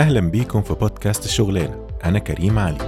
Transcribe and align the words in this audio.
أهلا 0.00 0.20
بيكم 0.20 0.62
في 0.62 0.74
بودكاست 0.74 1.24
الشغلانة 1.24 1.86
أنا 2.04 2.18
كريم 2.18 2.58
علي. 2.58 2.78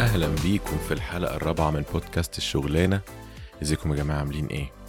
أهلا 0.00 0.28
بيكم 0.42 0.78
في 0.88 0.94
الحلقة 0.94 1.36
الرابعة 1.36 1.70
من 1.70 1.82
بودكاست 1.92 2.38
الشغلانة 2.38 3.00
إزيكم 3.62 3.90
يا 3.92 3.96
جماعة؟ 3.96 4.18
عاملين 4.18 4.46
إيه؟ 4.46 4.79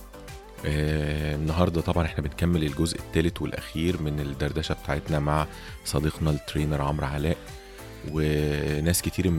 آه 0.66 1.36
النهاردة 1.36 1.82
طبعا 1.82 2.05
إحنا 2.05 2.23
بنكمل 2.23 2.64
الجزء 2.64 3.00
الثالث 3.00 3.41
والأخير 3.41 4.02
من 4.02 4.20
الدردشة 4.20 4.74
بتاعتنا 4.84 5.20
مع 5.20 5.47
صديقنا 5.86 6.29
ال 6.32 6.38
trainer 6.38 6.82
عمرو 6.82 7.07
علاء. 7.07 7.37
وناس 8.11 9.01
كتير 9.01 9.32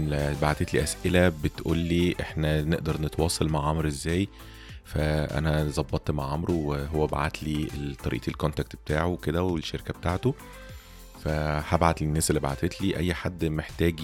بعتت 0.43 0.75
لي 0.75 0.83
أسئلة 0.83 1.29
بتقول 1.29 1.79
لي 1.79 2.15
إحنا 2.21 2.63
نقدر 2.63 3.01
نتواصل 3.03 3.49
مع 3.49 3.69
عمرو 3.69 3.89
إزاي. 3.89 4.29
فأنا 4.85 5.65
ظبطت 5.65 6.11
مع 6.11 6.33
عمرو 6.33 6.55
وهو 6.71 7.07
بعت 7.07 7.43
لي 7.43 7.69
طريقة 8.05 8.29
ال 8.29 8.35
contact 8.35 8.77
بتاعه 8.77 9.07
وكده 9.07 9.43
والشركة 9.43 9.95
بتاعته. 9.95 10.35
فهبعت 11.25 12.03
للناس 12.03 12.31
اللي 12.31 12.41
بعتت 12.41 12.81
لي. 12.81 12.97
أي 12.97 13.15
حد 13.15 13.45
محتاج 13.45 14.01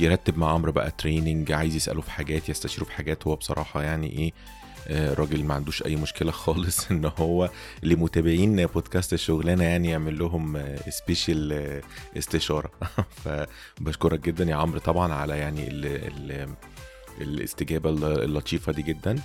يرتب 0.00 0.38
مع 0.38 0.52
عمرو 0.52 0.72
بقى 0.72 0.90
training 0.98 1.52
عايز 1.52 1.76
يسأله 1.76 2.00
في 2.00 2.10
حاجات 2.10 2.48
يستشيره 2.48 2.84
في 2.84 2.92
حاجات 2.92 3.26
هو 3.26 3.36
بصراحة 3.36 3.82
يعني 3.82 4.06
إيه 4.12 4.32
راجل 4.90 5.44
ما 5.44 5.54
عندوش 5.54 5.82
أي 5.86 5.96
مشكلة 5.96 6.30
خالص 6.32 6.86
إن 6.90 7.10
هو 7.18 7.50
لمتابعين 7.82 8.66
بودكاست 8.66 9.12
الشغلانة 9.12 9.64
يعني 9.64 9.88
يعمل 9.88 10.18
لهم 10.18 10.76
special 10.88 11.80
استشارة. 12.18 12.70
فبشكرك 13.24 14.20
جدا 14.20 14.44
يا 14.44 14.54
عمرو 14.54 14.78
طبعا 14.78 15.12
على 15.12 15.38
يعني 15.38 15.68
ال 15.68 15.86
ال 15.86 16.48
الاستجابة 17.20 17.90
اللطيفة 17.90 18.72
دي 18.72 18.82
جدا. 18.82 19.18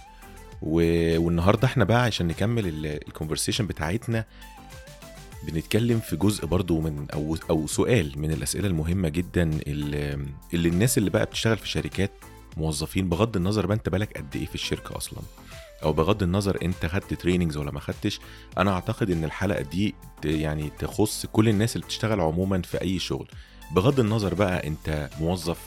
والنهاردة 0.61 1.67
إحنا 1.67 1.83
بقى 1.83 2.03
عشان 2.03 2.27
نكمل 2.27 2.85
ال 2.85 2.92
conversation 2.92 3.67
بتاعتنا 3.67 4.25
بنتكلم 5.47 5.99
في 5.99 6.15
جزء 6.15 6.45
برضو 6.45 6.81
من 6.81 7.05
أو 7.13 7.37
أو 7.49 7.67
سؤال 7.67 8.13
من 8.19 8.31
الأسئلة 8.31 8.67
المهمة 8.67 9.09
جدا 9.09 9.49
اللي 9.67 10.69
الناس 10.69 10.97
اللي 10.97 11.09
بقى 11.09 11.25
بتشتغل 11.25 11.57
في 11.57 11.67
شركات 11.67 12.11
موظفين 12.57 13.09
بغض 13.09 13.35
النظر 13.35 13.65
بقى 13.65 13.77
أنت 13.77 13.89
بقالك 13.89 14.17
قد 14.17 14.35
إيه 14.35 14.45
في 14.45 14.55
الشركة 14.55 14.97
أصلا. 14.97 15.19
أو 15.85 15.93
بغض 15.93 16.23
النظر 16.23 16.57
أنت 16.63 16.85
خدت 16.85 17.13
trainings 17.13 17.57
ولا 17.57 17.71
ما 17.71 17.79
خدتش 17.79 18.19
أنا 18.57 18.71
أعتقد 18.71 19.11
إن 19.11 19.23
الحلقة 19.23 19.61
دي 19.61 19.95
يعني 20.23 20.71
تخص 20.79 21.25
كل 21.25 21.49
الناس 21.49 21.75
اللي 21.75 21.85
بتشتغل 21.85 22.19
عموما 22.21 22.61
في 22.61 22.81
أي 22.81 22.99
شغل. 22.99 23.27
بغض 23.71 23.99
النظر 23.99 24.33
بقى 24.33 24.67
أنت 24.67 25.09
موظف 25.19 25.59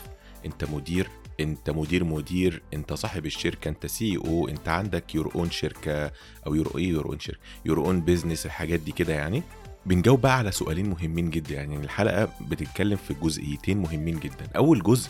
أنت 0.46 0.64
مدير 0.64 1.08
أنت 1.40 1.70
مدير 1.70 2.04
مدير 2.04 2.62
أنت 2.74 2.92
صاحب 2.92 3.26
الشركة 3.26 3.68
أنت 3.68 3.86
CEO 3.86 4.48
أنت 4.48 4.68
عندك 4.68 5.14
your 5.14 5.32
own 5.34 5.50
شركة 5.50 6.10
أو 6.46 6.54
your 6.54 6.72
إيه 6.78 6.88
your 6.88 7.06
own 7.06 7.18
شركة 7.20 7.38
your 7.64 7.78
own 7.78 8.00
business 8.00 8.46
الحاجات 8.46 8.80
دي 8.80 8.92
كده 8.92 9.12
يعني. 9.14 9.42
بنجاوب 9.86 10.20
بقى 10.20 10.38
على 10.38 10.50
سؤالين 10.50 10.90
مهمين 10.90 11.30
جدا 11.30 11.54
يعني 11.54 11.76
الحلقة 11.76 12.28
بتتكلم 12.40 12.96
في 12.96 13.14
جزئيتين 13.14 13.78
مهمين 13.78 14.18
جدا. 14.18 14.48
أول 14.56 14.82
جزء 14.82 15.08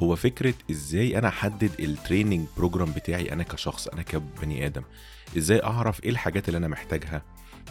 هو 0.00 0.16
فكرة 0.16 0.54
إزاي 0.70 1.18
أنا 1.18 1.28
أحدد 1.28 1.70
ال 1.80 1.87
training 1.87 2.46
program 2.56 2.92
بتاعي 2.92 3.32
أنا 3.32 3.42
كشخص 3.42 3.88
أنا 3.88 4.02
كبني 4.02 4.66
آدم. 4.66 4.82
إزاي 5.36 5.62
أعرف 5.64 6.04
إيه 6.04 6.10
الحاجات 6.10 6.48
اللي 6.48 6.58
أنا 6.58 6.68
محتاجها؟ 6.68 7.22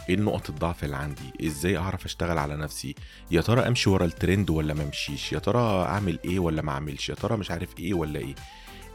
إيه 0.08 0.16
نقط 0.16 0.50
الضعف 0.50 0.84
اللي 0.84 0.96
عندي؟ 0.96 1.46
إزاي 1.46 1.76
أعرف 1.78 2.04
أشتغل 2.04 2.38
على 2.38 2.56
نفسي؟ 2.56 2.94
يا 3.30 3.40
ترى 3.40 3.68
أمشي 3.68 3.90
ورا 3.90 4.04
الترند 4.04 4.50
ولا 4.50 4.74
ما 4.74 4.82
أمشيش؟ 4.82 5.32
يا 5.32 5.38
ترى 5.38 5.84
أعمل 5.84 6.18
إيه 6.24 6.38
ولا 6.38 6.62
ما 6.62 6.72
أعملش؟ 6.72 7.08
يا 7.08 7.14
ترى 7.14 7.36
مش 7.36 7.50
عارف 7.50 7.78
إيه 7.78 7.94
ولا 7.94 8.18
إيه؟ 8.18 8.34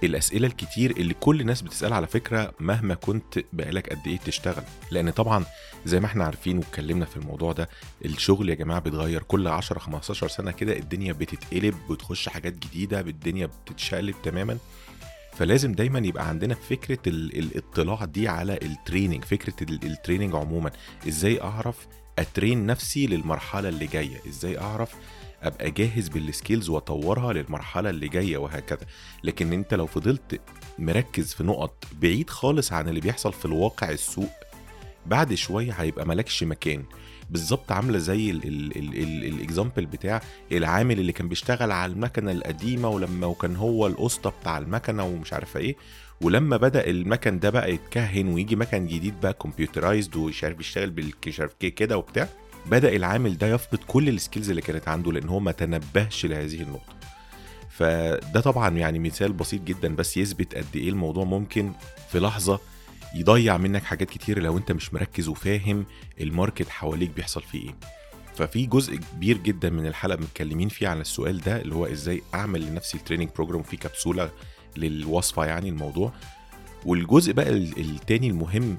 الأسئلة 0.04 0.48
الكتير 0.48 0.92
اللي 0.92 1.14
كل 1.14 1.42
الناس 1.42 1.62
بتسالها 1.62 1.96
على 1.96 2.08
فكرة 2.08 2.54
مهما 2.60 2.94
كنت 2.96 3.40
بقالك 3.54 3.90
قد 3.90 4.08
إيه 4.08 4.18
تشتغل 4.18 4.64
لأن 4.92 5.10
طبعا 5.10 5.46
زي 5.86 6.00
ما 6.00 6.06
إحنا 6.06 6.24
عارفين 6.26 6.58
واتكلمنا 6.58 7.06
في 7.06 7.18
الموضوع 7.18 7.52
ده 7.54 7.70
الشغل 8.06 8.50
يا 8.50 8.56
جماعة 8.56 8.80
بيتغير 8.80 9.24
كل 9.24 9.48
10 9.48 9.80
15 9.80 10.28
سنة 10.28 10.52
كده 10.52 10.78
الدنيا 10.78 11.14
بتتقلب 11.14 11.76
بتخش 11.90 12.30
حاجات 12.30 12.54
جديدة 12.54 13.00
الدنيا 13.00 13.46
بتتشقلب 13.66 14.16
تماما. 14.24 14.58
فلازم 15.34 15.72
دايما 15.72 16.00
يبقى 16.00 16.28
عندنا 16.30 16.56
فكرة 16.56 17.00
ال- 17.08 17.38
الاطلاع 17.40 18.06
دي 18.06 18.28
على 18.28 18.60
ال 18.62 18.69
training 18.69 19.24
فكرة 19.26 19.56
ال- 19.62 19.84
ال 19.86 19.91
training 19.91 20.36
عموما. 20.36 20.72
إزاي 21.08 21.42
أعرف 21.42 21.88
أ 22.20 22.27
train 22.27 22.66
نفسي 22.66 23.08
للمرحلة 23.08 23.70
اللي 23.70 23.88
جاية؟ 23.88 24.18
إزاي 24.28 24.60
أعرف 24.60 24.96
أبقى 25.44 25.72
جاهز 25.72 26.08
بال 26.10 26.25
skills 26.25 26.70
وأطورها 26.70 27.34
للمرحلة 27.34 27.90
اللي 27.90 28.08
جاية 28.08 28.38
وهكذا. 28.38 28.86
لكن 29.24 29.54
أنت 29.54 29.74
لو 29.74 29.88
فضلت 29.88 30.42
مركز 30.80 31.34
في 31.34 31.44
نقط 31.44 31.84
بعيد 32.02 32.30
خالص 32.30 32.74
عن 32.74 32.90
اللي 32.90 33.00
بيحصل 33.00 33.34
في 33.34 33.46
الواقع 33.46 33.90
السوق 33.90 34.30
بعد 35.06 35.34
شوية 35.34 35.72
هيبقى 35.72 36.06
مالكش 36.08 36.44
مكان. 36.44 36.84
بالظبط 37.30 37.72
عاملة 37.72 37.98
زي 37.98 38.32
ال 38.32 38.51
example 38.51 39.86
بتاع 39.86 40.22
العامل 40.52 41.00
اللي 41.00 41.12
كان 41.12 41.28
بيشتغل 41.28 41.72
على 41.72 41.92
المكنة 41.94 42.32
القديمة 42.32 42.90
ولما 42.90 43.28
وكان 43.28 43.56
هو 43.56 43.88
الأسطى 43.88 44.32
بتاع 44.42 44.58
المكنة 44.58 45.04
ومش 45.04 45.34
عارفة 45.34 45.60
إيه. 45.60 45.76
ولما 46.22 46.58
بدأ 46.58 46.90
المكن 46.90 47.40
ده 47.40 47.50
بقى 47.50 47.74
يتكهن 47.74 48.28
ويجي 48.28 48.56
مكن 48.56 48.88
جديد 48.88 49.22
بقى 49.22 49.34
computerized 49.34 50.16
ومش 50.16 50.44
عارف 50.44 50.60
يشتغل 50.60 50.90
بالكشف 50.90 51.54
كده 51.60 51.98
وبتاع 51.98 52.28
بدأ 52.72 52.96
العامل 52.96 53.38
ده 53.38 53.48
يفقد 53.48 53.80
كل 53.88 54.10
ال 54.10 54.15
skills 54.15 54.50
اللي 54.50 54.62
كانت 54.62 54.88
عنده 54.88 55.12
لأن 55.12 55.30
هو 55.30 55.40
ما 55.40 55.52
تنبهش 55.52 56.26
لهذه 56.26 56.62
النقطة. 56.62 56.94
فده 57.70 58.42
طبعا 58.42 58.70
يعني 58.78 59.00
مثال 59.00 59.34
بسيط 59.34 59.62
جدا 59.62 59.96
بس 59.96 60.18
يثبت 60.18 60.56
قد 60.56 60.66
إيه 60.76 60.90
الموضوع 60.90 61.24
ممكن 61.24 61.72
في 62.12 62.20
لحظة 62.20 62.60
يضيع 63.16 63.58
منك 63.58 63.84
حاجات 63.84 64.10
كتير 64.10 64.42
لو 64.42 64.58
أنت 64.58 64.72
مش 64.72 64.94
مركز 64.94 65.28
وفاهم 65.28 65.86
ال 66.22 66.28
market 66.28 66.70
حواليك 66.70 67.10
بيحصل 67.10 67.42
فيه 67.42 67.68
إيه. 67.68 67.76
ففي 68.36 68.66
جزء 68.66 68.96
كبير 68.96 69.38
جدا 69.38 69.70
من 69.70 69.86
الحلقة 69.88 70.18
متكلمين 70.22 70.70
فيه 70.70 70.88
عن 70.88 71.02
السؤال 71.02 71.42
ده 71.42 71.62
اللي 71.62 71.76
هو 71.76 71.86
إزاي 71.86 72.22
أعمل 72.34 72.62
لنفسي 72.66 72.98
ال 72.98 73.01
training 73.01 73.30
program 73.36 73.64
في 73.64 73.78
كبسولة 73.78 74.30
للوصفة 74.78 75.46
يعني 75.46 75.70
الموضوع. 75.70 76.14
والجزء 76.86 77.34
بقى 77.34 77.50
ال- 77.50 77.80
التاني 77.80 78.28
المهم 78.28 78.78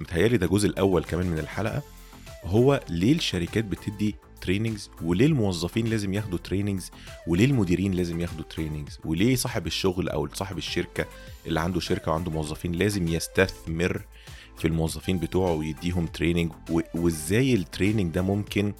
متهيألي 0.00 0.36
ده 0.36 0.46
الجزء 0.46 0.68
الأول 0.68 1.04
كمان 1.04 1.26
من 1.26 1.38
الحلقة. 1.38 1.82
هو 2.44 2.80
ليه 2.88 3.12
الشركات 3.12 3.64
بتدي 3.64 4.16
trainings 4.40 4.90
وليه 5.02 5.26
الموظفين 5.26 5.86
لازم 5.86 6.14
ياخدوا 6.14 6.38
trainings 6.38 6.90
وليه 7.26 7.44
المديرين 7.44 7.92
لازم 7.92 8.20
ياخدوا 8.20 8.44
trainings 8.44 8.98
وليه 9.04 9.36
صاحب 9.36 9.66
الشغل 9.66 10.08
أو 10.08 10.28
صاحب 10.34 10.58
الشركة 10.58 11.06
اللي 11.46 11.60
عنده 11.60 11.80
شركة 11.80 12.12
وعنده 12.12 12.30
موظفين 12.30 12.72
لازم 12.72 13.08
يستثمر 13.08 14.02
في 14.58 14.68
الموظفين 14.68 15.18
بتوعه 15.18 15.52
ويديهم 15.52 16.06
training 16.06 16.52
وإزاي 16.94 17.54
ال 17.54 17.61
training 17.61 18.14
ده 18.14 18.22
ممكن 18.22 18.72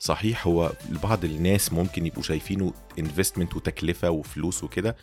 صحيح 0.00 0.46
هو 0.46 0.72
لبعض 0.90 1.24
الناس 1.24 1.72
ممكن 1.72 2.06
يبقوا 2.06 2.22
شايفينه 2.22 2.72
investment 2.98 3.56
وتكلفة 3.56 4.10
وفلوس 4.10 4.64
وكده 4.64 4.96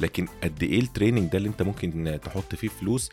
لكن 0.00 0.26
قد 0.42 0.62
إيه 0.62 0.80
ال 0.80 0.86
training 0.86 1.30
ده 1.32 1.38
اللي 1.38 1.48
أنت 1.48 1.62
ممكن 1.62 2.18
تحط 2.24 2.54
فيه 2.54 2.68
فلوس 2.68 3.10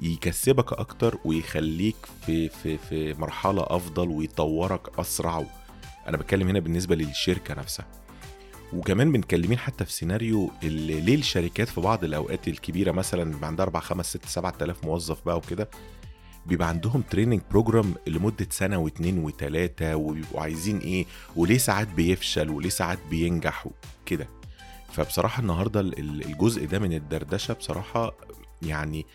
يكسبك 0.00 0.72
أكتر 0.72 1.18
ويخليك 1.24 1.96
في 2.26 2.48
في 2.48 2.78
في 2.78 3.14
مرحلة 3.14 3.62
أفضل 3.66 4.08
ويطورك 4.08 4.98
أسرع 4.98 5.44
أنا 6.08 6.16
بتكلم 6.16 6.48
هنا 6.48 6.60
بالنسبة 6.60 6.94
للشركة 6.94 7.54
نفسها. 7.54 7.86
وكمان 8.72 9.12
متكلمين 9.12 9.58
حتى 9.58 9.84
في 9.84 9.92
سيناريو 9.92 10.50
اللي 10.62 11.00
ليه 11.00 11.14
الشركات 11.14 11.68
في 11.68 11.80
بعض 11.80 12.04
الأوقات 12.04 12.48
الكبيرة 12.48 12.92
مثلا 12.92 13.24
بيبقى 13.32 13.46
عندها 13.48 13.64
4 13.64 13.82
5 13.82 14.08
6 14.18 14.28
7000 14.28 14.84
موظف 14.84 15.24
بقى 15.26 15.36
وكده 15.36 15.68
بيبقى 16.46 16.68
عندهم 16.68 17.02
training 17.10 17.40
program 17.50 17.94
لمدة 18.06 18.46
سنة 18.50 18.76
واثنين 18.78 19.18
وثلاثه 19.18 19.96
وبيبقوا 19.96 20.40
عايزين 20.40 20.78
إيه 20.78 21.06
وليه 21.36 21.58
ساعات 21.58 21.88
بيفشل 21.88 22.50
وليه 22.50 22.68
ساعات 22.68 22.98
بينجح 23.10 23.66
وكده 24.02 24.28
فبصراحة 24.92 25.40
النهارده 25.40 25.80
ال- 25.80 25.98
ال- 25.98 26.24
الجزء 26.24 26.66
ده 26.66 26.78
من 26.78 26.92
الدردشة 26.92 27.54
بصراحة 27.54 28.14
يعني 28.62 29.06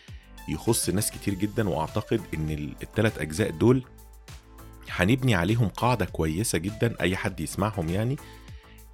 يخص 0.50 0.90
ناس 0.90 1.12
كتير 1.12 1.34
جدا 1.34 1.70
وأعتقد 1.70 2.22
إن 2.34 2.74
الثلاث 2.84 3.18
أجزاء 3.18 3.50
دول 3.52 3.84
هنبني 4.90 5.36
عليهم 5.36 5.68
قاعدة 5.68 6.06
كويسة 6.06 6.58
جدا 6.58 6.96
أي 7.02 7.16
حد 7.16 7.40
يسمعهم 7.40 7.90
يعني. 7.90 8.16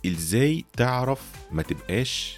إزاي 0.05 0.65
تعرف 0.77 1.21
ما 1.51 1.61
تبقاش 1.63 2.37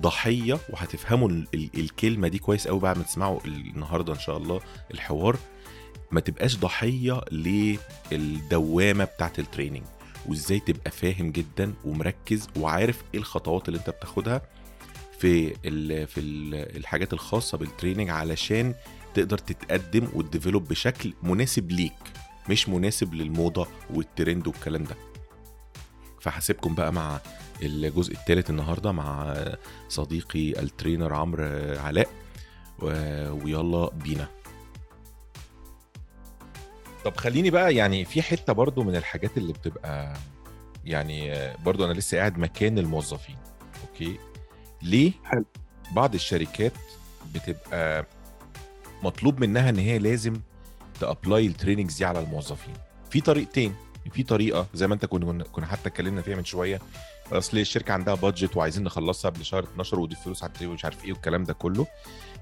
ضحية 0.00 0.58
وهتفهموا 0.70 1.28
ال- 1.28 1.48
ال- 1.54 1.70
الكلمة 1.74 2.28
دي 2.28 2.38
كويس 2.38 2.68
قوي 2.68 2.80
بعد 2.80 2.98
ما 2.98 3.04
تسمعوا 3.04 3.40
النهارده 3.44 4.12
إن 4.12 4.18
شاء 4.18 4.36
الله 4.36 4.60
الحوار. 4.94 5.36
ما 6.10 6.20
تبقاش 6.20 6.56
ضحية 6.56 7.20
للدوامة 8.12 9.04
بتاعت 9.04 9.38
ال 9.38 9.43
training 9.43 9.82
وإزاي 10.26 10.60
تبقى 10.60 10.90
فاهم 10.90 11.30
جدا 11.30 11.74
ومركز 11.84 12.48
وعارف 12.56 13.02
إيه 13.14 13.20
الخطوات 13.20 13.68
اللي 13.68 13.78
أنت 13.78 13.90
بتاخدها. 13.90 14.42
في 15.18 15.54
ال 15.64 16.06
في 16.06 16.20
ال 16.20 16.54
الحاجات 16.76 17.12
الخاصة 17.12 17.58
بال 17.58 17.68
training 17.68 18.10
علشان 18.10 18.74
تقدر 19.14 19.38
تتقدم 19.38 20.08
وت 20.14 20.26
develop 20.26 20.68
بشكل 20.68 21.14
مناسب 21.22 21.70
ليك 21.70 21.92
مش 22.50 22.68
مناسب 22.68 23.14
للموضة 23.14 23.66
والترند 23.94 24.46
والكلام 24.46 24.84
ده. 24.84 24.96
فهاسيبكم 26.20 26.74
بقى 26.74 26.92
مع 26.92 27.20
الجزء 27.62 28.12
الثالث 28.12 28.50
النهارده 28.50 28.92
مع 28.92 29.36
صديقي 29.88 30.50
ال 30.62 30.69
trainer 30.69 31.14
عمرو 31.14 31.44
علاء 31.78 32.08
ويلا 33.44 33.90
بينا. 33.94 34.28
طب 37.04 37.16
خليني 37.16 37.50
بقى 37.50 37.74
يعني 37.74 38.04
في 38.04 38.22
حتة 38.22 38.52
برضو 38.52 38.82
من 38.82 38.96
الحاجات 38.96 39.38
اللي 39.38 39.52
بتبقى 39.52 40.16
يعني 40.84 41.48
برضو 41.64 41.84
أنا 41.84 41.92
لسه 41.92 42.18
قاعد 42.18 42.38
مكان 42.38 42.78
الموظفين 42.78 43.36
okay؟ 43.88 44.18
ليه 44.82 45.12
حلو. 45.24 45.44
بعض 45.92 46.14
الشركات 46.14 46.72
بتبقى 47.34 48.06
مطلوب 49.02 49.40
منها 49.40 49.70
إن 49.70 49.78
هي 49.78 49.98
لازم 49.98 50.40
ت 51.00 51.08
apply 51.08 51.46
ال 51.46 51.51
trainings 51.51 51.96
دي 51.98 52.04
على 52.04 52.20
الموظفين. 52.20 52.74
في 53.10 53.20
طريقتين. 53.20 53.74
في 54.12 54.22
طريقة 54.22 54.66
زي 54.74 54.86
ما 54.86 54.94
أنت 54.94 55.06
كنا 55.06 55.44
كنا 55.44 55.66
حتى 55.66 55.88
اتكلمنا 55.88 56.22
فيها 56.22 56.36
من 56.36 56.44
شوية. 56.44 56.80
أصل 57.32 57.58
الشركة 57.58 57.92
عندها 57.92 58.14
budget 58.14 58.56
وعايزين 58.56 58.84
نخلصها 58.84 59.30
قبل 59.30 59.44
شهر 59.44 59.62
12 59.64 60.00
ودي 60.00 60.14
فلوس 60.16 60.42
على 60.42 60.52
ومش 60.66 60.84
عارف 60.84 61.04
إيه 61.04 61.12
والكلام 61.12 61.44
ده 61.44 61.52
كله. 61.52 61.86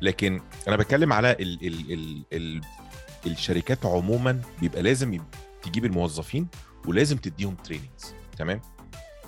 لكن 0.03 0.41
أنا 0.69 0.77
بتكلم 0.77 1.13
على 1.13 1.31
ال 1.33 1.67
ال 1.67 1.93
ال 1.93 2.23
ال 2.33 2.61
الشركات 3.27 3.87
عموما 3.87 4.41
بيبقى 4.61 4.83
لازم 4.83 5.21
تجيب 5.63 5.85
الموظفين 5.85 6.47
ولازم 6.87 7.17
تديهم 7.17 7.55
trainings 7.55 8.15
تمام؟ 8.39 8.61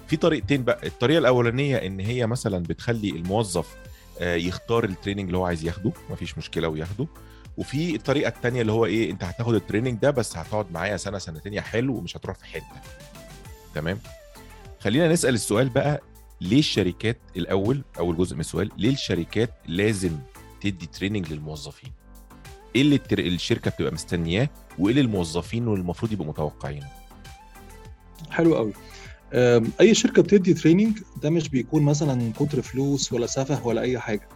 في 0.09 0.17
طريقتين 0.17 0.65
بقى. 0.65 0.87
الطريقة 0.87 1.19
الأولانية 1.19 1.77
إن 1.77 2.01
هي 2.01 2.27
مثلا 2.27 2.63
بتخلي 2.63 3.11
الموظف 3.11 3.77
آه، 4.21 4.35
يختار 4.35 4.85
ال 4.85 4.89
training 4.89 5.27
اللي 5.27 5.39
هو 5.39 5.45
عايز 5.47 5.65
ياخده 5.65 5.93
مفيش 6.11 6.39
مشكلة 6.39 6.69
وياخده. 6.69 7.07
وفي 7.59 7.95
الطريقة 7.97 8.29
الثانية 8.29 8.61
اللي 8.61 8.73
هو 8.73 8.87
إيه 8.87 9.11
أنت 9.11 9.25
هتاخد 9.25 9.55
ال 9.55 9.59
training 9.59 9.99
ده 9.99 10.11
بس 10.11 10.37
هتقعد 10.37 10.73
معايا 10.73 10.97
سنة 10.97 11.19
سنتين 11.19 11.55
يا 11.55 11.61
حلو 11.61 11.97
ومش 11.97 12.17
هتروح 12.17 12.37
في 12.37 12.45
حتة. 12.45 12.65
تمام؟ 13.75 13.99
خلينا 14.81 15.09
نسأل 15.09 15.35
السؤال 15.35 15.69
بقى 15.69 16.03
ليه 16.41 16.59
الشركات 16.59 17.19
الأول 17.37 17.83
أول 17.99 18.17
جزء 18.17 18.35
من 18.35 18.41
السؤال 18.41 18.71
ليه 18.77 18.93
الشركات 18.93 19.51
لازم 19.67 20.19
تدي 20.61 20.87
training 20.87 21.33
للموظفين؟ 21.33 21.93
إيه 22.77 22.83
اللي 22.83 23.01
الشركة 23.13 23.71
بتبقى 23.71 23.93
مستنياه 23.93 24.49
وإيه 24.79 24.91
اللي 24.91 25.01
الموظفين 25.01 25.69
والمفروض 25.69 26.13
يبقوا 26.13 26.29
متوقعينه؟ 26.29 26.87
حلو 28.31 28.57
قوي. 28.57 28.73
أي 29.81 29.95
شركة 29.95 30.23
بتدي 30.23 30.55
training 30.55 30.99
ده 31.23 31.31
مش 31.31 31.49
بيكون 31.49 31.83
مثلا 31.83 32.33
كتر 32.33 32.63
فلوس 32.63 33.13
ولا 33.13 33.27
سفه 33.27 33.67
ولا 33.67 33.81
أي 33.81 33.99
حاجة. 33.99 34.29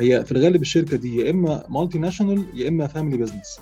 هي 0.00 0.24
في 0.24 0.32
الغالب 0.32 0.62
الشركة 0.62 0.96
دي 0.96 1.16
يا 1.16 1.30
إما 1.30 1.64
multinational 1.68 2.44
يا 2.54 2.68
إما 2.68 2.86
family 2.86 3.16
business 3.16 3.60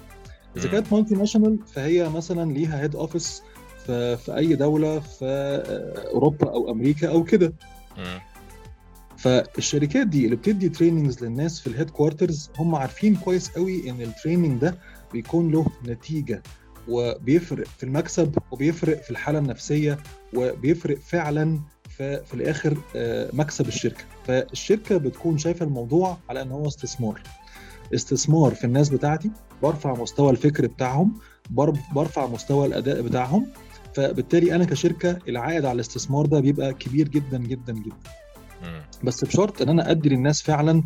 إذا 0.56 0.68
كانت 0.68 0.92
multinational 0.92 1.58
فهي 1.74 2.08
مثلا 2.08 2.52
ليها 2.52 2.82
head 2.82 2.96
office 2.96 3.42
في, 3.86 4.16
في 4.16 4.36
أي 4.36 4.54
دولة 4.54 5.00
في 5.00 5.18
آه، 5.24 6.10
أوروبا 6.14 6.50
أو 6.52 6.72
أمريكا 6.72 7.08
أو 7.08 7.24
كده. 7.24 7.52
فالشركات 9.16 10.06
دي 10.06 10.24
اللي 10.24 10.36
بتدي 10.36 10.68
trainings 10.68 11.24
للناس 11.24 11.60
في 11.60 11.66
ال 11.66 11.90
headquarters 11.90 12.50
هم 12.58 12.74
عارفين 12.74 13.16
كويس 13.16 13.48
قوي 13.50 13.90
إن 13.90 14.00
ال 14.00 14.07
training 14.07 14.60
ده 14.60 14.78
بيكون 15.12 15.50
له 15.50 15.66
نتيجة. 15.86 16.42
وبيفرق 16.88 17.66
في 17.78 17.84
المكسب 17.84 18.38
وبيفرق 18.50 19.02
في 19.02 19.10
الحالة 19.10 19.38
النفسية 19.38 19.98
وبيفرق 20.34 20.98
فعلا 20.98 21.60
في, 21.88 22.24
في 22.24 22.34
الآخر 22.34 22.78
آه، 22.96 23.30
مكسب 23.32 23.68
الشركة. 23.68 24.04
فالشركة 24.26 24.96
بتكون 24.96 25.38
شايفة 25.38 25.64
الموضوع 25.66 26.18
على 26.28 26.42
إن 26.42 26.50
هو 26.50 26.66
استثمار. 26.66 27.20
استثمار 27.94 28.54
في 28.54 28.64
الناس 28.64 28.88
بتاعتي 28.88 29.30
برفع 29.62 29.94
مستوى 29.94 30.30
الفكر 30.30 30.66
بتاعهم 30.66 31.12
برفع 31.94 32.26
مستوى 32.26 32.66
الأداء 32.66 33.02
بتاعهم. 33.02 33.46
فبالتالي 33.94 34.54
أنا 34.54 34.64
كشركة 34.64 35.18
العائد 35.28 35.64
على 35.64 35.74
الاستثمار 35.74 36.26
ده 36.26 36.40
بيبقى 36.40 36.74
كبير 36.74 37.08
جدا 37.08 37.38
جدا 37.38 37.72
جدا. 37.72 37.96
بس 39.04 39.24
بشرط 39.24 39.62
إن 39.62 39.68
أنا 39.68 39.90
أدي 39.90 40.08
للناس 40.08 40.42
فعلا 40.42 40.82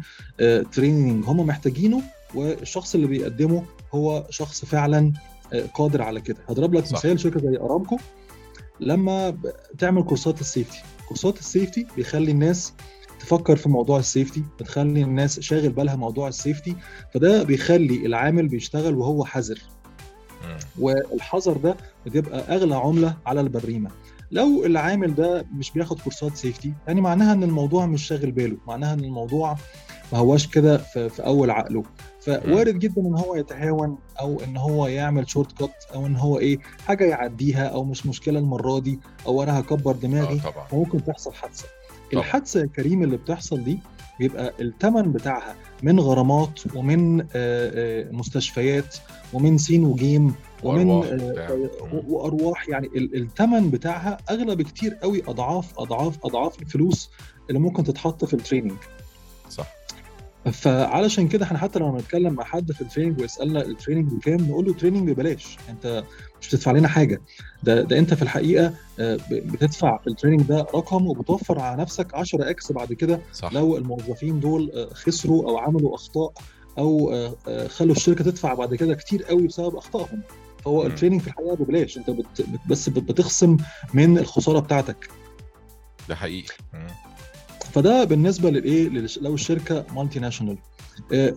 training 0.73 1.25
هم 1.27 1.47
محتاجينه 1.47 2.03
والشخص 2.35 2.95
اللي 2.95 3.07
بيقدمه 3.07 3.65
هو 3.95 4.27
شخص 4.31 4.65
فعلا 4.65 4.99
آه، 5.07 5.31
قادر 5.75 6.03
على 6.03 6.21
كده. 6.21 6.37
هضرب 6.49 6.75
لك. 6.75 6.83
مثال 6.93 7.21
شركة 7.21 7.41
زي 7.41 7.57
أرامكو 7.59 7.97
لما 8.81 9.37
تعمل 9.79 10.03
كورسات 10.03 10.41
ال 10.41 10.47
safety 10.47 10.83
كورسات 11.09 11.39
ال 11.39 11.45
safety 11.45 11.87
بيخلي 11.97 12.31
الناس 12.33 12.73
تفكر 13.21 13.57
في 13.57 13.69
موضوع 13.69 13.99
ال 13.99 14.05
safety 14.05 14.43
بتخلي 14.61 15.03
الناس 15.03 15.41
شاغل 15.41 15.69
بالها 15.69 15.97
موضوع 15.97 16.29
ال 16.29 16.35
safety 16.35 16.77
فده 17.15 17.43
بيخلي 17.43 18.07
العامل 18.07 18.49
بيشتغل 18.49 18.95
وهو 18.95 19.25
حذر. 19.25 19.59
والحذر 20.79 21.57
ده 21.57 21.77
بتبقى 22.07 22.39
أغلى 22.57 22.75
عملة 22.77 23.17
على 23.27 23.41
البريمة. 23.41 23.91
لو 24.31 24.65
العامل 24.67 25.15
ده 25.15 25.47
مش 25.55 25.71
بياخد 25.71 26.01
كورسات 26.01 26.37
safety 26.37 26.73
يعني 26.87 27.01
معناها 27.01 27.33
إن 27.33 27.43
الموضوع 27.43 27.87
مش 27.87 28.07
شاغل 28.07 28.31
باله 28.31 28.57
معناها 28.67 28.95
إن 28.95 29.05
الموضوع 29.05 29.57
ما 30.13 30.19
هواش 30.19 30.47
كده 30.47 30.77
في, 30.79 31.09
في 31.09 31.27
أول 31.27 31.51
عقله. 31.51 31.83
فوارد 32.25 32.79
جدا 32.79 33.01
إن 33.03 33.15
هو 33.15 33.35
يتهاون 33.37 33.99
أو 34.21 34.41
إن 34.41 34.57
هو 34.57 34.87
يعمل 34.87 35.29
short 35.31 35.59
cut 35.59 35.85
أو 35.95 36.07
إن 36.07 36.17
هو 36.17 36.39
إيه 36.39 36.59
حاجة 36.87 37.05
يعديها 37.05 37.67
أو 37.67 37.85
مش 37.85 38.07
مشكلة 38.07 38.39
المرة 38.39 38.79
دي 38.79 38.99
أو 39.27 39.43
أنا 39.43 39.61
هكبر 39.61 39.93
دماغي 39.93 40.41
آه 40.47 40.51
طبعا. 40.51 40.67
وممكن 40.73 41.05
تحصل 41.05 41.33
حادثة. 41.35 41.65
طبعا. 42.13 42.23
الحادثة 42.25 42.61
يا 42.61 42.67
كريم 42.67 43.03
اللي 43.03 43.17
بتحصل 43.17 43.65
دي 43.65 43.79
بيبقى 44.19 44.53
الثمن 44.61 45.13
بتاعها 45.13 45.55
من 45.83 46.01
غرامات 46.01 46.61
ومن 46.77 47.21
آه، 47.21 47.27
آه، 47.35 48.11
مستشفيات 48.13 48.97
ومن 49.33 49.59
سين 49.59 49.85
وجيم 49.85 50.35
ومن 50.63 50.91
وأرواح, 50.91 51.51
وأرواح. 52.09 52.69
يعني 52.69 52.91
الثمن 52.97 53.71
بتاعها 53.71 54.19
اغلى 54.31 54.57
بكتير 54.57 54.95
قوي 54.95 55.23
أضعاف 55.29 55.79
أضعاف 55.79 56.19
أضعاف 56.25 56.63
الفلوس 56.63 57.11
اللي 57.49 57.61
ممكن 57.61 57.85
تتحط 57.85 58.25
في 58.25 58.35
ال 58.35 58.39
training 58.39 58.73
فعلشان 60.50 61.29
كده 61.29 61.44
إحنا 61.44 61.59
حتى 61.59 61.79
لما 61.79 61.99
نتكلم 61.99 62.33
مع 62.33 62.44
حد 62.44 62.73
في 62.73 62.81
ال 62.81 62.85
training 62.85 63.21
ويسألنا 63.21 63.62
ال 63.62 63.68
training 63.68 64.12
بكام 64.12 64.41
نقول 64.41 64.67
له 64.67 64.73
training 64.75 65.11
ببلاش. 65.11 65.56
انت 65.69 66.05
مش 66.41 66.49
بتدفع 66.49 66.73
لنا 66.73 66.89
حاجة. 66.89 67.21
ده 67.62 67.83
ده 67.83 67.99
انت 67.99 68.15
في 68.15 68.23
الحقيقة 68.23 68.75
آه، 69.00 69.19
بتدفع 69.31 69.99
في 69.99 70.06
ال 70.06 70.11
training 70.11 70.43
ده 70.43 70.67
رقم 70.75 71.06
وبتوفر 71.06 71.61
على 71.61 71.83
نفسك 71.83 72.15
10 72.15 72.50
X 72.50 72.73
بعد 72.73 72.93
كده 72.93 73.21
صح. 73.33 73.53
لو 73.53 73.77
الموظفين 73.77 74.41
دول 74.41 74.71
آه، 74.75 74.94
خسروا 74.94 75.50
أو 75.50 75.59
عملوا 75.59 75.94
أخطاء 75.94 76.33
أو 76.79 77.12
آه، 77.49 77.67
خلوا 77.69 77.94
الشركة 77.94 78.25
تدفع 78.25 78.55
بعد 78.55 78.75
كده 78.75 78.94
كتير 78.94 79.25
قوي 79.25 79.47
بسبب 79.47 79.77
أخطائهم. 79.77 80.23
فهو 80.65 80.87
ال 80.87 80.90
training 80.90 81.21
في 81.21 81.27
الحقيقة 81.27 81.55
ببلاش. 81.56 81.99
انت 81.99 82.11
بت 82.11 82.46
بس 82.69 82.89
بتخصم 82.89 83.56
من 83.94 84.19
الخسارة 84.19 84.58
بتاعتك. 84.58 85.08
ده 86.08 86.15
حقيقي. 86.15 86.55
فده 87.72 88.05
بالنسبة 88.05 88.50
للإيه؟ 88.50 88.88
لو 89.20 89.34
الشركة 89.34 89.86
multinational 89.94 90.58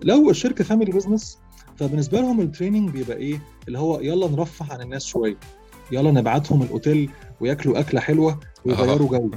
لو 0.04 0.30
الشركة 0.30 0.64
family 0.64 0.92
business 0.92 1.38
فبالنسبة 1.76 2.22
لهم 2.22 2.42
ال 2.42 2.47
training 2.47 2.90
بيبقى 2.90 3.18
إيه؟ 3.18 3.42
اللي 3.68 3.80
هو 3.80 4.00
يلا 4.00 4.28
نرفه 4.28 4.74
عن 4.74 4.82
الناس 4.82 5.06
شوية. 5.06 5.38
يلا 5.92 6.12
نبعتهم 6.12 6.62
الأوتيل 6.62 7.10
وياكلوا 7.40 7.80
أكلة 7.80 8.00
حلوة 8.02 8.40
ويغيروا 8.66 9.10
جو. 9.10 9.32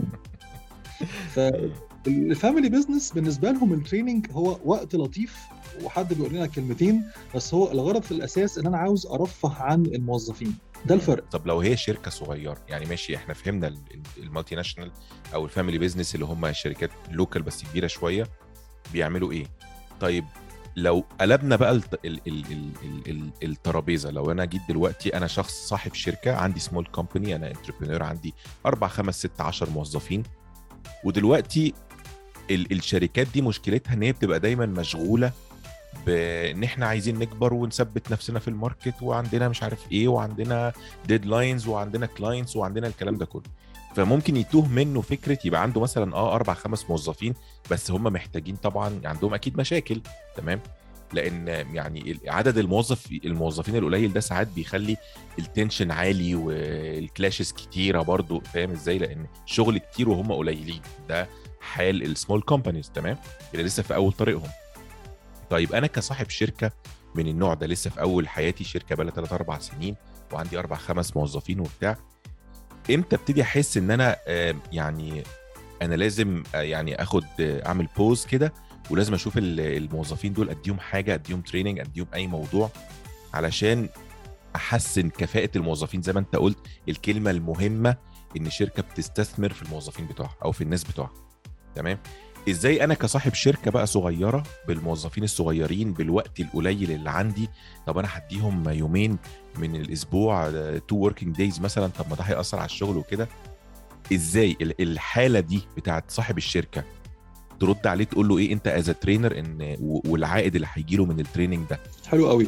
فال 1.35 1.68
family 1.68 2.69
business 2.69 3.13
بالنسبة 3.13 3.51
لهم 3.51 3.73
ال 3.73 3.79
training 3.79 4.27
هو 4.33 4.59
وقت 4.65 4.95
لطيف 4.95 5.37
وحد 5.85 6.15
بيقول 6.15 6.35
لنا 6.35 6.47
كلمتين 6.47 7.03
بس 7.35 7.55
هو 7.55 7.73
الغرض 7.73 8.03
في 8.03 8.13
الأساس 8.13 8.59
إن 8.59 8.67
أنا 8.67 8.79
عاوز 8.79 9.07
أرفه 9.07 9.63
عن 9.63 9.87
الموظفين. 9.87 10.55
ده 10.87 10.95
الفرق. 10.95 11.25
طب 11.31 11.47
لو 11.47 11.61
هي 11.61 11.77
شركة 11.77 12.11
صغيرة 12.11 12.57
يعني 12.69 12.87
ماشي 12.87 13.17
إحنا 13.17 13.35
فهمنا 13.35 13.75
ال 14.19 14.55
multinational 14.55 14.91
أو 15.35 15.45
ال 15.45 15.50
family 15.50 15.79
business 15.79 16.15
اللي 16.15 16.27
هم 16.27 16.53
شركات 16.53 16.91
local 17.11 17.43
بس 17.43 17.65
كبيرة 17.65 17.87
شوية 17.87 18.27
بيعملوا 18.93 19.33
إيه؟ 19.33 19.47
طيب 20.01 20.25
لو 20.77 21.05
قلبنا 21.21 21.57
بقى 21.57 21.81
الترابيزة 23.43 24.11
لو 24.11 24.31
أنا 24.33 24.45
جيت 24.45 24.61
دلوقتي 24.69 25.17
أنا 25.17 25.27
شخص 25.27 25.69
صاحب 25.69 25.95
شركة 25.95 26.37
عندي 26.37 26.61
small 26.61 26.87
company 26.87 27.37
أنا 27.37 27.51
entrepreneur 27.51 28.03
عندي 28.03 28.35
أربع 28.67 28.89
خمس 28.89 29.19
ست 29.19 29.41
عشر 29.41 29.71
موظفين 29.71 30.23
ودلوقتي 31.05 31.75
الشركات 32.51 33.27
دي 33.35 33.43
مشكلتها 33.43 33.95
إن 33.95 34.03
هي 34.03 34.13
بتبقى 34.13 34.41
دايما 34.41 34.67
مشغولة 34.67 35.33
بإن 36.07 36.65
إحنا 36.65 36.87
عايزين 36.87 37.19
نكبر 37.19 37.55
ونثبت 37.55 38.11
نفسنا 38.13 38.39
في 38.39 38.49
ال 38.49 38.55
market 38.55 38.95
وعندنا 39.03 39.49
مش 39.49 39.63
عارف 39.63 39.93
إيه 39.93 40.09
وعندنا 40.09 40.73
deadlines 41.07 41.67
وعندنا 41.69 42.07
clients 42.07 42.57
وعندنا 42.57 42.87
الكلام 42.87 43.17
ده 43.17 43.27
كله. 43.27 43.43
فممكن 43.97 44.37
يتوه 44.37 44.69
منه 44.69 45.01
فكرة 45.01 45.39
يبقى 45.45 45.63
عنده 45.63 45.81
مثلا 45.81 46.17
آه 46.17 46.35
أربع 46.35 46.55
خمس 46.55 46.91
موظفين 46.91 47.35
بس 47.71 47.91
هم 47.91 48.03
محتاجين 48.03 48.57
طبعا 48.57 49.01
عندهم 49.05 49.35
أكيد 49.35 49.57
مشاكل 49.59 50.01
تمام؟ 50.37 50.61
لأن 51.13 51.49
يعني 51.75 52.19
عدد 52.27 52.59
الموظف 52.59 53.07
الموظفين 53.25 53.77
القليل 53.77 54.13
ده 54.13 54.21
ساعات 54.21 54.47
بيخلي 54.49 54.97
ال 55.39 55.45
tension 55.45 55.91
عالي 55.91 56.35
وال 56.35 56.61
clashes 56.61 57.53
كتيرة 57.53 58.03
برضو 58.03 58.41
فاهم 58.41 58.71
إزاي؟ 58.71 58.99
لأن 58.99 59.27
شغل 59.47 59.79
كتير 59.79 60.09
وهم 60.09 60.33
قليلين. 60.33 60.81
ده 61.09 61.29
حال 61.61 62.03
ال 62.03 62.09
small 62.09 62.43
companies 62.43 62.91
تمام؟ 62.95 63.17
اللي 63.55 63.65
لسه 63.65 63.83
في 63.83 63.95
أول 63.95 64.13
طريقهم. 64.13 64.49
طيب 65.51 65.73
أنا 65.73 65.87
كصاحب 65.87 66.31
شركة 66.31 66.71
من 67.15 67.29
النوع 67.29 67.55
ده 67.55 67.67
لسه 67.67 67.91
في 67.91 68.01
أول 68.01 68.29
حياتي 68.29 68.65
شركة 68.65 68.95
بقى 68.95 69.11
3 69.11 69.35
4 69.37 69.59
سنين 69.59 69.97
وعندي 70.33 70.59
أربع 70.59 70.77
خمس 70.77 71.17
موظفين 71.17 71.61
وبتاع 71.61 71.97
إمتى 72.91 73.17
أبتدي 73.17 73.43
أحس 73.43 73.77
إن 73.77 73.91
أنا 73.91 74.17
يعني 74.73 75.23
أنا 75.83 75.95
لازم 75.95 76.43
آه، 76.55 76.61
يعني 76.61 77.03
آخد 77.03 77.25
آه، 77.41 77.67
أعمل 77.67 77.89
pause 77.97 78.27
كده 78.27 78.53
ولازم 78.91 79.15
أشوف 79.15 79.39
ال- 79.39 79.61
الموظفين 79.61 80.33
دول 80.33 80.51
أديهم 80.51 80.79
حاجة 80.81 81.15
أديهم 81.15 81.41
training 81.41 81.79
أديهم 81.81 82.07
أي 82.15 82.27
موضوع 82.27 82.71
علشان 83.35 83.89
أحسن 84.57 85.11
كفاءة 85.11 85.51
الموظفين؟ 85.57 86.03
زي 86.03 86.13
ما 86.13 86.21
أنت 86.21 86.37
قلت 86.37 86.59
الكلمة 86.89 87.31
المهمة 87.31 87.97
إن 88.37 88.47
الشركة 88.47 88.83
بتستثمر 88.83 89.53
في 89.53 89.63
الموظفين 89.63 90.07
بتوعها 90.07 90.37
أو 90.45 90.53
في 90.53 90.61
الناس 90.65 90.85
بتوعها. 90.85 91.13
تمام؟ 91.75 91.99
إزاي 92.49 92.85
أنا 92.85 92.95
كصاحب 92.95 93.35
شركة 93.35 93.71
بقى 93.71 93.87
صغيرة 93.87 94.43
بالموظفين 94.69 95.25
الصغيرين 95.25 95.93
بالوقت 95.93 96.41
القليل 96.41 96.91
اللي 96.91 97.11
عندي 97.11 97.49
طب 97.87 97.99
أنا 97.99 98.09
هديهم 98.13 98.69
يومين 98.69 99.19
من 99.59 99.77
الأسبوع 99.77 100.51
two 100.89 100.97
working 100.97 101.37
days 101.37 101.61
مثلا 101.61 101.87
طب 101.87 102.05
ما 102.11 102.17
ده 102.17 102.23
هيأثر 102.25 102.59
على 102.59 102.67
الشغل 102.67 102.97
وكده. 102.97 103.29
إزاي 104.13 104.57
ال- 104.63 104.83
الحالة 104.83 105.41
دي 105.41 105.61
بتاعت 105.77 106.11
صاحب 106.11 106.39
الشركة 106.39 106.85
ترد 107.61 107.87
عليه 107.87 108.05
تقول 108.05 108.29
له 108.29 108.39
إيه 108.39 108.53
أنت 108.53 108.67
as 108.69 108.87
trainer 108.91 109.39
إن 109.39 109.77
والعائد 109.81 110.55
اللي 110.55 110.67
هيجي 110.73 110.97
له 110.97 111.05
من 111.05 111.21
ال 111.21 111.26
training 111.26 111.67
ده؟ 111.71 111.81
حلو 112.09 112.29
قوي. 112.29 112.47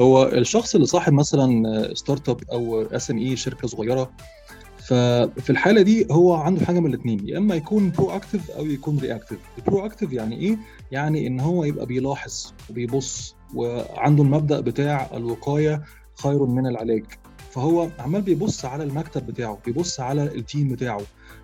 هو 0.00 0.24
الشخص 0.28 0.74
اللي 0.74 0.86
صاحب 0.86 1.12
مثلا 1.12 1.94
startup 1.94 2.40
أو 2.52 2.82
SME 2.82 3.36
شركة 3.36 3.68
صغيرة 3.68 4.10
ففي 4.86 5.50
الحالة 5.50 5.82
دي 5.82 6.06
هو 6.10 6.34
عنده 6.34 6.64
حاجة 6.66 6.80
من 6.80 6.86
الاثنين 6.94 7.28
يا 7.28 7.38
إما 7.38 7.54
يكون 7.54 7.90
proactive 7.98 8.50
أو 8.50 8.66
يكون 8.66 8.98
reactive 8.98 9.38
ال 9.58 9.86
proactive 9.86 10.12
يعني 10.12 10.36
إيه؟ 10.40 10.56
يعني 10.92 11.26
إن 11.26 11.40
هو 11.40 11.64
يبقى 11.64 11.86
بيلاحظ 11.86 12.52
وبيبص 12.70 13.36
وعنده 13.54 14.22
المبدأ 14.22 14.60
بتاع 14.60 15.10
الوقاية 15.14 15.82
خير 16.14 16.44
من 16.46 16.66
العلاج. 16.66 17.04
فهو 17.50 17.88
عمال 17.98 18.22
بيبص 18.22 18.64
على 18.64 18.84
المكتب 18.84 19.26
بتاعه 19.26 19.58
بيبص 19.66 20.00
على 20.00 20.22
ال 20.22 20.31
team 20.31 20.68
بتاعه 20.68 21.00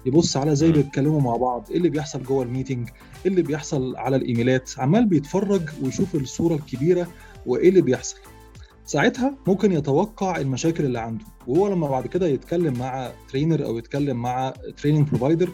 يبص 0.07 0.37
على 0.37 0.53
إزاي. 0.53 0.73
بيتكلموا 0.73 1.21
مع 1.21 1.37
بعض 1.37 1.67
إيه 1.71 1.77
اللي 1.77 1.89
بيحصل 1.89 2.23
جوه 2.23 2.43
ال 2.43 2.49
meeting 2.49 2.89
إيه 2.89 3.31
اللي 3.31 3.43
بيحصل 3.43 3.97
على 3.97 4.17
الإيميلات 4.17 4.71
عمال 4.79 5.07
بيتفرج 5.07 5.63
ويشوف 5.83 6.15
الصورة 6.15 6.55
الكبيرة 6.55 7.09
وإيه 7.47 7.69
اللي 7.69 7.81
بيحصل. 7.81 8.17
ساعتها 8.89 9.35
ممكن 9.47 9.73
يتوقع 9.73 10.37
المشاكل 10.37 10.85
اللي 10.85 10.99
عنده. 10.99 11.25
وهو 11.47 11.69
لما 11.69 11.89
بعد 11.89 12.07
كده 12.07 12.27
يتكلم 12.27 12.79
مع 12.79 13.11
trainer 13.33 13.65
أو 13.65 13.79
يتكلم 13.79 14.17
مع 14.17 14.53
training 14.83 15.09
provider 15.09 15.49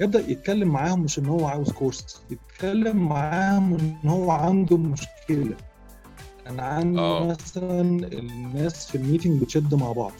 يبدأ 0.00 0.30
يتكلم 0.30 0.68
معاهم 0.68 1.00
مش 1.00 1.18
إن 1.18 1.26
هو 1.26 1.46
عاوز 1.46 1.70
course 1.72 2.22
يتكلم 2.30 3.08
معاهم 3.08 3.74
إن 3.74 4.08
هو 4.10 4.30
عنده 4.30 4.76
مشكلة. 4.76 5.56
أنا 6.46 6.62
عندي 6.62 6.98
آه. 7.00 7.26
مثلا 7.26 7.80
الناس 8.12 8.86
في 8.86 8.94
ال 8.94 9.00
meeting 9.00 9.42
بتشد 9.42 9.74
مع 9.74 9.92
بعض. 9.92 10.12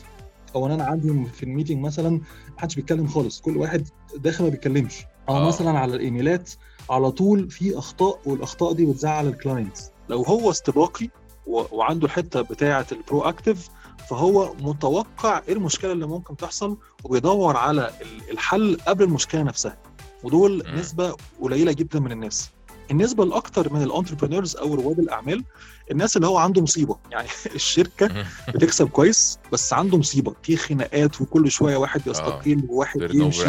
أو 0.54 0.66
أنا 0.66 0.84
عندي 0.84 1.24
في 1.32 1.42
ال 1.42 1.47
meeting 1.47 1.78
مثلا 1.78 2.20
محدش 2.56 2.74
بيتكلم 2.74 3.06
خالص 3.06 3.40
كل 3.40 3.56
واحد 3.56 3.88
داخل 4.16 4.44
ما 4.44 4.50
بيتكلمش. 4.50 5.04
أو 5.28 5.36
آه. 5.36 5.46
مثلا 5.48 5.78
على 5.78 5.94
الإيميلات 5.94 6.50
على 6.90 7.10
طول 7.10 7.50
في 7.50 7.78
أخطاء 7.78 8.18
والأخطاء 8.26 8.72
دي 8.72 8.86
بتزعل 8.86 9.28
ال 9.28 9.35
client 9.35 9.76
لو 10.08 10.22
هو 10.22 10.50
استباقي 10.50 11.08
وعنده 11.46 12.06
الحتة 12.06 12.40
بتاعة 12.40 12.86
ال 12.92 13.20
proactive 13.22 13.68
فهو 14.10 14.54
متوقع 14.60 15.42
إيه 15.48 15.54
المشكلة 15.54 15.92
اللي 15.92 16.06
ممكن 16.06 16.36
تحصل 16.36 16.76
وبيدور 17.04 17.56
على 17.56 17.90
ال- 18.00 18.30
الحل 18.30 18.78
قبل 18.86 19.04
المشكلة 19.04 19.42
نفسها. 19.42 19.76
ودول 20.22 20.62
مم. 20.66 20.78
نسبة 20.78 21.16
قليلة 21.42 21.72
جدا 21.72 22.00
من 22.00 22.12
الناس. 22.12 22.50
النسبة 22.90 23.24
الاكثر 23.24 23.72
من 23.72 23.82
ال 23.82 23.88
entrepreneurs 23.88 24.56
أو 24.56 24.74
رواد 24.74 24.98
الأعمال 24.98 25.44
الناس 25.90 26.16
اللي 26.16 26.26
هو 26.26 26.36
عنده 26.36 26.62
مصيبة. 26.62 26.96
يعني 27.12 27.28
الشركة 27.54 28.24
بتكسب 28.54 28.88
كويس 28.88 29.38
بس 29.52 29.72
عنده 29.72 29.98
مصيبة. 29.98 30.34
في 30.42 30.56
خناقات 30.56 31.20
وكل 31.20 31.50
شوية 31.50 31.76
واحد 31.76 32.06
يستقيل 32.06 32.66
وواحد 32.68 33.00
تاني 33.00 33.22
يمشي. 33.22 33.44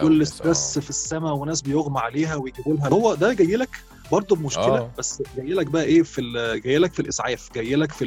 كل 0.00 0.26
ستريس 0.26 0.76
آه. 0.76 0.80
في 0.80 0.90
السماء 0.90 1.34
وناس 1.34 1.62
بيغمى 1.62 1.98
عليها 2.00 2.36
ويجيبوا 2.36 2.74
لها. 2.74 2.88
هو 2.88 3.14
ده 3.14 3.32
جاي 3.32 3.56
لك 3.56 3.68
برضه 4.12 4.36
بمشكله 4.36 4.64
آه. 4.78 4.90
بس 4.98 5.22
جاي 5.36 5.46
لك 5.54 5.66
بقى 5.66 5.84
إيه 5.84 6.02
في 6.02 6.22
جاي 6.64 6.78
لك 6.78 6.92
في 6.92 7.00
الإسعاف 7.00 7.48
جاي 7.54 7.74
لك 7.76 7.92
في 7.92 8.04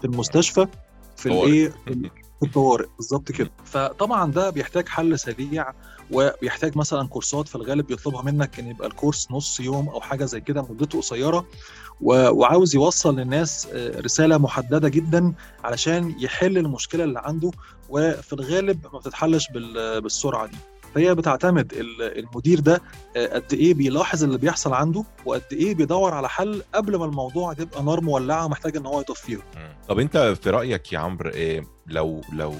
في 0.00 0.04
المستشفى 0.04 0.66
في. 1.16 1.26
الإيه 1.28 1.68
في 2.38 2.46
الطوارئ 2.46 2.86
بالظبط 2.96 3.32
كده 3.32 3.50
فطبعا 3.64 4.32
ده 4.32 4.50
بيحتاج 4.50 4.88
حل 4.88 5.18
سريع 5.18 5.66
وبيحتاج 6.10 6.76
مثلا 6.78 7.08
كورسات 7.08 7.48
في 7.48 7.54
الغالب 7.54 7.86
بيطلبها 7.86 8.22
منك 8.22 8.58
إن 8.58 8.66
يبقى 8.68 8.88
الكورس 8.88 9.28
نص 9.30 9.60
يوم 9.60 9.88
أو 9.88 10.00
حاجة 10.00 10.24
زي 10.24 10.40
كده 10.40 10.62
مدته 10.62 10.98
قصيرة 10.98 11.46
وعاوز 12.00 12.74
يوصل 12.74 13.18
للناس 13.18 13.68
آه، 13.72 14.00
رسالة 14.00 14.38
محددة 14.38 14.88
جدا 14.88 15.34
علشان 15.64 16.14
يحل 16.20 16.58
المشكلة 16.58 17.04
اللي 17.04 17.20
عنده 17.24 17.50
وفي 17.88 18.32
الغالب 18.32 18.86
ما 18.92 18.98
بتتحلش 18.98 19.48
بال- 19.54 20.00
بالسرعة 20.00 20.46
دي 20.46 20.56
فهي 20.96 21.14
بتعتمد 21.14 21.72
ال- 21.72 22.18
المدير 22.18 22.60
ده 22.60 22.80
آه، 23.16 23.26
قد 23.34 23.52
إيه 23.54 23.74
بيلاحظ 23.74 24.24
اللي 24.24 24.38
بيحصل 24.38 24.72
عنده 24.72 25.04
وقد 25.24 25.42
إيه 25.52 25.74
بيدور 25.74 26.14
على 26.14 26.28
حل 26.28 26.62
قبل 26.74 26.96
ما 26.96 27.04
الموضوع 27.04 27.52
تبقى 27.52 27.82
نار 27.82 28.00
مولعة 28.00 28.44
ومحتاج 28.44 28.76
إن 28.76 28.86
هو 28.86 29.00
يطفيها. 29.00 29.42
طب 29.88 29.98
أنت 29.98 30.18
في 30.42 30.50
رأيك 30.50 30.92
يا 30.92 30.98
عمرو 30.98 31.30
إيه 31.30 31.66
لو 31.86 32.20
لو 32.32 32.54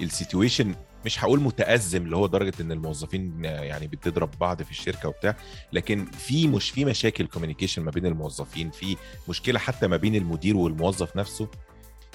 ال 0.00 0.07
situation 0.07 0.74
مش 1.04 1.24
هقول 1.24 1.40
متأزم 1.40 2.02
اللي 2.04 2.16
هو 2.16 2.26
درجة 2.26 2.52
إن 2.60 2.72
الموظفين 2.72 3.44
يعني 3.44 3.86
بتضرب 3.86 4.30
بعض 4.40 4.62
في 4.62 4.70
الشركة 4.70 5.08
وبتاع 5.08 5.36
لكن 5.72 6.04
في 6.04 6.48
مش 6.48 6.70
في 6.70 6.84
مشاكل 6.84 7.26
communication 7.26 7.82
ما 7.82 7.90
بين 7.90 8.06
الموظفين 8.06 8.70
في 8.70 8.96
مشكلة 9.28 9.58
حتى 9.58 9.86
ما 9.86 9.96
بين 9.96 10.14
المدير 10.14 10.56
والموظف 10.56 11.16
نفسه 11.16 11.48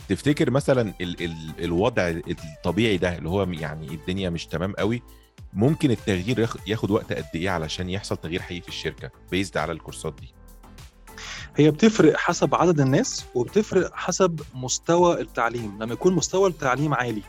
تفتكر 0.09 0.49
مثلا 0.49 0.93
ال 1.01 1.23
ال 1.23 1.37
الوضع 1.63 2.07
الطبيعي 2.07 2.97
ده 2.97 3.17
اللي 3.17 3.29
هو 3.29 3.43
يعني 3.43 3.87
الدنيا 3.87 4.29
مش 4.29 4.45
تمام 4.45 4.73
قوي 4.73 5.01
ممكن 5.53 5.91
التغيير 5.91 6.39
ياخ- 6.39 6.57
ياخد 6.67 6.91
وقت 6.91 7.13
قد 7.13 7.25
إيه 7.35 7.49
علشان 7.49 7.89
يحصل 7.89 8.17
تغيير 8.17 8.41
حقيقي 8.41 8.61
في 8.61 8.67
الشركة 8.69 9.09
بيزد 9.31 9.57
على 9.57 9.71
الكورسات 9.71 10.13
دي؟ 10.21 10.33
هي 11.57 11.71
بتفرق 11.71 12.17
حسب 12.17 12.55
عدد 12.55 12.79
الناس 12.79 13.25
وبتفرق 13.35 13.91
حسب 13.95 14.41
مستوى 14.55 15.21
التعليم. 15.21 15.77
لما 15.83 15.93
يكون 15.93 16.13
مستوى 16.15 16.49
التعليم 16.49 16.93
عالي 16.93 17.21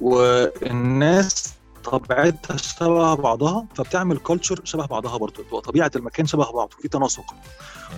والناس 0.00 1.54
طبيعتها 1.90 2.56
شبه 2.56 3.14
بعضها 3.14 3.66
فبتعمل 3.74 4.18
كلتشر 4.18 4.60
شبه 4.64 4.86
بعضها 4.86 5.16
برضه 5.16 5.42
تبقى 5.44 5.60
طبيعة 5.60 5.90
المكان 5.96 6.26
شبه 6.26 6.52
بعض 6.52 6.72
في 6.82 6.88
تناسق. 6.88 7.34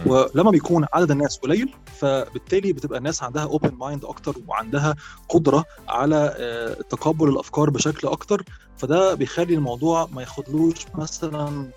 ولما 0.06 0.50
بيكون 0.50 0.86
عدد 0.92 1.10
الناس 1.10 1.38
قليل 1.38 1.74
فبالتالي 2.00 2.72
بتبقى 2.72 2.98
الناس 2.98 3.22
عندها 3.22 3.42
open 3.42 3.74
mind 3.74 4.04
أكتر 4.04 4.34
وعندها 4.48 4.94
قدرة 5.28 5.64
على 5.88 6.34
آه، 6.38 6.74
تقبل 6.82 7.28
الأفكار 7.28 7.70
بشكل 7.70 8.08
أكتر 8.08 8.44
فده 8.78 9.14
بيخلي 9.14 9.54
الموضوع 9.54 10.08
ما 10.12 10.20
ياخدلوش 10.22 10.76
مثلا 10.94 11.70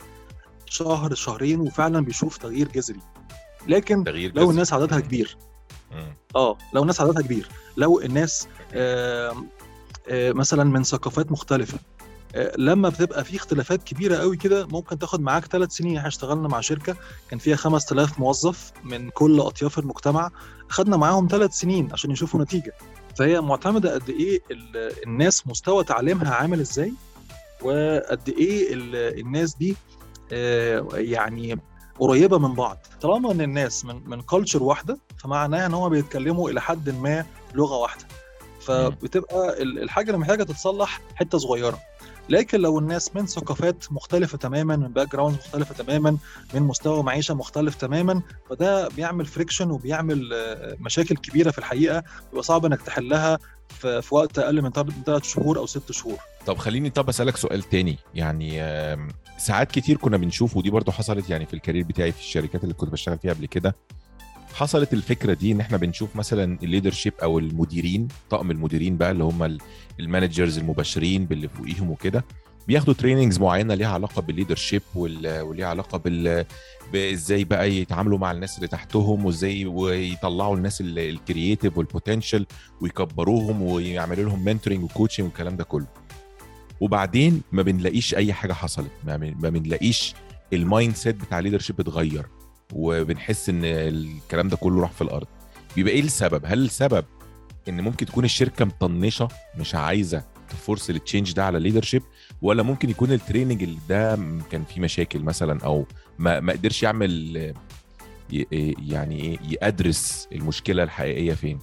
شهر 0.65 1.13
شهرين 1.13 1.59
وفعلا 1.59 1.99
بيشوف 2.05 2.37
تغيير 2.37 2.67
جذري 2.67 2.99
لكن 3.67 4.03
تغيير 4.03 4.31
لو. 4.35 4.51
الناس 4.51 4.73
عددها 4.73 4.99
كبير. 4.99 5.37
آه 6.35 6.57
لو 6.73 6.81
الناس 6.81 7.01
عددها 7.01 7.21
كبير 7.21 7.47
لو 7.77 7.99
الناس 8.01 8.47
آه 8.73 9.35
آه 10.07 10.31
مثلا 10.31 10.63
من 10.63 10.83
ثقافات 10.83 11.31
مختلفة 11.31 11.77
لما 12.57 12.89
بتبقى 12.89 13.23
في 13.23 13.35
اختلافات 13.35 13.83
كبيرة 13.83 14.17
قوي 14.17 14.37
كده 14.37 14.67
ممكن 14.67 14.99
تاخد 14.99 15.21
معاك 15.21 15.45
ثلاث 15.45 15.71
سنين. 15.71 15.97
إحنا 15.97 16.07
اشتغلنا 16.07 16.47
مع 16.47 16.61
شركة 16.61 16.95
كان 17.29 17.39
فيها 17.39 17.55
5000 17.55 18.19
موظف 18.19 18.71
من 18.83 19.09
كل 19.09 19.39
أطياف 19.39 19.79
المجتمع. 19.79 20.29
خدنا 20.69 20.97
معاهم 20.97 21.27
ثلاث 21.31 21.51
سنين 21.53 21.89
عشان 21.93 22.11
يشوفوا 22.11 22.41
نتيجة. 22.43 22.73
فهي 23.19 23.41
معتمدة 23.41 23.93
قد 23.93 24.09
إيه 24.09 24.39
ال- 24.51 25.03
الناس 25.07 25.47
مستوى 25.47 25.83
تعليمها 25.83 26.33
عامل 26.35 26.59
إزاي 26.59 26.93
وقد 27.61 28.29
إيه 28.29 28.73
ال- 28.73 29.19
الناس 29.19 29.55
دي 29.55 29.75
آه، 30.31 30.87
يعني 30.93 31.59
قريبة 31.99 32.37
من 32.39 32.53
بعض. 32.53 32.77
طالما 33.01 33.31
إن 33.31 33.41
الناس 33.41 33.85
من 33.85 34.01
من 34.09 34.21
culture 34.21 34.63
واحدة 34.63 34.97
فمعناها 35.17 35.65
إن 35.65 35.73
هم 35.73 35.89
بيتكلموا 35.89 36.49
إلى 36.49 36.61
حد 36.61 36.89
ما 36.89 37.25
لغة 37.53 37.75
واحدة. 37.77 38.05
فبتبقى 38.61 39.61
ال- 39.61 39.79
الحاجة 39.83 40.07
اللي 40.07 40.17
محتاجة 40.17 40.43
تتصلح 40.43 41.01
حتة 41.15 41.37
صغيرة. 41.37 41.79
لكن 42.29 42.59
لو 42.61 42.79
الناس 42.79 43.15
من 43.15 43.25
ثقافات 43.25 43.91
مختلفة 43.91 44.37
تماما 44.37 44.75
من 44.75 44.87
background 44.87 45.35
مختلفة 45.35 45.83
تماما 45.83 46.17
من 46.53 46.61
مستوى 46.61 47.03
معيشة 47.03 47.33
مختلف 47.33 47.75
تماما 47.75 48.21
فده 48.49 48.87
بيعمل 48.87 49.25
friction 49.25 49.71
وبيعمل 49.71 50.33
آه، 50.33 50.77
مشاكل 50.79 51.15
كبيرة 51.15 51.51
في 51.51 51.57
الحقيقة 51.57 52.03
بيبقى 52.29 52.43
صعب 52.43 52.65
إنك 52.65 52.81
تحلها 52.81 53.39
في 53.79 54.07
وقت 54.11 54.39
أقل 54.39 54.61
من 54.61 54.71
ثلاث 55.05 55.23
شهور 55.23 55.57
أو 55.57 55.65
ست 55.65 55.91
شهور. 55.91 56.17
طب 56.45 56.57
خليني 56.57 56.89
طب 56.89 57.09
أسألك 57.09 57.37
سؤال 57.37 57.63
تاني. 57.63 57.97
يعني 58.15 58.61
ساعات 59.37 59.71
كتير 59.71 59.97
كنا 59.97 60.17
بنشوف 60.17 60.57
ودي 60.57 60.69
برضو 60.69 60.91
حصلت 60.91 61.29
يعني 61.29 61.45
في 61.45 61.53
ال 61.53 61.58
career 61.58 61.83
بتاعي 61.83 62.11
في 62.11 62.19
الشركات 62.19 62.63
اللي 62.63 62.73
كنت 62.73 62.89
بشتغل 62.89 63.17
فيها 63.17 63.33
قبل 63.33 63.45
كده 63.45 63.75
حصلت 64.53 64.93
الفكرة 64.93 65.33
دي 65.33 65.51
إن 65.51 65.59
إحنا 65.59 65.77
بنشوف 65.77 66.15
مثلا 66.15 66.57
ال 66.63 66.68
leadership 66.68 67.13
أو 67.23 67.39
المديرين 67.39 68.07
طقم 68.29 68.51
المديرين 68.51 68.97
بقى 68.97 69.11
اللي 69.11 69.23
هم 69.23 69.43
ال- 69.43 69.61
managers 69.99 70.57
المباشرين 70.57 71.25
باللي 71.25 71.47
فوقيهم 71.47 71.89
وكده 71.91 72.25
بياخدوا 72.67 72.93
trainings 72.93 73.39
معينة 73.39 73.73
ليها 73.73 73.87
علاقة 73.87 74.21
بال 74.21 74.31
leadership 74.31 74.81
وليها 74.95 75.67
علاقة 75.67 75.97
بال 75.97 76.45
إزاي 76.95 77.43
بقى 77.43 77.71
يتعاملوا 77.75 78.17
مع 78.17 78.31
الناس 78.31 78.55
اللي 78.57 78.67
تحتهم 78.67 79.25
وإزاي 79.25 79.65
ويطلعوا 79.65 80.55
الناس 80.57 80.81
ال 80.81 80.92
creative 80.92 81.77
وال 81.77 81.90
potential 81.90 82.45
ويكبروهم 82.81 83.61
ويعملوا 83.61 84.23
لهم 84.23 84.43
mentoring 84.45 84.83
و 84.83 84.88
coaching 84.88 85.25
والكلام 85.25 85.55
ده 85.55 85.63
كله. 85.63 85.87
وبعدين 86.81 87.41
ما 87.51 87.61
بنلاقيش 87.61 88.15
أي 88.15 88.33
حاجة 88.33 88.53
حصلت 88.53 88.91
ما 89.05 89.17
بنلاقيش 89.49 90.13
ال 90.53 90.95
mindset 90.95 91.15
بتاع 91.15 91.39
ال 91.39 91.43
leadership 91.43 91.79
اتغير. 91.79 92.25
وبنحس 92.75 93.49
إن 93.49 93.61
الكلام 93.65 94.47
ده 94.47 94.57
كله 94.57 94.81
راح 94.81 94.91
في 94.91 95.01
الأرض. 95.01 95.27
بيبقى 95.75 95.93
إيه 95.93 96.01
السبب؟ 96.01 96.41
هل 96.45 96.65
السبب 96.65 97.05
إن 97.69 97.81
ممكن 97.81 98.05
تكون 98.05 98.25
الشركة 98.25 98.65
مطنشة 98.65 99.27
مش 99.57 99.75
عايزة 99.75 100.23
ت 100.49 100.56
force 100.56 100.89
ال 100.89 100.96
change 100.96 101.33
ده 101.33 101.45
على 101.45 101.57
ال 101.57 101.61
leadership 101.61 102.03
ولا 102.41 102.63
ممكن 102.63 102.89
يكون 102.89 103.11
ال 103.11 103.17
training 103.17 103.63
اللي 103.63 103.77
ده 103.89 104.15
كان 104.51 104.63
فيه 104.63 104.81
مشاكل 104.81 105.19
مثلا 105.19 105.59
أو 105.65 105.85
ما, 106.19 106.39
ما 106.39 106.53
قدرش 106.53 106.83
يعمل 106.83 107.53
يعني 108.87 109.19
إيه 109.21 109.37
يدرس 109.67 110.27
المشكلة 110.31 110.83
الحقيقية 110.83 111.33
فين؟ 111.33 111.59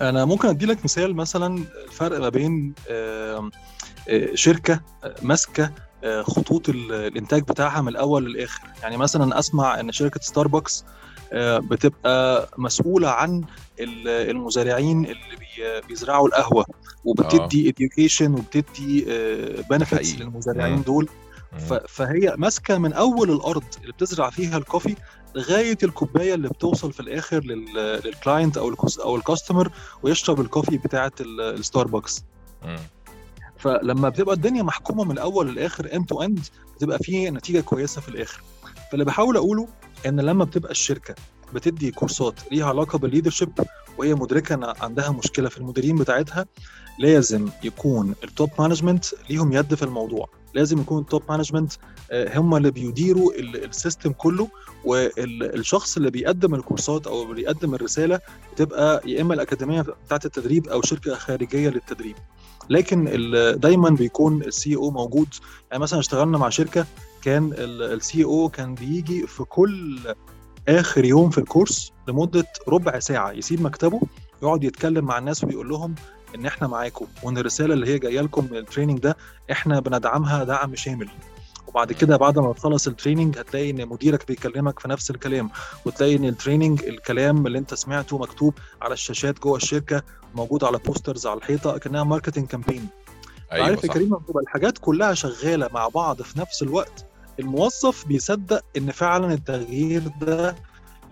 أنا 0.00 0.24
ممكن 0.24 0.48
أدي 0.48 0.66
لك 0.66 0.84
مثال 0.84 1.14
مثلا 1.16 1.64
الفرق 1.84 2.18
ما 2.20 2.28
بين 2.28 2.74
شركة 4.34 4.80
ماسكة 5.22 5.72
خطوط 6.22 6.68
الإنتاج 6.68 7.42
بتاعها 7.42 7.80
من 7.82 7.88
الأول 7.88 8.24
للآخر. 8.24 8.62
يعني 8.82 8.96
مثلا 8.96 9.38
أسمع 9.38 9.80
إن 9.80 9.92
شركة 9.92 10.20
ستاربكس 10.22 10.84
بتبقى 11.34 12.48
مسؤولة 12.58 13.08
عن 13.08 13.44
المزارعين 13.80 15.04
اللي 15.04 15.82
بيزرعوا 15.88 16.28
القهوة 16.28 16.66
وبتدي 17.04 17.68
education 17.68 18.34
وبتدي 18.34 19.04
benefits 19.70 20.14
للمزارعين 20.20 20.82
دول. 20.82 21.08
فهي 21.88 22.34
ماسكة 22.38 22.78
من 22.78 22.92
أول 22.92 23.30
الأرض 23.30 23.62
اللي 23.82 23.92
بتزرع 23.92 24.30
فيها 24.30 24.56
ال 24.58 24.63
coffee 24.63 24.96
لغاية 25.34 25.78
الكوباية 25.82 26.34
اللي 26.34 26.48
بتوصل 26.48 26.92
في 26.92 27.00
الآخر 27.00 27.40
لل 27.44 27.72
client 27.72 28.56
أو 28.56 28.74
أو 29.04 29.16
ال 29.16 29.22
customer 29.22 29.70
ويشرب 30.02 30.40
ال 30.40 30.45
coffee 30.45 30.78
بتاعة 30.78 31.12
الستاربكس 31.20 32.24
فلما 33.60 34.08
بتبقى 34.08 34.34
الدنيا 34.34 34.62
محكومة 34.62 35.04
من 35.04 35.10
الأول 35.10 35.48
للآخر 35.48 35.94
end 35.94 36.06
to 36.06 36.22
end 36.22 36.40
بتبقى 36.76 36.98
فيه 36.98 37.30
نتيجة 37.30 37.60
كويسة 37.60 38.00
في 38.00 38.08
الآخر. 38.08 38.42
فاللي 38.90 39.04
بحاول 39.04 39.36
أقوله 39.36 39.68
إن 40.06 40.20
لما 40.20 40.44
بتبقى 40.44 40.70
الشركة 40.70 41.14
بتدي 41.54 41.90
كورسات 41.90 42.34
ليها 42.52 42.66
علاقة 42.66 42.98
بال 42.98 43.07
leadership 43.07 43.52
وهي 43.98 44.14
مدركة 44.14 44.54
إن 44.54 44.64
عندها 44.80 45.10
مشكلة 45.10 45.48
في 45.48 45.58
المديرين 45.58 45.96
بتاعتها 45.96 46.46
لازم 46.98 47.48
يكون 47.64 48.14
ال 48.24 48.31
top 48.31 48.50
management 48.58 49.04
ليهم 49.30 49.52
يد 49.52 49.74
في 49.74 49.82
الموضوع. 49.82 50.28
لازم 50.54 50.80
يكون 50.80 51.00
ال 51.02 51.07
top 51.07 51.22
management 51.28 51.72
هم 52.12 52.56
اللي 52.56 52.70
بيديروا 52.70 53.32
ال 53.38 53.49
system 53.49 54.12
كله 54.12 54.48
والشخص 54.84 55.96
اللي 55.96 56.10
بيقدم 56.10 56.54
الكورسات 56.54 57.06
أو 57.06 57.24
بيقدم 57.32 57.74
الرسالة 57.74 58.20
بتبقى 58.52 59.02
يا 59.06 59.20
إما 59.22 59.34
الأكاديمية 59.34 59.80
بتاعة 60.06 60.20
التدريب 60.24 60.68
أو 60.68 60.82
شركة 60.82 61.14
خارجية 61.14 61.68
للتدريب. 61.68 62.16
لكن 62.70 63.04
دايما 63.60 63.90
بيكون 63.90 64.42
ال 64.42 64.76
CEO 64.76 64.90
موجود. 64.90 65.28
يعني 65.70 65.82
مثلا 65.82 65.98
اشتغلنا 66.00 66.38
مع 66.38 66.48
شركة 66.48 66.86
كان 67.22 67.52
ال 67.58 68.24
CEO 68.24 68.48
كان 68.48 68.74
بيجي 68.74 69.26
في 69.26 69.44
كل 69.44 69.98
آخر 70.68 71.04
يوم 71.04 71.30
في 71.30 71.38
الكورس 71.38 71.92
لمدة 72.08 72.46
ربع 72.68 72.98
ساعة 72.98 73.30
يسيب 73.32 73.62
مكتبه 73.62 74.00
يقعد 74.42 74.64
يتكلم 74.64 75.04
مع 75.04 75.18
الناس 75.18 75.44
ويقول 75.44 75.68
لهم 75.68 75.94
إن 76.34 76.46
إحنا 76.46 76.68
معاكم 76.68 77.06
وإن 77.22 77.38
الرسالة 77.38 77.74
اللي 77.74 77.86
هي 77.86 77.98
جاية 77.98 78.20
لكم 78.20 78.48
من 78.50 78.56
ال 78.56 78.61
training 78.61 78.98
ده 78.98 79.16
إحنا 79.52 79.80
بندعمها 79.80 80.44
دعم 80.44 80.74
شامل. 80.74 81.08
وبعد 81.66 81.92
كده 81.92 82.16
بعد 82.16 82.38
ما 82.38 82.52
تخلص 82.52 82.86
ال 82.86 82.92
training 82.92 83.38
هتلاقي 83.38 83.70
إن 83.70 83.88
مديرك 83.88 84.26
بيكلمك 84.28 84.78
في 84.78 84.88
نفس 84.88 85.10
الكلام 85.10 85.50
وتلاقي 85.84 86.16
إن 86.16 86.24
ال 86.24 86.31
training 86.31 86.84
الكلام 86.84 87.46
اللي 87.46 87.58
أنت 87.58 87.74
سمعته 87.74 88.18
مكتوب 88.18 88.54
على 88.82 88.94
الشاشات 88.94 89.40
جوه 89.40 89.56
الشركة 89.56 90.02
موجود 90.34 90.64
على 90.64 90.78
posters 90.78 91.26
على 91.26 91.38
الحيطة 91.38 91.78
كانها 91.78 92.04
marketing 92.04 92.46
campaign 92.46 92.88
أيوة 93.52 93.64
عارف 93.66 93.84
يا 93.84 93.88
كريم 93.88 94.16
الحاجات 94.42 94.78
كلها 94.78 95.14
شغالة 95.14 95.68
مع 95.74 95.88
بعض 95.88 96.22
في 96.22 96.38
نفس 96.40 96.62
الوقت 96.62 97.06
الموظف 97.40 98.06
بيصدق 98.06 98.64
إن 98.76 98.90
فعلا 98.90 99.34
التغيير 99.34 100.02
ده 100.20 100.56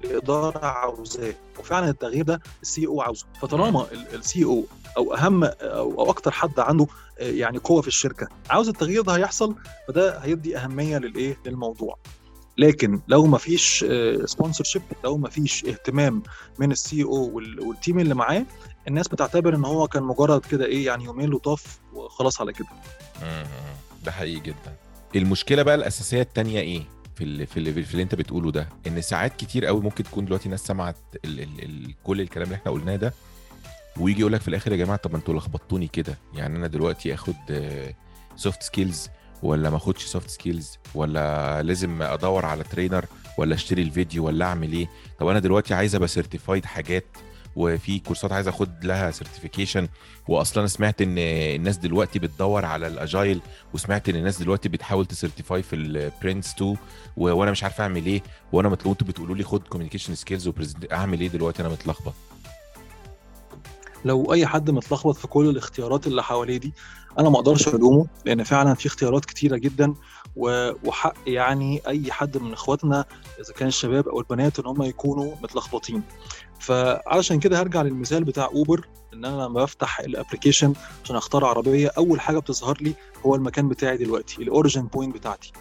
الاداره 0.04 0.66
عاوزاه. 0.66 1.34
وفعلا 1.58 1.88
التغيير 1.90 2.24
ده 2.24 2.40
ال 2.62 2.87
CEO 2.87 3.00
عاوزه. 3.00 3.26
فطالما 3.40 3.87
ال 3.92 4.05
CEO 4.05 4.44
أو 4.44 5.14
أهم 5.14 5.44
أو 5.44 6.11
أكتر 6.11 6.30
حد 6.30 6.61
عنده 6.61 6.87
يعني 7.18 7.58
قوة 7.58 7.82
في 7.82 7.88
الشركة 7.88 8.28
عاوز 8.50 8.68
التغيير 8.68 9.02
ده 9.02 9.16
هيحصل 9.16 9.54
فده 9.88 10.18
هيدي 10.18 10.56
أهمية 10.56 10.98
للايه 10.98 11.37
للموضوع. 11.46 11.98
لكن 12.58 13.00
لو 13.08 13.26
ما 13.26 13.38
فيش 13.38 13.84
sponsorship 14.24 14.82
لو 15.04 15.16
ما 15.16 15.28
فيش 15.28 15.64
اهتمام 15.64 16.22
من 16.58 16.72
ال 16.72 17.02
CEO 17.02 17.30
وال 17.34 17.56
team 17.56 17.98
اللي 17.98 18.14
معاه 18.14 18.46
الناس 18.88 19.08
بتعتبر 19.08 19.54
إن 19.54 19.64
هو 19.64 19.88
كان 19.88 20.02
مجرد 20.02 20.46
كده 20.46 20.64
إيه 20.64 20.87
يعني 20.87 21.04
يومين 21.04 21.30
لطاف 21.30 21.78
وخلاص 21.94 22.40
على 22.40 22.52
كده. 22.52 22.66
ده 24.04 24.12
حقيقي 24.12 24.40
جدا. 24.40 24.76
المشكلة 25.16 25.62
بقى 25.62 25.74
الأساسية 25.74 26.22
الثانية 26.22 26.61
إيه؟ 26.61 26.82
في 27.18 27.24
اللي 27.24 27.46
في 27.46 27.57
اللي, 27.57 27.83
في 27.85 27.92
اللي 27.92 28.02
انت 28.02 28.14
بتقوله 28.14 28.50
ده 28.52 28.68
إن 28.87 29.00
ساعات 29.00 29.37
كتير 29.37 29.66
قوي 29.66 29.81
ممكن 29.81 30.04
تكون 30.04 30.24
دلوقتي 30.24 30.48
ناس 30.48 30.61
سمعت 30.66 30.96
ال 31.24 31.40
ال 31.40 31.64
ال 31.64 31.94
كل 32.02 32.20
الكلام 32.20 32.46
اللي 32.46 32.57
إحنا 32.57 32.72
قلناه 32.72 32.96
ده 32.96 33.12
ويجي 33.96 34.20
يقول 34.20 34.33
لك 34.33 34.40
في 34.40 34.48
الآخر 34.48 34.72
يا 34.72 34.76
جماعة 34.76 34.96
طب 34.96 35.11
ما 35.11 35.16
أنتوا 35.16 35.35
لخبطتوني 35.35 35.88
كده. 35.88 36.18
يعني 36.35 36.57
أنا 36.57 36.66
دلوقتي 36.66 37.14
آخد 37.14 37.35
soft 38.37 38.62
skills 38.62 39.08
ولا 39.42 39.70
ما 39.70 39.76
آخدش 39.76 40.04
soft 40.04 40.30
skills 40.30 40.78
ولا 40.94 41.62
لازم 41.62 42.02
أدور 42.02 42.44
على 42.46 42.64
trainer 42.64 43.04
ولا 43.38 43.54
أشتري 43.54 43.83
الفيديو 43.83 44.26
ولا 44.26 44.44
أعمل 44.44 44.72
إيه؟ 44.72 44.88
طب 45.18 45.26
أنا 45.28 45.38
دلوقتي 45.38 45.74
عايز 45.74 45.94
أبقى 45.94 46.09
certified 46.08 46.64
حاجات 46.64 47.04
وفي 47.58 47.98
كورسات 47.98 48.32
عايز 48.32 48.48
اخد 48.48 48.84
لها 48.84 49.10
certification 49.11 49.88
واصلا 50.28 50.66
سمعت 50.66 51.02
إن 51.02 51.18
الناس 51.18 51.76
دلوقتي 51.76 52.18
بتدور 52.18 52.64
على 52.64 52.86
ال 52.87 52.95
Agile 52.95 53.40
وسمعت 53.74 54.08
إن 54.08 54.16
الناس 54.16 54.38
دلوقتي 54.38 54.68
بتحاول 54.68 55.06
ت 55.06 55.13
certify 55.13 55.62
في 55.62 55.76
ال 55.76 55.88
PRINCE 55.88 56.54
2 56.54 56.76
وأنا 57.16 57.50
مش 57.50 57.62
عارف 57.62 57.80
أعمل 57.80 58.06
إيه. 58.06 58.22
وأنا 58.52 58.68
مطلوب 58.68 58.92
أنتوا 58.92 59.06
بتقولوا 59.06 59.36
لي 59.36 59.44
خد 59.44 59.68
communication 59.68 60.14
skills 60.14 60.50
أعمل 60.92 61.20
إيه 61.20 61.28
دلوقتي 61.28 61.62
أنا 61.62 61.68
متلخبط؟ 61.68 62.14
لو 64.04 64.32
أي 64.32 64.46
حد 64.46 64.70
متلخبط 64.70 65.16
في 65.16 65.26
كل 65.26 65.48
الاختيارات 65.48 66.06
اللي 66.06 66.22
حواليه 66.22 66.56
دي 66.58 66.72
أنا 67.18 67.28
ما 67.30 67.36
أقدرش 67.36 67.68
ألومه 67.68 68.06
لأن 68.24 68.42
فعلا 68.42 68.74
في 68.74 68.86
اختيارات 68.86 69.24
كتيرة 69.24 69.56
جدا. 69.56 69.94
وحق 70.36 71.14
يعني 71.26 71.82
أي 71.86 72.12
حد 72.12 72.38
من 72.38 72.52
إخواتنا 72.52 73.04
إذا 73.40 73.52
كان 73.52 73.68
الشباب 73.68 74.08
أو 74.08 74.20
البنات 74.20 74.58
إن 74.58 74.66
هم 74.66 74.82
يكونوا 74.82 75.34
متلخبطين. 75.42 76.02
فعلشان 76.60 77.40
كده 77.40 77.60
هرجع 77.60 77.82
للمثال 77.82 78.24
بتاع 78.24 78.44
اوبر 78.44 78.88
إن 79.14 79.24
أنا 79.24 79.42
لما 79.42 79.62
بفتح 79.64 80.00
ال 80.00 80.06
application 80.06 80.72
عشان 81.04 81.16
أختار 81.16 81.44
عربية 81.44 81.90
أول 81.98 82.20
حاجة 82.20 82.38
بتظهر 82.38 82.78
لي 82.80 82.94
هو 83.26 83.34
المكان 83.34 83.68
بتاعي 83.68 83.96
دلوقتي 83.96 84.42
ال 84.42 84.48
origin 84.48 84.82
point 84.87 85.14
بتاعتي. 85.14 85.52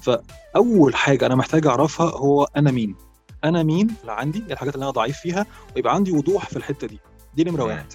فأول 0.00 0.94
حاجة 0.94 1.26
أنا 1.26 1.34
محتاج 1.34 1.66
أعرفها 1.66 2.10
هو 2.10 2.44
أنا 2.56 2.70
مين. 2.70 2.94
أنا 3.44 3.62
مين 3.62 3.94
اللي 4.00 4.12
عندي؟ 4.12 4.38
الحاجات 4.50 4.74
اللي 4.74 4.84
أنا 4.84 4.90
ضعيف 4.92 5.16
فيها 5.18 5.46
ويبقى 5.76 5.94
عندي 5.94 6.12
وضوح 6.12 6.46
في 6.48 6.56
الحتة 6.56 6.86
دي. 6.86 7.00
دي 7.34 7.44
نمرة 7.44 7.64
واحد. 7.64 7.86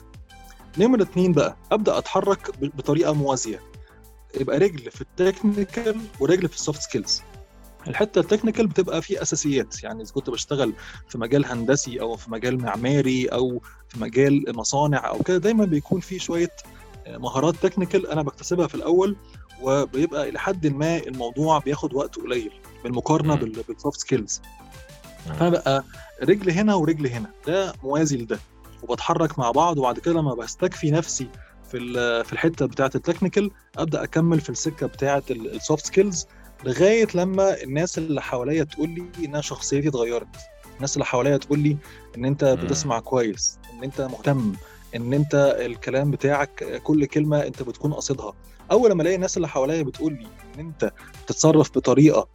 نمرة 0.77 1.01
اتنين 1.03 1.31
بقى 1.33 1.57
أبدأ 1.71 1.97
أتحرك 1.97 2.51
بطريقة 2.61 3.13
موازية. 3.13 3.59
يبقى 4.39 4.57
رجل 4.59 4.91
في 4.91 5.01
ال 5.01 5.11
technical 5.11 5.97
ورجل 6.19 6.47
في 6.47 6.55
ال 6.55 6.60
soft 6.60 6.81
skills 6.81 7.21
الحتة 7.89 8.19
ال 8.19 8.24
technical 8.24 8.67
بتبقى 8.67 9.01
في 9.01 9.21
أساسيات. 9.21 9.83
يعني 9.83 10.03
إذا 10.03 10.11
كنت 10.11 10.29
بشتغل 10.29 10.73
في 11.09 11.17
مجال 11.17 11.45
هندسي 11.45 12.01
أو 12.01 12.15
في 12.15 12.31
مجال 12.31 12.61
معماري 12.63 13.25
أو 13.25 13.61
في 13.89 13.99
مجال 13.99 14.43
مصانع 14.55 15.07
أو 15.09 15.19
كده 15.19 15.37
دايما 15.37 15.65
بيكون 15.65 15.99
في 15.99 16.19
شوية 16.19 16.51
مهارات 17.07 17.55
technical 17.55 18.07
أنا 18.07 18.21
بكتسبها 18.21 18.67
في 18.67 18.75
الأول 18.75 19.15
وبيبقى 19.61 20.29
إلى 20.29 20.39
حد 20.39 20.67
ما 20.67 20.97
الموضوع 20.97 21.59
بياخد 21.59 21.93
وقت 21.93 22.15
قليل 22.15 22.51
بالمقارنه 22.83 23.35
بال 23.35 23.57
soft 23.57 23.99
skills 23.99 24.41
فأنا 25.25 25.49
بقى 25.49 25.83
رجل 26.23 26.49
هنا 26.51 26.75
ورجل 26.75 27.07
هنا. 27.07 27.31
ده 27.47 27.73
موازي 27.83 28.17
لده. 28.17 28.39
وبتحرك 28.83 29.39
مع 29.39 29.51
بعض 29.51 29.77
وبعد 29.77 29.99
كده 29.99 30.13
لما 30.13 30.33
بستكفي 30.35 30.91
نفسي 30.91 31.27
في 31.71 31.79
في 32.23 32.33
الحتة 32.33 32.65
بتاعة 32.65 32.91
ال 32.95 33.01
technical 33.01 33.51
أبدأ 33.77 34.03
أكمل 34.03 34.41
في 34.41 34.49
السكة 34.49 34.87
بتاعة 34.87 35.23
ال 35.31 35.42
soft 35.42 35.85
skills 35.85 36.25
لغاية 36.65 37.07
لما 37.15 37.63
الناس 37.63 37.97
اللي 37.97 38.21
حواليا 38.21 38.63
تقول 38.63 38.89
لي 38.89 39.01
ان 39.19 39.25
أنا 39.25 39.41
شخصيتي 39.41 39.87
اتغيرت. 39.87 40.27
الناس 40.75 40.93
اللي 40.93 41.05
حواليا 41.05 41.37
تقول 41.37 41.59
لي 41.59 41.77
إن 42.17 42.25
أنت 42.25 42.43
بتسمع 42.45 42.99
كويس 42.99 43.59
إن 43.73 43.83
أنت 43.83 44.01
مهتم 44.01 44.53
إن 44.95 45.13
أنت 45.13 45.57
الكلام 45.59 46.11
بتاعك 46.11 46.81
كل 46.83 47.05
كلمة 47.05 47.47
أنت 47.47 47.63
بتكون 47.63 47.93
قاصدها. 47.93 48.33
أول 48.71 48.91
لما 48.91 49.01
ألاقي 49.01 49.15
الناس 49.15 49.37
اللي 49.37 49.47
حواليا 49.47 49.83
بتقول 49.83 50.13
لي 50.13 50.27
إن 50.55 50.59
أنت 50.59 50.91
بتتصرف 51.23 51.71
بطريقة 51.75 52.27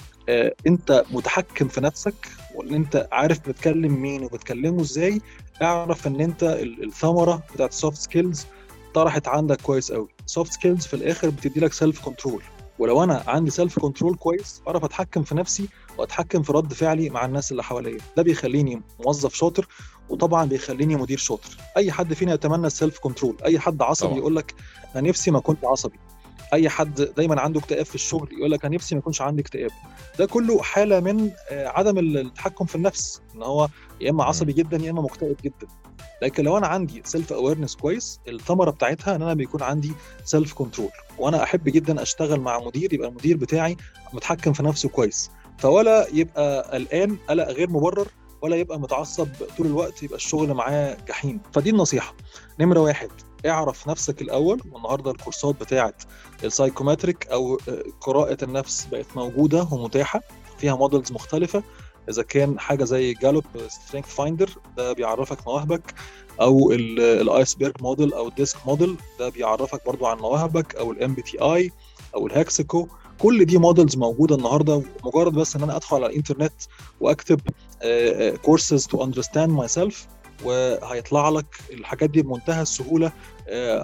أنت 0.66 1.04
متحكم 1.10 1.68
في 1.68 1.80
نفسك 1.80 2.14
وإن 2.54 2.74
أنت 2.74 3.08
عارف 3.12 3.48
بتكلم 3.48 4.02
مين 4.02 4.24
وبتكلمه 4.24 4.80
إزاي 4.80 5.20
أعرف 5.62 6.06
إن 6.06 6.20
أنت 6.20 6.42
الثمرة 6.62 7.42
بتاعت 7.54 7.70
ال 7.70 7.76
soft 7.76 7.98
skills 8.00 8.46
طرحت 8.94 9.28
عندك 9.28 9.60
كويس 9.60 9.92
قوي 9.92 10.08
soft 10.26 10.52
skills 10.52 10.86
في 10.86 10.94
الآخر 10.94 11.30
بتدي 11.30 11.60
لك 11.60 11.72
self 11.72 12.04
control 12.04 12.42
ولو 12.78 13.02
أنا 13.02 13.24
عندي 13.26 13.50
self 13.50 13.78
control 13.78 14.14
كويس 14.14 14.62
أعرف 14.68 14.84
أتحكم 14.84 15.22
في 15.22 15.34
نفسي 15.34 15.68
وأتحكم 15.98 16.42
في 16.42 16.52
رد 16.52 16.72
فعلي 16.72 17.10
مع 17.10 17.24
الناس 17.24 17.52
اللي 17.52 17.62
حواليا. 17.62 17.98
ده 18.16 18.22
بيخليني 18.22 18.82
موظف 19.04 19.34
شاطر 19.34 19.68
وطبعا 20.08 20.44
بيخليني 20.44 20.96
مدير 20.96 21.18
شاطر. 21.18 21.56
أي 21.76 21.92
حد 21.92 22.14
فينا 22.14 22.34
يتمنى 22.34 22.66
ال 22.66 22.72
self 22.72 22.98
control 22.98 23.36
أي 23.44 23.58
حد 23.58 23.82
عصبي 23.82 24.16
يقول 24.16 24.36
لك 24.36 24.54
أنا 24.96 25.08
نفسي 25.08 25.30
ما 25.30 25.40
كنت 25.40 25.64
عصبي. 25.64 25.98
اي 26.52 26.68
حد 26.68 27.08
دايما 27.16 27.40
عنده 27.40 27.60
اكتئاب 27.60 27.86
في 27.86 27.94
الشغل 27.94 28.28
يقول 28.32 28.50
لك 28.50 28.64
أنا 28.64 28.74
نفسي 28.74 28.94
ما 28.94 28.98
يكونش 28.98 29.22
عندي 29.22 29.42
اكتئاب. 29.42 29.70
ده 30.18 30.26
كله 30.26 30.62
حالة 30.62 31.00
من 31.00 31.30
عدم 31.50 31.98
التحكم 31.98 32.64
في 32.64 32.74
النفس 32.74 33.22
إن 33.34 33.42
هو 33.42 33.68
يا 34.00 34.10
إما 34.10 34.24
عصبي 34.24 34.52
جدا 34.52 34.76
يا 34.76 34.90
إما 34.90 35.02
مكتئب 35.02 35.36
جدا. 35.44 35.66
لكن 36.22 36.44
لو 36.44 36.58
أنا 36.58 36.66
عندي 36.66 37.02
self 37.04 37.32
awareness 37.32 37.76
كويس 37.76 38.20
الثمرة 38.28 38.70
بتاعتها 38.70 39.16
إن 39.16 39.22
أنا 39.22 39.34
بيكون 39.34 39.62
عندي 39.62 39.92
self 40.24 40.52
control 40.52 40.90
وأنا 41.18 41.42
أحب 41.42 41.64
جدا 41.64 42.02
أشتغل 42.02 42.40
مع 42.40 42.58
مدير 42.58 42.94
يبقى 42.94 43.08
المدير 43.08 43.36
بتاعي 43.36 43.76
متحكم 44.12 44.52
في 44.52 44.62
نفسه 44.62 44.88
كويس. 44.88 45.30
فولا 45.58 46.06
يبقى 46.12 46.70
قلقان 46.72 47.16
قلق 47.28 47.48
غير 47.48 47.70
مبرر 47.70 48.06
ولا 48.42 48.56
يبقى 48.56 48.80
متعصب 48.80 49.28
طول 49.56 49.66
الوقت 49.66 50.02
يبقى 50.02 50.16
الشغل 50.16 50.54
معاه 50.54 50.96
جحيم. 51.08 51.40
فدي 51.52 51.70
النصيحة. 51.70 52.14
نمرة 52.60 52.80
واحد. 52.80 53.10
اعرف 53.46 53.88
نفسك 53.88 54.22
الأول 54.22 54.60
والنهاردة 54.72 55.10
الكورسات 55.10 55.60
بتاعه 55.60 55.94
ال 56.44 56.50
psychometric 56.50 57.26
أو 57.26 57.58
قراءة 58.00 58.44
النفس 58.44 58.86
بقت 58.92 59.06
موجودة 59.16 59.68
ومتاحة 59.72 60.20
فيها 60.58 60.76
models 60.76 61.12
مختلفة. 61.12 61.62
إذا 62.10 62.22
كان 62.22 62.58
حاجة 62.58 62.84
زي 62.84 63.14
Gallup 63.14 63.44
StrengthsFinder 63.68 64.50
ده 64.76 64.92
بيعرفك 64.92 65.46
مواهبك 65.46 65.94
أو 66.40 66.72
ال 66.72 66.85
iceberg 66.85 67.72
model 67.80 68.12
أو 68.14 68.28
ال 68.28 68.34
DISC 68.34 68.56
model 68.66 68.96
ده 69.18 69.28
بيعرفك 69.28 69.86
برضو 69.86 70.06
عن 70.06 70.18
مواهبك 70.18 70.76
أو 70.76 70.92
ال 70.92 71.14
MBTI 71.14 71.72
أو 72.14 72.26
ال 72.26 72.35
HEXACO 72.35 72.88
كل 73.18 73.44
دي 73.44 73.58
models 73.58 73.96
موجودة 73.96 74.34
النهارده. 74.34 74.82
مجرد 75.04 75.32
بس 75.32 75.56
إن 75.56 75.62
أنا 75.62 75.76
أدخل 75.76 75.96
على 75.96 76.06
الإنترنت 76.06 76.52
وأكتب 77.00 77.40
courses 78.42 78.86
to 78.86 79.04
understand 79.04 79.50
myself 79.52 80.06
وهيطلع 80.44 81.28
لك 81.28 81.46
الحاجات 81.72 82.10
دي 82.10 82.22
بمنتهى 82.22 82.62
السهولة 82.62 83.12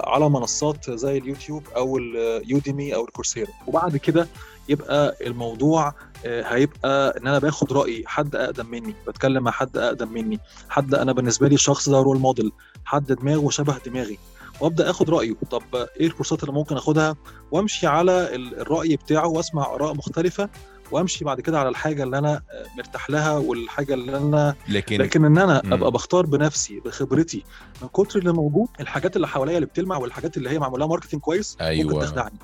على 0.07 0.29
منصات 0.31 0.91
زي 0.91 1.19
اليوتيوب 1.19 1.63
أو 1.77 1.99
ال 1.99 2.15
Udemy 2.15 2.95
أو 2.95 3.05
ال 3.05 3.10
Coursera. 3.10 3.51
وبعد 3.67 3.97
كده 3.97 4.29
يبقى 4.69 5.17
الموضوع 5.27 5.95
هيبقى 6.25 7.19
إن 7.19 7.27
أنا 7.27 7.39
باخد 7.39 7.73
رأي 7.73 8.05
حد 8.07 8.37
أقدم 8.37 8.67
مني 8.67 8.95
بتكلم 9.09 9.43
مع 9.45 9.51
حد 9.51 9.77
أقدم 9.77 10.13
مني 10.13 10.41
حد 10.69 10.95
أنا 10.95 11.13
بالنسبة 11.13 11.49
لي 11.49 11.55
الشخص 11.55 11.89
ده 11.89 12.01
role 12.01 12.19
model 12.19 12.53
حد 12.85 13.07
دماغه 13.13 13.51
شبه 13.51 13.79
دماغي 13.87 14.19
وأبدأ 14.61 14.91
آخد 14.91 15.11
رأيه. 15.11 15.35
طب 15.51 15.63
إيه 16.01 16.07
الكورسات 16.07 16.43
اللي 16.43 16.55
ممكن 16.55 16.77
آخدها؟ 16.77 17.17
وأمشي 17.51 17.87
على 17.87 18.35
الرأي 18.37 18.97
بتاعه 18.97 19.27
وأسمع 19.29 19.75
آراء 19.75 19.95
مختلفة 19.95 20.49
وامشي 20.93 21.25
بعد 21.25 21.41
كده 21.41 21.59
على 21.61 21.69
الحاجة 21.69 22.03
اللي 22.03 22.19
أنا 22.19 22.43
مرتاح 22.77 23.11
لها 23.11 23.33
والحاجة 23.33 23.95
اللي 23.95 24.17
أنا 24.17 24.55
لكن 24.69 25.01
لكن 25.01 25.25
إن 25.25 25.39
أنا 25.39 25.59
أبقى 25.75 25.91
بختار 25.91 26.27
بنفسي 26.27 26.81
بخبرتي 26.81 27.45
من 27.83 27.89
كتر 27.89 28.19
اللي 28.19 28.33
موجود 28.33 28.69
الحاجات 28.81 29.17
اللي 29.17 29.29
حواليا 29.29 29.55
اللي 29.57 29.67
بتلمع 29.67 29.97
والحاجات 29.97 30.37
اللي 30.37 30.51
هي 30.51 30.59
معمولها 30.59 30.87
marketing 30.87 31.21
كويس 31.21 31.57
أيوة. 31.61 31.93
ممكن 31.93 32.07
تخدعني. 32.07 32.39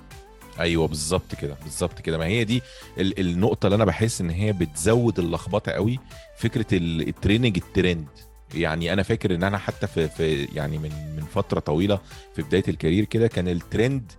أيوه 0.61 0.89
بالظبط 0.89 1.35
كده 1.43 1.57
بالظبط 1.65 2.01
كده. 2.01 2.19
ما 2.19 2.25
هي 2.25 2.45
دي 2.45 2.63
ال- 2.99 3.21
النقطة 3.21 3.67
اللي 3.67 3.77
أنا 3.77 3.85
بحس 3.85 4.21
إن 4.21 4.31
هي 4.31 4.53
بتزود 4.53 5.19
اللخبطة 5.19 5.73
قوي 5.73 5.99
فكرة 6.39 6.67
ال- 6.73 7.09
ال 7.09 7.14
training 7.14 7.57
ال 7.57 7.65
trend 7.65 8.07
يعني 8.55 8.93
أنا 8.93 9.03
فاكر 9.03 9.35
إن 9.35 9.43
أنا 9.45 9.59
حتى 9.59 9.87
في, 9.87 10.09
في 10.09 10.45
يعني 10.45 10.79
من 10.79 10.91
من 11.17 11.23
فترة 11.35 11.61
طويلة 11.61 12.01
في 12.37 12.43
بداية 12.43 12.65
ال 12.69 12.74
career 12.74 13.05
كده 13.05 13.27
كان 13.27 13.49
الترند 13.49 14.13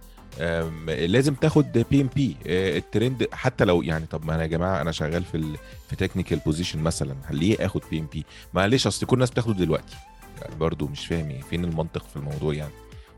لازم 0.87 1.33
تاخد 1.33 1.85
PMP 1.91 2.35
ال 2.45 2.59
trend 2.59 3.27
حتى 3.31 3.65
لو 3.65 3.81
يعني 3.81 4.05
طب 4.05 4.25
ما 4.25 4.35
أنا 4.35 4.41
يا 4.41 4.47
جماعة 4.47 4.81
أنا 4.81 4.91
شغال 4.91 5.23
في 5.23 5.37
ال 5.37 5.55
في 5.89 5.95
technical 5.95 6.39
position 6.45 6.79
مثلا 6.79 7.15
ليه 7.31 7.65
آخد 7.65 7.81
PMP 7.91 8.25
معلش 8.53 8.87
أصل 8.87 9.05
كل 9.05 9.13
الناس 9.13 9.31
بتاخده 9.31 9.53
دلوقتي. 9.53 9.95
يعني 10.41 10.55
برضو 10.55 10.87
مش 10.87 11.07
فاهم 11.07 11.29
يعني 11.31 11.43
فين 11.43 11.63
المنطق 11.65 12.05
في 12.07 12.17
الموضوع 12.17 12.53
يعني. 12.53 12.71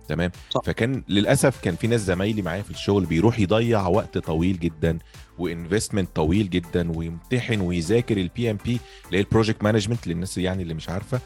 تمام؟ 0.08 0.32
صح. 0.50 0.62
فكان 0.66 1.04
للأسف 1.10 1.62
كان 1.62 1.76
في 1.76 1.88
ناس 1.88 2.02
زمايلي 2.02 2.42
معايا 2.42 2.62
في 2.62 2.72
الشغل 2.72 3.06
بيروح 3.06 3.40
يضيع 3.40 3.88
وقت 3.88 4.18
طويل 4.18 4.60
جدا 4.60 5.00
و 5.38 5.44
investment 5.44 6.10
طويل 6.16 6.50
جدا 6.50 6.92
ويمتحن 6.98 7.62
ويذاكر 7.62 8.18
ال 8.18 8.52
PMP 8.52 8.80
اللي 9.06 9.18
هي 9.18 9.22
ال 9.22 9.27
project 9.27 9.64
management 9.64 10.08
للناس 10.08 10.38
يعني 10.38 10.64
اللي 10.64 10.74
مش 10.74 10.90
عارفة. 10.90 11.20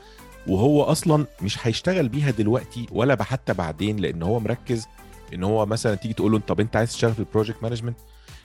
وهو 0.48 0.84
أصلا 0.84 1.26
مش 1.42 1.68
هيشتغل 1.68 2.10
بيها 2.10 2.32
دلوقتي 2.32 2.86
ولا 2.92 3.24
حتى 3.24 3.54
بعدين 3.54 3.98
لأن 3.98 4.24
هو 4.24 4.40
مركز 4.40 4.88
ان 5.34 5.44
هو 5.44 5.66
مثلا 5.66 5.96
تيجي 5.96 6.14
تقول 6.14 6.32
له 6.32 6.40
طب 6.40 6.60
انت 6.60 6.76
عايز 6.76 6.92
تشتغل 6.92 7.14
في 7.14 7.20
ال 7.20 7.25
project 7.25 7.64
management 7.64 7.98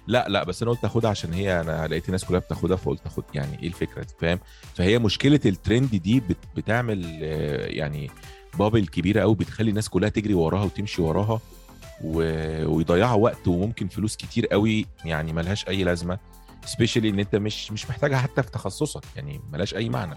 لا 0.07 0.29
لا 0.29 0.45
بس 0.45 0.63
أنا 0.63 0.71
قلت 0.71 0.85
اخدها 0.85 1.11
عشان 1.11 1.33
هي 1.33 1.61
أنا 1.61 1.87
لقيت 1.89 2.07
الناس 2.07 2.25
كلها 2.25 2.41
بتاخدها 2.41 2.77
فقلت 2.77 3.07
اخد 3.07 3.25
يعني 3.35 3.63
إيه 3.63 3.69
الفكرة 3.69 4.03
دي 4.03 4.15
فاهم؟ 4.21 4.39
فهي 4.75 4.99
مشكلة 4.99 5.41
الترند 5.47 5.91
دي 5.97 6.21
بت 6.21 6.37
بتعمل 6.57 7.21
آه، 7.23 7.67
يعني 7.67 8.11
bubble 8.59 8.87
كبيرة 8.87 9.21
قوي 9.21 9.35
بتخلي 9.35 9.71
الناس 9.71 9.89
كلها 9.89 10.09
تجري 10.09 10.35
وراها 10.35 10.65
وتمشي 10.65 11.03
وراها 11.03 11.41
و... 12.05 12.19
ويضيعوا 12.77 13.23
وقت 13.23 13.49
وممكن 13.49 13.89
فلوس 13.89 14.17
كتير 14.17 14.47
قوي 14.47 14.87
يعني 15.05 15.33
ملهاش 15.33 15.69
أي 15.69 15.85
لازمة 15.85 16.19
specially 16.67 17.09
إن 17.09 17.19
أنت 17.19 17.37
مش 17.37 17.73
مش 17.73 17.91
محتاجها 17.91 18.19
حتى 18.19 18.43
في 18.43 18.51
تخصصك 18.51 19.03
يعني 19.17 19.41
ملهاش 19.53 19.75
أي 19.75 19.89
معنى. 19.89 20.17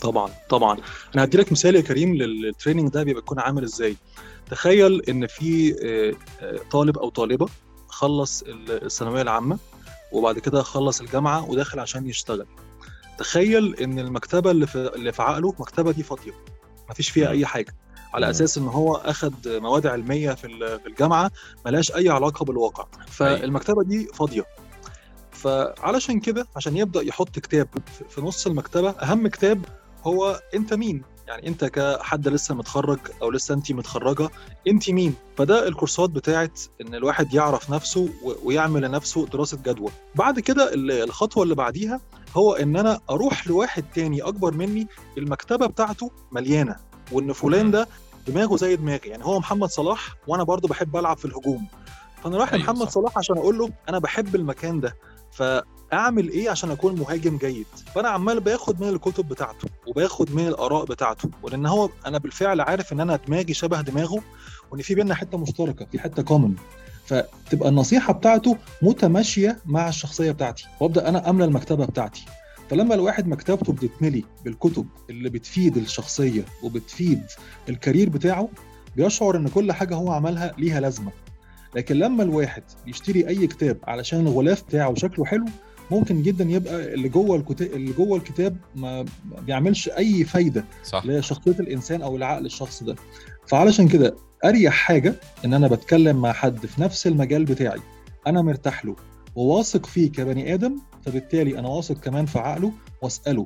طبعا 0.00 0.30
طبعا. 0.48 0.78
أنا 1.14 1.24
هدي 1.24 1.38
لك 1.38 1.52
مثال 1.52 1.76
يا 1.76 1.80
كريم 1.80 2.14
للتريننج 2.14 2.88
ده 2.90 3.02
بيبقى 3.02 3.22
يكون 3.22 3.40
عامل 3.40 3.62
إزاي. 3.64 3.96
تخيل 4.50 5.00
إن 5.08 5.26
في 5.26 5.74
آه، 5.84 6.14
آه، 6.44 6.58
طالب 6.70 6.98
أو 6.98 7.08
طالبة 7.08 7.48
خلص 7.88 8.42
ال- 8.42 8.84
الثانوية 8.84 9.22
العامة 9.22 9.58
وبعد 10.12 10.38
كده 10.38 10.62
خلص 10.62 11.00
الجامعة 11.00 11.50
وداخل 11.50 11.80
عشان 11.80 12.06
يشتغل. 12.06 12.46
تخيل 13.18 13.74
إن 13.74 13.98
المكتبة 13.98 14.50
اللي 14.50 14.66
في 14.66 14.78
اللي 14.94 15.12
في 15.12 15.22
عقله 15.22 15.50
المكتبه 15.52 15.92
دي 15.92 16.02
فاضية 16.02 16.32
مفيش 16.90 17.10
فيها. 17.10 17.30
أي 17.30 17.46
حاجة 17.46 17.74
على. 18.14 18.30
أساس 18.30 18.58
إن 18.58 18.66
هو 18.68 18.94
أخد 18.96 19.34
مواد 19.48 19.86
علمية 19.86 20.32
في 20.32 20.48
في 20.78 20.86
الجامعة 20.88 21.30
ملهاش 21.66 21.92
أي 21.94 22.08
علاقة 22.08 22.44
بالواقع. 22.44 22.86
فالمكتبة 23.06 23.82
دي 23.84 24.06
فاضية. 24.14 24.44
فعلشان 25.30 26.20
كده 26.20 26.46
عشان 26.56 26.76
يبدأ 26.76 27.02
يحط 27.02 27.38
كتاب 27.38 27.68
في 28.08 28.20
نص 28.20 28.46
المكتبة 28.46 28.90
أهم 28.90 29.28
كتاب 29.28 29.64
هو 30.04 30.40
أنت 30.54 30.74
مين؟ 30.74 31.02
يعني 31.30 31.48
انت 31.48 31.64
كحد 31.64 32.28
لسه 32.28 32.54
متخرج 32.54 32.98
أو 33.22 33.30
لسه 33.30 33.54
انت 33.54 33.72
متخرجة 33.72 34.28
انت 34.68 34.90
مين؟ 34.90 35.14
فده 35.36 35.68
الكورسات 35.68 36.10
بتاعت 36.10 36.60
إن 36.80 36.94
الواحد 36.94 37.34
يعرف 37.34 37.70
نفسه 37.70 38.08
ويعمل 38.44 38.82
لنفسه 38.82 39.26
دراسة 39.26 39.58
جدوى. 39.66 39.90
بعد 40.14 40.40
كده 40.40 40.74
ال- 40.74 40.90
الخطوة 40.90 41.42
اللي 41.42 41.54
بعديها 41.54 42.00
هو 42.36 42.52
إن 42.52 42.76
أنا 42.76 43.00
أروح 43.10 43.46
لواحد 43.48 43.84
تاني 43.94 44.22
أكبر 44.22 44.54
مني 44.54 44.86
المكتبة 45.18 45.66
بتاعته 45.66 46.10
مليانة 46.32 46.76
وإن 47.12 47.32
فلان 47.32 47.70
ده 47.70 47.88
دماغه 48.26 48.56
زي 48.56 48.76
دماغي. 48.76 49.08
يعني 49.08 49.24
هو 49.24 49.38
محمد 49.38 49.68
صلاح 49.68 50.14
وأنا 50.26 50.42
برضو 50.42 50.68
بحب 50.68 50.96
ألعب 50.96 51.16
في 51.16 51.24
الهجوم. 51.24 51.66
فأنا 52.24 52.36
رايح 52.36 52.52
أيوة 52.52 52.64
لمحمد. 52.66 52.88
صلاح 52.88 53.18
عشان 53.18 53.36
أقول 53.38 53.58
له 53.58 53.70
أنا 53.88 53.98
بحب 53.98 54.34
المكان 54.36 54.80
ده. 54.80 54.96
فأعمل 55.32 56.28
إيه 56.30 56.50
عشان 56.50 56.70
أكون 56.70 56.94
مهاجم 57.00 57.38
جيد؟ 57.38 57.66
فأنا 57.94 58.08
عمال 58.08 58.40
باخد 58.40 58.80
من 58.80 58.88
الكتب 58.88 59.28
بتاعته 59.28 59.68
وباخد 59.86 60.34
من 60.34 60.46
الآراء 60.48 60.84
بتاعته 60.84 61.28
ولأن 61.42 61.66
هو 61.66 61.90
أنا 62.06 62.18
بالفعل 62.18 62.60
عارف 62.60 62.92
إن 62.92 63.00
أنا 63.00 63.16
دماغي 63.16 63.54
شبه 63.54 63.80
دماغه 63.80 64.22
وإن 64.70 64.82
في 64.82 64.94
بينا 64.94 65.14
حتة 65.14 65.38
مشتركة 65.38 65.86
في 65.92 65.98
حتة 65.98 66.22
common 66.22 66.54
فتبقى 67.06 67.68
النصيحة 67.68 68.12
بتاعته 68.12 68.56
متماشية 68.82 69.58
مع 69.66 69.88
الشخصية 69.88 70.30
بتاعتي 70.32 70.64
وأبدأ 70.80 71.08
أنا 71.08 71.30
املى 71.30 71.44
المكتبة 71.44 71.84
بتاعتي. 71.86 72.24
فلما 72.70 72.94
الواحد 72.94 73.28
مكتبته 73.28 73.72
بتتملي 73.72 74.24
بالكتب 74.44 74.86
اللي 75.10 75.28
بتفيد 75.30 75.76
الشخصية 75.76 76.44
وبتفيد 76.62 77.22
ال 77.68 77.74
career 77.74 78.08
بتاعه 78.08 78.48
بيشعر 78.96 79.36
إن 79.36 79.48
كل 79.48 79.72
حاجة 79.72 79.94
هو 79.94 80.12
عملها 80.12 80.54
ليها 80.58 80.80
لازمة. 80.80 81.10
لكن 81.76 81.96
لما 81.96 82.22
الواحد 82.22 82.62
يشتري 82.86 83.28
أي 83.28 83.46
كتاب 83.46 83.78
علشان 83.84 84.20
الغلاف 84.20 84.62
بتاعه 84.62 84.94
شكله 84.94 85.24
حلو 85.24 85.44
ممكن 85.90 86.22
جدا 86.22 86.44
يبقى 86.44 86.94
اللي 86.94 87.08
جوه 87.08 87.36
الكتاب 87.36 87.72
اللي 87.72 87.92
جوه 87.92 88.18
الكتاب 88.18 88.56
ما 88.76 89.04
بيعملش 89.46 89.88
أي 89.88 90.24
فايدة 90.24 90.64
صح. 90.84 91.06
لشخصية 91.06 91.50
الإنسان 91.60 92.02
أو 92.02 92.16
لعقل 92.16 92.46
الشخص 92.46 92.82
ده. 92.82 92.96
فعلشان 93.46 93.88
كده 93.88 94.16
أريح 94.44 94.74
حاجة 94.74 95.14
إن 95.44 95.54
أنا 95.54 95.68
بتكلم 95.68 96.22
مع 96.22 96.32
حد 96.32 96.66
في 96.66 96.82
نفس 96.82 97.06
المجال 97.06 97.44
بتاعي. 97.44 97.80
أنا 98.26 98.42
مرتاح 98.42 98.84
له 98.84 98.96
وواثق 99.34 99.86
فيه 99.86 100.12
كبني 100.12 100.54
آدم 100.54 100.78
فبالتالي 101.06 101.58
أنا 101.58 101.68
واثق 101.68 101.94
كمان 102.00 102.26
في 102.26 102.38
عقله 102.38 102.72
وأسأله 103.02 103.44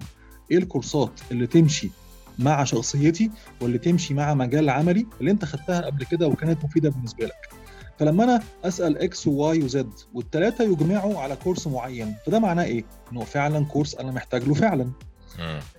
إيه 0.50 0.58
الكورسات 0.58 1.20
اللي 1.30 1.46
تمشي 1.46 1.90
مع 2.38 2.64
شخصيتي 2.64 3.30
واللي 3.60 3.78
تمشي 3.78 4.14
مع 4.14 4.34
مجال 4.34 4.70
عملي 4.70 5.06
اللي 5.20 5.30
أنت 5.30 5.44
خدتها 5.44 5.80
قبل 5.80 6.04
كده 6.04 6.26
وكانت 6.28 6.64
مفيدة 6.64 6.90
بالنسبة 6.90 7.24
لك؟ 7.26 7.53
فلما 7.98 8.24
أنا 8.24 8.42
أسأل 8.64 8.98
إكس 8.98 9.26
وواي 9.26 9.62
وزد 9.62 9.90
والثلاثه 10.14 10.64
يجمعوا 10.64 11.18
على 11.20 11.36
كورس 11.36 11.66
معين 11.66 12.14
فده 12.26 12.38
معناه 12.38 12.64
إيه؟ 12.64 12.84
إنه 13.12 13.24
فعلا 13.24 13.64
كورس 13.64 13.94
أنا 13.94 14.12
محتاج 14.12 14.42
له 14.48 14.54
فعلا. 14.54 14.90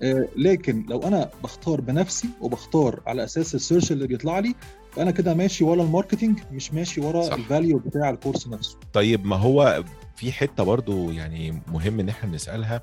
آه، 0.01 0.27
لكن 0.37 0.85
لو 0.89 1.03
أنا 1.03 1.29
بختار 1.43 1.81
بنفسي 1.81 2.29
وبختار 2.41 3.01
على 3.07 3.23
أساس 3.23 3.55
ال 3.55 3.60
search 3.60 3.91
اللي 3.91 4.07
بيطلع 4.07 4.39
لي 4.39 4.55
فأنا 4.91 5.11
كده 5.11 5.33
ماشي 5.33 5.63
ورا 5.63 5.83
ال 5.83 5.89
marketing 5.89 6.39
مش 6.51 6.73
ماشي 6.73 7.01
ورا. 7.01 7.35
ال 7.35 7.42
value 7.42 7.77
بتاع 7.79 8.09
الكورس 8.09 8.47
نفسه 8.47 8.77
طيب 8.93 9.25
ما 9.25 9.35
هو 9.35 9.83
في 10.15 10.31
حتة 10.31 10.63
برضو 10.63 11.11
يعني 11.11 11.61
مهم 11.71 11.99
إن 11.99 12.09
إحنا 12.09 12.31
نسألها 12.31 12.81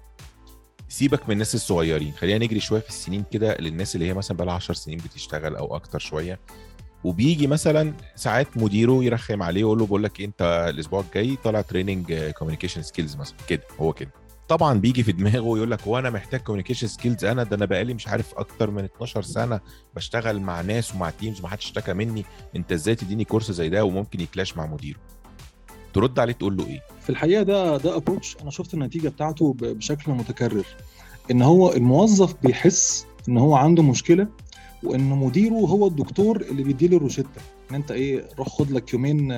سيبك 0.88 1.26
من 1.28 1.32
الناس 1.32 1.54
الصغيرين 1.54 2.12
خلينا 2.12 2.44
نجري 2.44 2.60
شوية 2.60 2.80
في 2.80 2.88
السنين 2.88 3.24
كده 3.30 3.56
للناس 3.60 3.94
اللي 3.94 4.06
هي 4.08 4.14
مثلا 4.14 4.36
بقى 4.36 4.46
لها 4.46 4.54
10 4.54 4.74
سنين 4.74 4.98
بتشتغل 4.98 5.56
أو 5.56 5.76
أكتر 5.76 5.98
شوية 5.98 6.38
وبيجي 7.04 7.46
مثلا 7.46 7.92
ساعات 8.16 8.56
مديره 8.56 9.04
يرخم 9.04 9.42
عليه 9.42 9.64
ويقول 9.64 9.78
له 9.78 9.86
بقول 9.86 10.02
لك 10.04 10.20
إيه، 10.20 10.26
أنت 10.26 10.66
الأسبوع 10.74 11.00
الجاي 11.00 11.36
طالع 11.44 11.60
training 11.60 12.14
communication 12.14 12.82
skills 12.82 13.16
مثلا. 13.16 13.36
كده 13.48 13.62
هو 13.80 13.92
كده. 13.92 14.10
طبعا 14.48 14.78
بيجي 14.80 15.02
في 15.02 15.12
دماغه 15.12 15.56
يقول 15.56 15.70
لك 15.70 15.82
هو 15.82 15.98
أنا 15.98 16.10
محتاج 16.10 16.40
communication 16.40 16.86
skills 16.86 17.24
أنا 17.24 17.42
ده 17.42 17.56
أنا 17.56 17.64
بقالي 17.64 17.94
مش 17.94 18.08
عارف 18.08 18.34
أكتر 18.34 18.70
من 18.70 18.84
12 18.84 19.22
سنة 19.22 19.60
بشتغل 19.96 20.40
مع 20.40 20.60
ناس 20.60 20.94
ومع 20.94 21.10
teams 21.10 21.40
وما 21.40 21.48
حدش 21.48 21.64
اشتكى 21.64 21.92
مني 21.92 22.24
أنت 22.56 22.72
إزاي 22.72 22.94
تديني 22.94 23.24
كورس 23.24 23.50
زي 23.50 23.68
ده؟ 23.68 23.84
وممكن 23.84 24.20
ي 24.20 24.26
clash 24.26 24.56
مع 24.56 24.66
مديره. 24.66 24.98
ترد 25.94 26.18
عليه 26.18 26.32
تقول 26.32 26.56
له 26.56 26.66
إيه؟ 26.66 26.80
في 27.00 27.10
الحقيقة 27.10 27.42
ده 27.42 27.76
ده 27.76 27.96
approach 27.96 28.36
أنا 28.42 28.50
شفت 28.50 28.74
النتيجة 28.74 29.08
بتاعته 29.08 29.54
بشكل 29.60 30.12
متكرر. 30.12 30.64
إن 31.30 31.42
هو 31.42 31.72
الموظف 31.72 32.34
بيحس 32.42 33.06
إن 33.28 33.38
هو 33.38 33.54
عنده 33.56 33.82
مشكلة 33.82 34.28
وإن 34.84 35.08
مديره 35.08 35.54
هو 35.54 35.86
الدكتور 35.86 36.40
اللي 36.40 36.62
بيديله 36.62 36.96
الروشتة. 36.96 37.28
إن 37.70 37.74
أنت 37.74 37.90
إيه 37.90 38.28
روح 38.38 38.48
خد 38.48 38.70
لك 38.70 38.92
يومين 38.92 39.28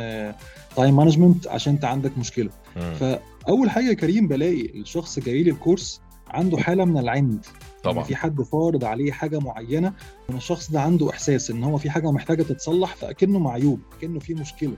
time 0.77 0.97
management 0.97 1.47
عشان 1.49 1.73
أنت 1.73 1.85
عندك 1.85 2.19
مشكلة. 2.19 2.51
مم. 2.77 2.95
فأول 2.95 3.71
حاجة 3.71 3.85
يا 3.89 3.95
كريم 3.95 4.29
بلاقي 4.29 4.61
الشخص 4.81 5.19
جاي 5.19 5.43
لي 5.43 5.51
الكورس 5.51 6.01
عنده 6.29 6.59
حالة 6.59 6.85
من 6.85 6.99
العند. 6.99 7.47
طبعا. 7.83 8.05
في 8.05 8.17
حد 8.17 8.43
فارض 8.43 8.85
عليه 8.85 9.13
حاجة 9.13 9.39
معينة 9.39 9.93
إن 10.31 10.37
الشخص 10.37 10.71
ده 10.71 10.81
عنده 10.81 11.11
إحساس 11.11 11.51
إن 11.51 11.65
هو 11.65 11.77
في 11.79 11.91
حاجة 11.91 12.11
محتاجة 12.13 12.43
تتصلح 12.43 12.95
فأكنه 12.97 13.39
معيوب 13.39 13.81
أكنه 13.99 14.19
في 14.21 14.35
مشكلة. 14.35 14.75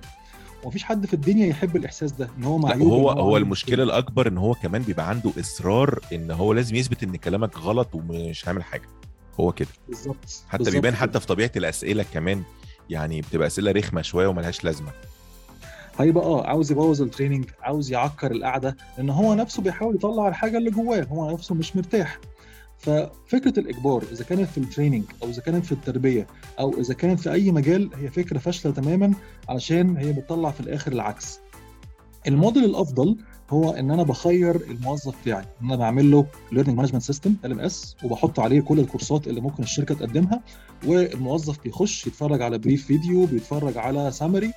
ومفيش 0.64 0.84
حد 0.84 1.06
في 1.06 1.14
الدنيا 1.14 1.46
يحب 1.46 1.76
الإحساس 1.76 2.12
ده 2.12 2.28
إن 2.38 2.44
هو 2.44 2.58
معيوب 2.58 2.92
هو 2.92 3.10
هو 3.10 3.36
المشكلة 3.36 3.82
الأكبر 3.82 4.28
إن 4.28 4.38
هو 4.38 4.54
كمان 4.54 4.82
بيبقى 4.82 5.08
عنده 5.08 5.30
إصرار 5.40 6.00
إن 6.12 6.30
هو 6.30 6.52
لازم 6.52 6.76
يثبت 6.76 7.02
إن 7.02 7.16
كلامك 7.16 7.58
غلط 7.58 7.94
ومش 7.94 8.48
هعمل 8.48 8.62
حاجة. 8.62 8.88
هو 9.40 9.52
كده. 9.52 9.68
بالظبط 9.88 10.44
حتى 10.48 10.70
بيبان. 10.70 10.94
حتى 10.94 11.20
في 11.20 11.26
طبيعة 11.26 11.50
الأسئلة 11.56 12.04
كمان 12.14 12.42
يعني 12.90 13.20
بتبقى 13.20 13.46
أسئلة 13.46 13.70
رخمة 13.72 14.02
شوية 14.02 14.26
وملهاش 14.26 14.64
لازمة. 14.64 14.90
هيبقى 15.98 16.24
آه 16.24 16.46
عاوز 16.46 16.72
يبوظ 16.72 17.02
ال 17.02 17.07
training 17.07 17.44
عاوز 17.60 17.92
يعكر 17.92 18.30
القعدة 18.30 18.76
لأن 18.98 19.10
هو 19.10 19.34
نفسه 19.34 19.62
بيحاول 19.62 19.94
يطلع 19.94 20.28
الحاجة 20.28 20.58
اللي 20.58 20.70
جواه 20.70 21.02
هو 21.04 21.30
نفسه 21.30 21.54
مش 21.54 21.76
مرتاح. 21.76 22.18
ففكرة 22.78 23.60
الإجبار 23.60 24.04
إذا 24.12 24.24
كانت 24.24 24.50
في 24.50 24.58
ال 24.58 24.63
training 24.63 25.04
أو 25.22 25.28
إذا 25.28 25.42
كانت 25.42 25.66
في 25.66 25.72
التربية 25.72 26.26
أو 26.60 26.80
إذا 26.80 26.94
كانت 26.94 27.20
في 27.20 27.32
أي 27.32 27.50
مجال 27.52 27.90
هي 27.94 28.10
فكرة 28.10 28.38
فاشلة 28.38 28.72
تماما 28.72 29.12
علشان 29.48 29.96
هي 29.96 30.12
بتطلع 30.12 30.50
في 30.50 30.60
الآخر 30.60 30.92
العكس. 30.92 31.38
الموديل 32.26 32.64
الأفضل 32.64 33.16
هو 33.50 33.70
إن 33.70 33.90
أنا 33.90 34.02
بخير 34.02 34.56
الموظف 34.56 35.14
بتاعي. 35.22 35.44
إن 35.62 35.66
أنا 35.66 35.76
بعمل 35.76 36.10
له 36.10 36.26
learning 36.52 36.76
management 36.78 37.02
system 37.02 37.34
LMS 37.44 37.96
وبحط 38.04 38.40
عليه 38.40 38.60
كل 38.60 38.80
الكورسات 38.80 39.26
اللي 39.28 39.40
ممكن 39.40 39.62
الشركة 39.62 39.94
تقدمها 39.94 40.42
والموظف 40.86 41.62
بيخش 41.62 42.06
يتفرج 42.06 42.42
على 42.42 42.58
brief 42.58 42.86
video 42.86 43.26
بيتفرج 43.26 43.78
على 43.78 44.10
summary 44.12 44.52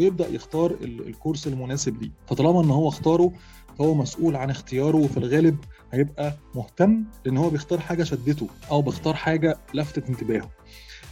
ويبدأ 0.00 0.28
يختار 0.28 0.70
ال- 0.70 1.08
ال 1.08 1.13
course 1.13 1.46
المناسب 1.46 2.02
ليه. 2.02 2.10
فطالما 2.26 2.60
إن 2.60 2.70
هو 2.70 2.88
اختاره 2.88 3.32
هو 3.80 3.94
مسؤول 3.94 4.36
عن 4.36 4.50
اختياره 4.50 4.96
وفي 4.96 5.16
الغالب 5.16 5.56
هيبقى 5.92 6.34
مهتم 6.54 7.04
لإن 7.24 7.36
هو 7.36 7.50
بيختار 7.50 7.80
حاجة 7.80 8.02
شدته 8.04 8.46
أو 8.70 8.82
بيختار 8.82 9.14
حاجة 9.14 9.58
لفتت 9.74 10.08
انتباهه. 10.08 10.50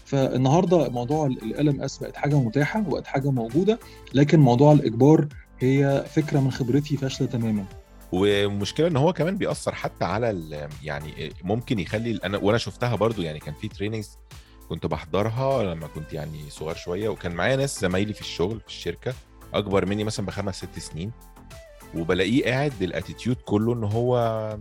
فالنهاردة 0.04 0.88
موضوع 0.88 1.26
ال 1.26 1.68
LMS 1.68 1.98
بقت 1.98 2.16
حاجة 2.16 2.38
متاحة 2.40 2.84
وبقت 2.88 3.06
حاجة 3.06 3.30
موجودة 3.30 3.78
لكن 4.14 4.40
موضوع 4.40 4.72
الإجبار 4.72 5.28
هي 5.60 6.04
فكرة 6.14 6.40
من 6.40 6.52
خبرتي 6.52 6.96
فاشلة 6.96 7.26
تماما. 7.28 7.64
والمشكلة 8.12 8.86
إن 8.86 8.96
هو 8.96 9.12
كمان 9.12 9.36
بيأثر 9.38 9.74
حتى 9.74 10.04
على 10.04 10.68
يعني 10.82 11.32
ممكن 11.42 11.78
يخلي 11.78 12.18
أنا 12.24 12.38
وأنا 12.38 12.58
شفتها 12.58 12.94
برضو 12.94 13.22
يعني 13.22 13.38
كان 13.38 13.54
في 13.54 13.68
trainings 13.68 14.18
كنت 14.68 14.86
بحضرها 14.86 15.74
لما 15.74 15.86
كنت 15.86 16.12
يعني 16.12 16.50
صغير 16.50 16.74
شوية 16.76 17.08
وكان 17.08 17.32
معايا 17.32 17.56
ناس 17.56 17.80
زمايلي 17.80 18.12
في 18.12 18.20
الشغل 18.20 18.60
في 18.60 18.66
الشركة 18.66 19.14
أكبر 19.54 19.86
مني 19.86 20.04
مثلا 20.04 20.26
بخمس 20.26 20.56
ست 20.56 20.78
سنين. 20.78 21.12
وبلاقيه 21.94 22.44
قاعد 22.44 22.82
ال 22.82 22.88
attitude 22.88 23.36
كله 23.36 23.72
إن 23.72 23.84
هو 23.84 24.16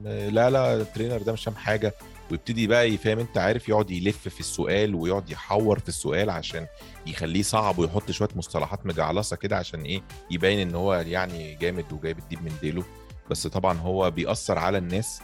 لا 0.05 0.49
لا 0.49 0.73
ال 0.75 0.81
trainer 0.81 1.21
ده 1.21 1.33
مش 1.33 1.43
فاهم 1.43 1.55
حاجة. 1.55 1.93
ويبتدي 2.33 2.67
بقى 2.67 2.89
يفهم 2.89 3.19
انت 3.19 3.37
عارف 3.37 3.69
يقعد 3.69 3.91
يلف 3.91 4.27
في 4.27 4.39
السؤال 4.39 4.95
ويقعد 4.95 5.29
يحور 5.29 5.79
في 5.79 5.89
السؤال 5.89 6.29
عشان 6.29 6.67
يخليه 7.07 7.41
صعب 7.41 7.79
ويحط 7.79 8.11
شوية 8.11 8.29
مصطلحات 8.35 8.85
مجعلصة 8.85 9.35
كده 9.35 9.57
عشان 9.57 9.81
إيه 9.81 10.01
يبين 10.31 10.59
ان 10.59 10.75
هو 10.75 10.93
يعني 10.93 11.55
جامد 11.55 11.85
وجايب 11.93 12.19
الديب 12.19 12.43
من 12.43 12.51
ديله 12.61 12.83
بس 13.29 13.47
طبعا 13.47 13.77
هو 13.77 14.11
بيأثر 14.11 14.59
على 14.59 14.77
الناس 14.77 15.21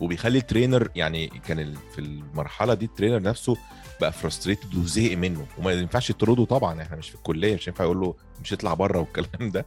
وبيخلي 0.00 0.38
ال 0.38 0.44
trainer 0.44 0.88
يعني 0.94 1.26
كان 1.28 1.74
في 1.94 1.98
المرحلة 1.98 2.74
دي 2.74 2.84
ال 2.84 2.89
trainer 2.89 3.22
نفسه 3.22 3.56
بقى 4.00 4.12
frustrated 4.12 4.74
وزهق 4.74 5.16
منه 5.16 5.46
وما 5.58 5.72
ينفعش 5.72 6.10
يطرده 6.10 6.44
طبعا 6.44 6.82
إحنا 6.82 6.96
مش 6.96 7.08
في 7.10 7.14
الكلية 7.14 7.54
مش 7.54 7.68
ينفع 7.68 7.84
يقول 7.84 8.00
له 8.00 8.14
مش 8.44 8.52
اطلع 8.52 8.74
بره 8.74 8.98
والكلام 8.98 9.50
ده. 9.50 9.66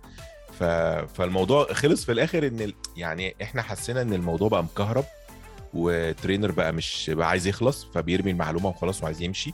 فالموضوع 1.13 1.73
خلص 1.73 2.05
في 2.05 2.11
الآخر 2.11 2.47
إن. 2.47 2.73
يعني 2.97 3.35
إحنا 3.41 3.61
حسينا 3.61 4.01
إن 4.01 4.13
الموضوع 4.13 4.47
بقى 4.49 4.63
مكهرب 4.63 5.03
و 5.73 5.83
trainer 5.83 6.51
بقى 6.51 6.73
مش 6.73 7.09
بقى 7.13 7.29
عايز 7.29 7.47
يخلص 7.47 7.87
فبيرمي 7.93 8.31
المعلومة 8.31 8.69
وخلاص 8.69 9.03
وعايز 9.03 9.21
يمشي 9.21 9.53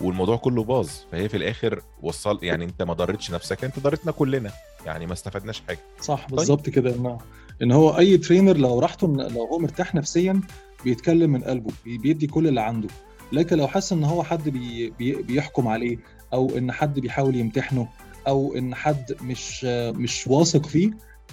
والموضوع 0.00 0.36
كله 0.36 0.64
باظ. 0.64 0.90
فهي 1.12 1.28
في 1.28 1.36
الآخر 1.36 1.82
وصل 2.02 2.38
يعني 2.42 2.64
أنت 2.64 2.82
ما 2.82 2.92
ضرتش 2.94 3.30
نفسك 3.30 3.64
أنت 3.64 3.78
ضرتنا 3.78 4.12
كلنا 4.12 4.50
يعني 4.86 5.06
ما 5.06 5.12
استفدناش 5.12 5.62
حاجة. 5.68 5.78
صح 6.00 6.26
بالظبط 6.30 6.68
كده. 6.68 6.90
إن 6.96 7.18
إن 7.62 7.72
هو 7.72 7.98
أي 7.98 8.18
trainer 8.18 8.56
لو 8.56 8.78
راحته 8.78 9.06
لو 9.16 9.44
هو 9.44 9.58
مرتاح 9.58 9.94
نفسيا 9.94 10.40
بيتكلم 10.84 11.30
من 11.32 11.44
قلبه 11.44 11.70
بي- 11.84 11.98
بيدي 11.98 12.26
كل 12.26 12.48
اللي 12.48 12.60
عنده. 12.60 12.88
لكن 13.32 13.56
لو 13.58 13.68
حس 13.68 13.92
إن 13.92 14.04
هو 14.04 14.22
حد 14.22 14.48
بي 14.48 14.90
بي 14.90 15.22
بيحكم 15.22 15.68
عليه 15.68 15.98
أو 16.32 16.58
إن 16.58 16.72
حد 16.72 17.00
بيحاول 17.00 17.36
يمتحنه 17.36 17.88
أو 18.28 18.54
إن 18.56 18.74
حد 18.74 19.16
مش 19.22 19.64
مش 19.64 20.26
واثق 20.26 20.66
فيه 20.66 20.90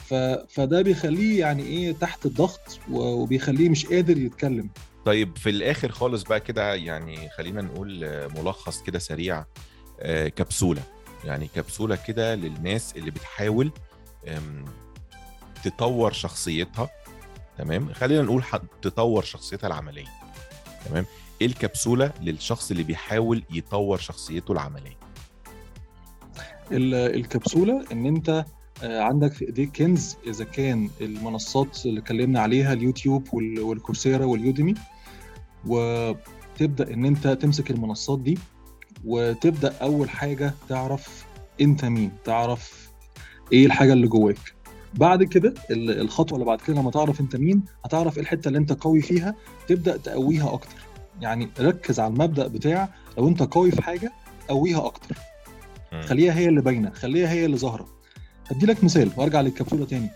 ف 0.09 0.13
فده 0.49 0.81
بيخليه 0.81 1.39
يعني 1.39 1.63
إيه 1.63 1.91
تحت 1.91 2.25
الضغط 2.25 2.79
وبيخليه 2.91 3.69
مش 3.69 3.85
قادر 3.85 4.17
يتكلم. 4.17 4.69
طيب 5.05 5.37
في 5.37 5.49
الآخر 5.49 5.91
خالص 5.91 6.23
بقى 6.23 6.39
كده 6.39 6.73
يعني 6.75 7.29
خلينا 7.29 7.61
نقول 7.61 8.05
ملخص 8.37 8.81
كده 8.83 8.99
سريع 8.99 9.45
آه، 9.99 10.27
كبسولة. 10.27 10.81
يعني 11.25 11.47
كبسولة 11.55 11.95
كده 12.07 12.35
للناس 12.35 12.93
اللي 12.95 13.11
بتحاول 13.11 13.71
تطور 15.63 16.11
شخصيتها 16.13 16.89
تمام؟ 17.57 17.93
خلينا 17.93 18.21
نقول 18.21 18.43
تطور 18.81 19.23
شخصيتها 19.23 19.67
العملية 19.67 20.07
تمام؟ 20.85 21.05
إيه 21.41 21.47
الكبسولة 21.47 22.11
للشخص 22.21 22.71
اللي 22.71 22.83
بيحاول 22.83 23.43
يطور 23.51 23.97
شخصيته 23.97 24.51
العملية؟ 24.51 24.97
ال- 26.71 26.93
الكبسولة 27.15 27.85
إن 27.91 28.05
أنت 28.05 28.45
عندك 28.83 29.33
في 29.33 29.45
ايديك 29.45 29.77
كنز 29.77 30.17
إذا 30.27 30.43
كان 30.43 30.89
المنصات 31.01 31.85
اللي 31.85 31.99
اتكلمنا 31.99 32.39
عليها 32.39 32.73
اليوتيوب 32.73 33.33
وال- 33.33 33.59
والكورسيرا 33.59 34.25
واليوديمي. 34.25 34.73
وتبدأ 35.67 36.93
إن 36.93 37.05
أنت 37.05 37.27
تمسك 37.27 37.71
المنصات 37.71 38.19
دي 38.19 38.37
وتبدأ 39.05 39.73
أول 39.81 40.09
حاجة 40.09 40.53
تعرف 40.69 41.25
أنت 41.61 41.85
مين 41.85 42.11
تعرف 42.25 42.89
إيه 43.53 43.65
الحاجة 43.65 43.93
اللي 43.93 44.07
جواك. 44.07 44.53
بعد 44.93 45.23
كده 45.23 45.53
ال- 45.71 45.99
الخطوة 46.01 46.35
اللي 46.35 46.45
بعد 46.45 46.61
كده 46.61 46.81
لما 46.81 46.91
تعرف 46.91 47.21
أنت 47.21 47.35
مين 47.35 47.63
هتعرف 47.85 48.15
إيه 48.17 48.21
الحتة 48.23 48.47
اللي 48.47 48.59
أنت 48.59 48.73
قوي 48.73 49.01
فيها 49.01 49.35
تبدأ 49.67 49.97
تقويها 49.97 50.53
أكتر. 50.53 50.75
يعني 51.21 51.49
ركز 51.59 51.99
على 51.99 52.13
المبدأ 52.13 52.47
بتاع 52.47 52.89
لو 53.17 53.27
أنت 53.27 53.43
قوي 53.43 53.71
في 53.71 53.81
حاجة 53.81 54.11
قويها 54.47 54.85
أكتر. 54.85 55.15
خليها 56.05 56.33
هي 56.33 56.47
اللي 56.49 56.61
باينة 56.61 56.89
خليها 56.89 57.29
هي 57.29 57.45
اللي 57.45 57.57
ظاهرة. 57.57 57.87
هدي 58.49 58.65
لك 58.65 58.83
مثال 58.83 59.09
وارجع 59.17 59.41
للكبسوله 59.41 59.85
تاني. 59.85 60.09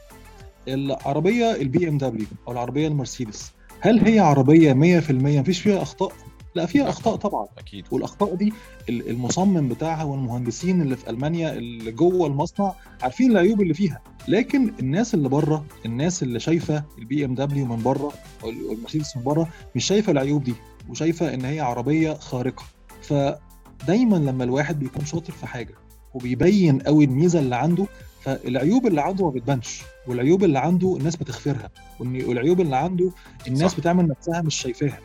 العربية 0.67 1.52
ال 1.56 1.89
BMW 1.89 2.26
أو 2.48 2.52
العربية 2.52 2.88
المرسيدس 2.88 3.52
هل 3.80 4.00
هي 4.08 4.19
عربية 4.19 4.74
100% 4.74 5.12
مفيش 5.12 5.60
فيها 5.62 5.82
أخطاء؟ 5.82 6.12
لا 6.56 6.65
فيها 6.65 6.89
أخطاء 6.89 7.15
طبعا. 7.15 7.48
أكيد. 7.58 7.86
والأخطاء 7.91 8.36
دي 8.36 8.54
ال- 8.89 9.10
المصمم 9.10 9.69
بتاعها 9.69 10.04
والمهندسين 10.04 10.82
اللي 10.82 10.96
في 10.96 11.10
ألمانيا 11.10 11.54
اللي 11.54 11.91
جوه 11.91 12.28
المصنع 12.28 12.74
عارفين 13.02 13.32
العيوب 13.32 13.62
اللي 13.62 13.74
فيها. 13.74 14.02
لكن 14.28 14.72
الناس 14.80 15.13
اللي 15.13 15.30
بره 15.30 15.65
الناس 15.86 16.24
اللي 16.24 16.39
شايفة 16.39 16.84
ال 16.98 17.26
BMW 17.26 17.66
من 17.65 17.84
بره 17.84 18.12
أو 18.43 18.50
المرسيدس 18.50 19.17
من 19.17 19.24
بره 19.24 19.48
مش 19.76 19.86
شايفة 19.86 20.12
العيوب 20.12 20.43
دي 20.43 20.54
وشايفة 20.89 21.34
إن 21.34 21.46
هي 21.46 21.60
عربية 21.60 22.13
خارقة. 22.13 22.63
فدايما 23.02 24.15
لما 24.15 24.43
الواحد 24.43 24.80
بيكون 24.80 25.06
شاطر 25.06 25.34
في 25.34 25.48
حاجة 25.48 25.74
وبيبين 26.13 26.80
قوي 26.80 27.06
الميزة 27.06 27.39
اللي 27.39 27.56
عنده 27.56 27.86
فالعيوب 28.24 28.88
اللي 28.88 29.02
عنده 29.02 29.26
ما 29.26 29.32
بتبانش 29.32 29.82
والعيوب 30.08 30.44
اللي 30.44 30.60
عنده 30.60 30.98
الناس 30.98 31.16
بتغفرها 31.16 31.70
والن- 32.00 32.26
والعيوب 32.28 32.62
اللي 32.62 32.76
عنده 32.76 33.12
الناس 33.48 33.72
صح. 33.72 33.78
بتعمل 33.78 34.08
نفسها 34.08 34.42
مش 34.42 34.56
شايفاها. 34.56 35.00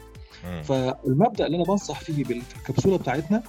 فالمبدأ 0.62 1.46
اللي 1.46 1.57
أنا 1.57 1.64
بنصح 1.64 2.00
فيه 2.00 2.24
بال- 2.24 2.42
في 2.42 2.57
الكبسولة 2.57 2.96
بتاعتنا 2.98 3.42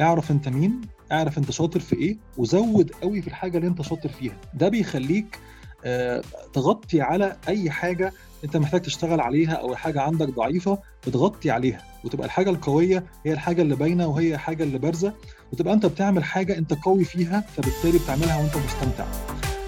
اعرف 0.00 0.30
أنت 0.30 0.48
مين 0.48 0.80
اعرف 1.12 1.38
أنت 1.38 1.50
شاطر 1.50 1.80
في 1.80 1.96
إيه 1.96 2.16
وزود 2.36 2.90
قوي 3.02 3.22
في 3.22 3.28
الحاجة 3.28 3.56
اللي 3.58 3.68
أنت 3.68 3.82
شاطر 3.82 4.08
فيها 4.08 4.36
ده 4.54 4.68
بيخليك 4.68 5.38
آه، 5.84 6.22
تغطي 6.52 7.00
على 7.00 7.36
أي 7.48 7.70
حاجة 7.70 8.12
أنت 8.44 8.56
محتاج 8.56 8.80
تشتغل 8.82 9.20
عليها 9.20 9.52
أو 9.52 9.74
حاجة 9.76 10.00
عندك 10.00 10.28
ضعيفة 10.28 10.78
بتغطي 11.06 11.50
عليها 11.50 11.82
وتبقى 12.04 12.26
الحاجة 12.26 12.50
القوية 12.50 13.04
هي 13.26 13.32
الحاجة 13.32 13.62
اللي 13.62 13.76
باينة 13.76 14.06
وهي 14.06 14.34
الحاجة 14.34 14.62
اللي 14.62 14.78
بارزة 14.78 15.12
وتبقى 15.52 15.74
انت 15.74 15.86
بتعمل 15.86 16.24
حاجة 16.24 16.58
انت 16.58 16.74
قوي 16.74 17.04
فيها 17.04 17.40
فبالتالي 17.40 17.98
بتعملها 17.98 18.38
وانت 18.38 18.56
مستمتع. 18.56 19.06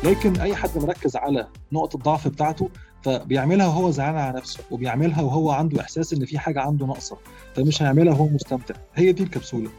لكن 0.05 0.41
أي 0.41 0.57
حد 0.57 0.79
مركز 0.79 1.17
على 1.17 1.47
نقط 1.73 1.95
الضعف 1.95 2.29
بتاعته 2.29 2.71
فبيعملها 3.03 3.67
وهو 3.67 3.91
زعلان 3.91 4.17
على 4.17 4.37
نفسه 4.37 4.61
وبيعملها 4.71 5.23
وهو 5.23 5.51
عنده 5.51 5.81
إحساس 5.81 6.13
إن 6.13 6.25
في 6.25 6.39
حاجة 6.39 6.61
عنده 6.61 6.87
ناقصة 6.87 7.19
فمش 7.57 7.83
هيعملها 7.83 8.13
وهو 8.13 8.29
مستمتع. 8.29 8.75
هي 8.95 9.13
دي 9.13 9.23
الكبسولة. 9.23 9.71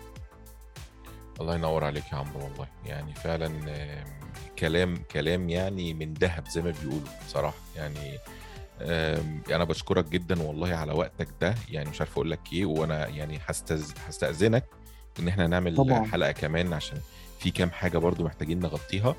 الله 1.42 1.56
ينور 1.56 1.84
عليك 1.84 2.04
يا 2.12 2.18
عمرو 2.18 2.44
والله. 2.44 2.68
يعني 2.86 3.14
فعلا 3.14 3.52
كلام 4.60 4.98
كلام 5.12 5.50
يعني 5.50 5.94
من 5.94 6.14
ذهب 6.14 6.48
زي 6.48 6.62
ما 6.62 6.74
بيقولوا 6.82 7.08
بصراحة. 7.28 7.58
يعني 7.76 8.18
أنا 9.56 9.64
بشكرك 9.64 10.10
جدا 10.10 10.42
والله 10.42 10.76
على 10.76 10.94
وقتك 10.94 11.28
ده. 11.42 11.56
يعني 11.70 11.90
مش 11.90 12.02
عارف 12.02 12.12
أقول 12.12 12.32
لك 12.32 12.40
إيه 12.54 12.66
وأنا 12.66 13.08
يعني 13.08 13.40
هستز... 13.46 13.94
إن 15.20 15.28
إحنا 15.28 15.48
نعمل 15.48 15.76
طبعاً. 15.76 16.06
حلقة 16.06 16.32
كمان 16.32 16.74
عشان 16.74 16.98
في 17.40 17.52
كام 17.52 17.72
حاجة 17.72 17.98
برضو 17.98 18.24
محتاجين 18.24 18.60
نغطيها. 18.60 19.16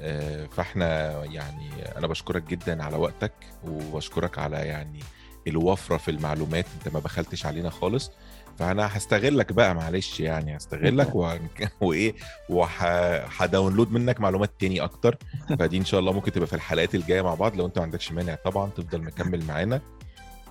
آه، 0.00 0.46
فإحنا 0.46 1.10
يعني 1.24 1.70
أنا 1.96 2.06
بشكرك 2.06 2.42
جدا 2.42 2.82
على 2.84 2.96
وقتك 2.96 3.32
وبشكرك 3.68 4.38
على 4.38 4.56
يعني 4.56 5.00
الوفرة 5.46 5.96
في 5.96 6.10
المعلومات. 6.10 6.66
أنت 6.78 6.94
ما 6.94 7.00
بخلتش 7.00 7.46
علينا 7.46 7.70
خالص. 7.70 8.10
فأنا 8.58 8.96
هستغلك 8.96 9.52
بقى 9.52 9.74
معلش 9.74 10.20
يعني 10.20 10.56
هستغلك 10.56 11.14
و... 11.14 11.32
وإيه 11.80 12.14
وه 12.48 12.77
download 12.77 13.92
منك 13.92 14.20
معلومات 14.20 14.50
تاني 14.60 14.80
أكتر. 14.80 15.18
فدي 15.58 15.76
إن 15.78 15.84
شاء 15.84 16.00
الله 16.00 16.12
ممكن 16.12 16.32
تبقى 16.32 16.46
في 16.46 16.56
الحلقات 16.56 16.94
الجاية 16.94 17.22
مع 17.22 17.34
بعض. 17.34 17.56
لو 17.56 17.66
أنت 17.66 17.78
ما 17.78 17.84
عندكش 17.84 18.12
مانع 18.12 18.34
طبعا 18.34 18.70
تفضل 18.70 19.02
مكمل 19.02 19.44
معانا. 19.44 19.80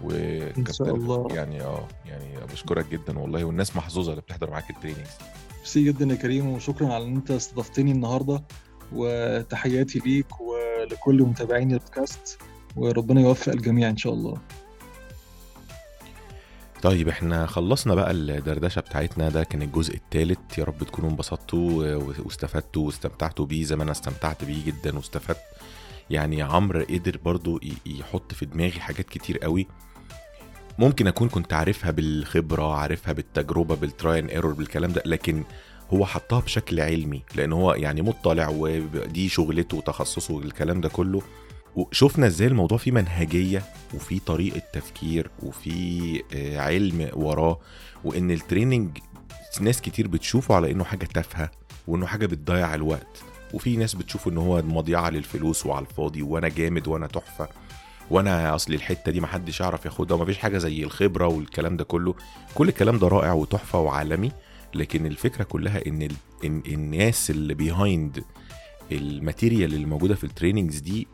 و 0.02 0.12
إن 0.58 0.66
شاء 0.74 0.96
الله. 0.96 1.28
يعني 1.32 1.62
آه 1.62 1.88
يعني 2.06 2.46
بشكرك 2.54 2.86
جدا 2.92 3.20
والله 3.20 3.44
والناس 3.44 3.76
محظوظة 3.76 4.12
اللي 4.12 4.22
بتحضر 4.22 4.50
معاك 4.50 4.70
ال 4.70 4.73
trainings. 4.73 5.10
ميرسي 5.58 5.84
جدا 5.84 6.06
يا 6.06 6.16
كريم 6.16 6.48
وشكرا 6.50 6.94
على 6.94 7.06
إن 7.06 7.16
أنت 7.16 7.32
استضفتني 7.32 7.92
النهارده 7.92 8.44
وتحياتي 8.94 10.00
ليك 10.00 10.42
ولكل 10.42 11.22
متابعين 11.24 11.72
البودكاست 11.72 12.38
وربنا 12.76 13.22
يوفق 13.22 13.52
الجميع 13.54 13.90
إن 13.90 13.98
شاء 13.98 14.14
الله. 14.14 14.38
طيب 16.82 17.08
إحنا 17.10 17.46
خلصنا 17.46 17.96
بقى 17.96 18.12
الدردشة 18.12 18.80
بتاعتنا 18.80 19.30
ده 19.30 19.44
كان 19.44 19.62
الجزء 19.62 19.96
الثالث 19.96 20.58
يا 20.58 20.64
رب 20.64 20.84
تكونوا 20.84 21.10
انبسطتوا 21.10 21.96
واستفدتوا 21.96 22.86
واستمتعتوا 22.86 23.46
بيه 23.46 23.64
زي 23.64 23.76
ما 23.76 23.84
أنا 23.84 23.92
استمتعت 23.92 24.44
بيه 24.44 24.66
جدا 24.66 24.96
واستفدت. 24.98 25.38
يعني 26.10 26.42
عمرو 26.42 26.84
قدر 26.90 27.18
برضو 27.26 27.60
يحط 27.86 28.34
في 28.34 28.46
دماغي 28.46 28.80
حاجات 28.80 29.10
كتير 29.10 29.38
قوي. 29.38 29.68
ممكن 30.80 31.08
أكون 31.08 31.30
كنت 31.30 31.54
عارفها 31.54 31.92
بالخبرة 31.92 32.76
عارفها 32.76 33.14
بالتجربة 33.14 33.76
بال 33.76 33.86
trial 33.86 34.12
and 34.12 34.28
error 34.30 34.54
بالكلام 34.54 34.92
ده 34.92 35.04
لكن 35.06 35.44
هو 35.94 36.06
حطها 36.06 36.40
بشكل 36.40 36.80
علمي 36.80 37.24
لأن 37.36 37.54
هو 37.54 37.74
يعني 37.74 38.02
مطلع 38.02 38.50
ودي 38.50 39.30
شغلته 39.30 39.78
وتخصصه 39.78 40.34
والكلام 40.34 40.82
ده 40.82 40.90
كله. 40.90 41.22
وشفنا 41.76 42.28
إزاي 42.28 42.48
الموضوع 42.48 42.78
فيه 42.78 42.92
منهجية 42.92 43.64
وفي 43.94 44.20
طريقة 44.20 44.62
تفكير 44.74 45.30
وفي 45.44 46.24
آه، 46.34 46.60
علم 46.60 47.10
وراه 47.14 47.60
وإن 48.04 48.32
ال 48.32 48.39
training 48.39 48.98
ناس 49.62 49.82
كتير 49.82 50.08
بتشوفه 50.08 50.56
على 50.56 50.72
إنه 50.72 50.84
حاجة 50.84 51.06
تافهة 51.06 51.52
وإنه 51.88 52.06
حاجة 52.06 52.26
بتضيع 52.26 52.76
الوقت. 52.76 53.24
وفي 53.54 53.78
ناس 53.78 53.94
بتشوف 53.96 54.28
إن 54.28 54.38
هو 54.38 54.62
مضيعة 54.62 55.10
للفلوس 55.10 55.66
وعلى 55.66 55.86
الفاضي 55.86 56.22
وأنا 56.22 56.48
جامد 56.50 56.88
وأنا 56.88 57.08
تحفة 57.08 57.50
وأنا 58.10 58.56
أصل 58.56 58.74
الحتة 58.74 59.12
دي 59.12 59.22
محدش 59.22 59.60
يعرف 59.60 59.86
ياخدها 59.86 60.18
ومفيش 60.18 60.38
حاجة 60.38 60.58
زي 60.58 60.84
الخبرة 60.84 61.28
والكلام 61.28 61.78
ده 61.78 61.84
كله. 61.84 62.16
كل 62.56 62.70
الكلام 62.70 62.98
ده 63.00 63.08
رائع 63.08 63.34
وتحفة 63.34 63.80
وعالمي 63.80 64.32
لكن 64.76 65.06
الفكرة 65.06 65.44
كلها 65.44 65.88
إن 65.88 66.02
ال... 66.02 66.12
إن 66.46 66.64
الناس 66.68 67.30
اللي 67.30 67.54
behind 67.54 68.24
ال 68.92 69.01
material 69.01 69.74
اللي 69.74 69.86
موجودة 69.86 70.16
في 70.16 70.24
ال 70.24 70.29
trainings 70.29 70.80
دي 70.80 71.08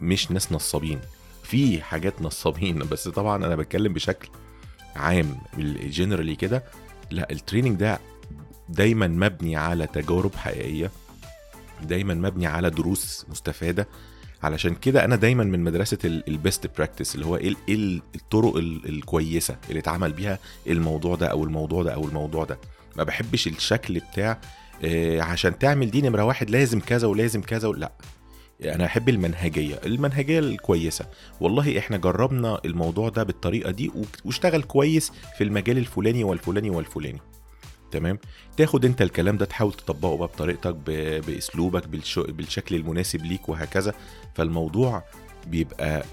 مش 0.00 0.30
ناس 0.30 0.52
نصابين. 0.52 1.00
في 1.42 1.82
حاجات 1.82 2.22
نصابين 2.22 2.78
بس 2.78 3.08
طبعا 3.08 3.36
أنا 3.46 3.56
بتكلم 3.56 3.92
بشكل 3.92 4.28
عام 4.96 5.36
generally 5.88 6.36
كده. 6.36 6.64
لا 7.10 7.30
ال 7.32 7.37
training 7.37 7.76
ده 7.76 8.00
دايما 8.68 9.06
مبني 9.06 9.56
على 9.56 9.86
تجارب 9.86 10.34
حقيقية. 10.34 10.90
دايما 11.82 12.14
مبني 12.14 12.46
على 12.46 12.70
دروس 12.70 13.26
مستفادة. 13.28 13.88
علشان 14.42 14.74
كده 14.74 15.04
أنا 15.04 15.16
دايما 15.16 15.44
من 15.44 15.60
مدرسة 15.64 15.98
ال 16.04 16.17
best 16.17 16.70
practice 16.76 17.14
اللي 17.14 17.26
هو 17.26 17.36
إيه 17.36 17.54
إيه 17.68 18.00
الطرق 18.14 18.56
ال- 18.56 18.88
الكويسة 18.88 19.56
اللي 19.68 19.80
اتعمل 19.80 20.12
بيها 20.12 20.38
الموضوع 20.66 21.16
ده 21.16 21.26
أو 21.26 21.44
الموضوع 21.44 21.82
ده 21.82 21.94
أو 21.94 22.04
الموضوع 22.04 22.44
ده. 22.44 22.58
ما 22.96 23.04
بحبش 23.04 23.46
الشكل 23.46 24.00
بتاع 24.12 24.38
آه، 24.84 25.20
عشان 25.22 25.58
تعمل 25.58 25.90
دي 25.90 26.02
نمرة 26.02 26.24
واحد 26.24 26.50
لازم 26.50 26.80
كذا 26.80 27.06
ولازم 27.08 27.40
كذا 27.40 27.68
لأ. 27.68 27.92
أنا 28.64 28.84
أحب 28.84 29.08
المنهجية 29.08 29.80
المنهجية 29.86 30.38
الكويسة. 30.38 31.06
والله 31.40 31.78
إحنا 31.78 31.96
جربنا 31.96 32.60
الموضوع 32.64 33.08
ده 33.08 33.22
بالطريقة 33.22 33.70
دي 33.70 33.90
واشتغل 34.24 34.62
كويس 34.62 35.12
في 35.38 35.44
المجال 35.44 35.78
الفلاني 35.78 36.24
والفلاني 36.24 36.70
والفلاني. 36.70 37.20
تمام؟ 37.90 38.18
تاخد 38.56 38.84
انت 38.84 39.02
الكلام 39.02 39.36
ده 39.36 39.44
تحاول 39.44 39.72
تطبقه 39.72 40.16
بقى 40.16 40.28
بطريقتك 40.28 40.74
بأسلوبك 41.26 41.88
بالش... 41.88 42.18
بالشكل 42.18 42.74
المناسب 42.74 43.24
ليك 43.24 43.48
وهكذا. 43.48 43.94
فالموضوع 44.34 45.02
بيبقى 45.46 46.04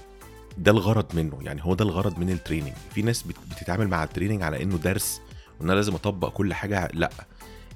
ده 0.58 0.70
الغرض 0.72 1.14
منه 1.14 1.38
يعني 1.42 1.64
هو 1.64 1.74
ده 1.74 1.84
الغرض 1.84 2.18
من 2.18 2.30
ال 2.30 2.35
training 2.35 2.72
في 2.94 3.02
ناس 3.02 3.22
بت- 3.22 3.36
بتتعامل 3.50 3.88
مع 3.88 4.04
ال 4.04 4.08
training 4.08 4.42
على 4.42 4.62
إنه 4.62 4.76
درس 4.76 5.20
وإن 5.60 5.68
أنا 5.70 5.76
لازم 5.76 5.94
أطبق 5.94 6.28
كل 6.28 6.54
حاجة 6.54 6.88
لأ. 6.94 7.10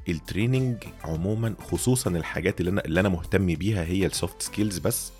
ال 0.08 0.16
training 0.16 0.84
عموما 1.04 1.54
خصوصا 1.70 2.10
الحاجات 2.10 2.60
اللي 2.60 2.70
أنا 2.70 2.84
اللي 2.84 3.00
أنا 3.00 3.08
مهتم 3.08 3.46
بيها 3.46 3.84
هي 3.84 4.06
ال 4.06 4.13
soft 4.13 4.42
skills 4.42 4.78
بس. 4.78 5.12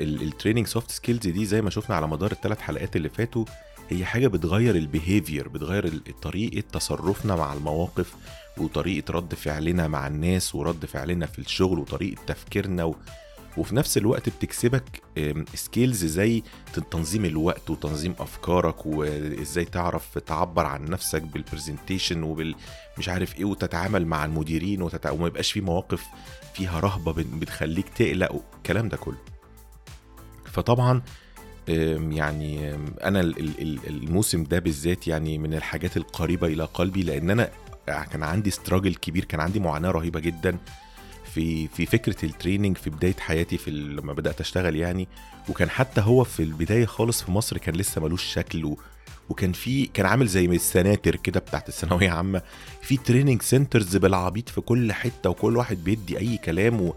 ال 0.00 0.07
training 0.07 0.66
soft 0.66 0.90
skills 0.90 1.26
دي 1.28 1.44
زي 1.46 1.62
ما 1.62 1.70
شفنا 1.70 1.96
على 1.96 2.08
مدار 2.08 2.32
الثلاث 2.32 2.60
حلقات 2.60 2.96
اللي 2.96 3.08
فاتوا 3.08 3.44
هي 3.90 4.04
حاجة 4.04 4.28
بتغير 4.28 4.76
ال 4.76 4.84
behavior 4.84 5.48
بتغير 5.48 5.98
طريقة 6.22 6.60
تصرفنا 6.72 7.36
مع 7.36 7.52
المواقف 7.52 8.14
وطريقة 8.58 9.12
رد 9.12 9.34
فعلنا 9.34 9.88
مع 9.88 10.06
الناس 10.06 10.54
ورد 10.54 10.86
فعلنا 10.86 11.26
في 11.26 11.38
الشغل 11.38 11.78
وطريقة 11.78 12.22
تفكيرنا 12.26 12.84
و... 12.84 12.96
وفي 13.56 13.76
نفس 13.76 13.98
الوقت 13.98 14.28
بتكسبك 14.28 15.02
skills 15.54 16.04
زي 16.04 16.42
تنظيم 16.90 17.24
الوقت 17.24 17.70
وتنظيم 17.70 18.14
أفكارك 18.18 18.86
وازاي 18.86 19.64
تعرف 19.64 20.18
تعبر 20.18 20.66
عن 20.66 20.84
نفسك 20.84 21.22
بال 21.22 21.36
presentation 21.36 22.22
وبال 22.22 22.54
مش 22.98 23.08
عارف 23.08 23.36
إيه 23.38 23.44
وتتعامل 23.44 24.06
مع 24.06 24.24
المديرين 24.24 24.82
وتتع... 24.82 25.10
وما 25.10 25.26
يبقاش 25.26 25.52
في 25.52 25.60
مواقف 25.60 26.04
فيها 26.54 26.80
رهبة 26.80 27.12
بت- 27.12 27.26
بتخليك 27.34 27.88
تقلق 27.88 28.42
الكلام 28.56 28.88
ده 28.88 28.96
كله. 28.96 29.18
فطبعا 30.44 31.02
يعني 32.10 32.74
أنا 33.04 33.20
ال- 33.20 33.38
ال- 33.38 33.62
ال- 33.62 33.86
الموسم 33.88 34.44
ده 34.44 34.58
بالذات 34.58 35.08
يعني 35.08 35.38
من 35.38 35.54
الحاجات 35.54 35.96
القريبة 35.96 36.46
إلى 36.46 36.64
قلبي 36.74 37.02
لأن 37.02 37.30
أنا 37.30 37.50
كان 37.86 38.22
عندي 38.22 38.50
استراجل 38.50 38.94
كبير 38.94 39.24
كان 39.24 39.40
عندي 39.40 39.60
معاناة 39.60 39.90
رهيبة 39.90 40.20
جدا 40.20 40.58
في 41.34 41.68
في 41.68 41.86
فكرة 41.86 42.24
التريننج 42.26 42.76
في 42.76 42.90
بداية 42.90 43.16
حياتي 43.18 43.58
في 43.58 43.70
لما 43.70 44.12
بدأت 44.12 44.40
أشتغل 44.40 44.76
يعني. 44.76 45.08
وكان 45.48 45.70
حتى 45.70 46.00
هو 46.00 46.24
في 46.24 46.42
البداية 46.42 46.86
خالص 46.86 47.22
في 47.22 47.30
مصر 47.30 47.58
كان 47.58 47.74
لسه 47.74 48.00
ملوش 48.00 48.24
شكل 48.24 48.76
وكان 49.28 49.52
في 49.52 49.86
كان 49.86 50.06
عامل 50.06 50.26
زي 50.26 50.44
السناتر 50.44 51.16
كده 51.16 51.40
بتاعت 51.40 51.68
الثانوية 51.68 52.10
عامة. 52.10 52.42
في 52.82 52.96
training 52.96 53.42
centers 53.42 53.96
بالعبيط 53.96 54.48
في 54.48 54.60
كل 54.60 54.92
حتة 54.92 55.30
وكل 55.30 55.56
واحد 55.56 55.84
بيدي 55.84 56.18
أي 56.18 56.36
كلام 56.36 56.92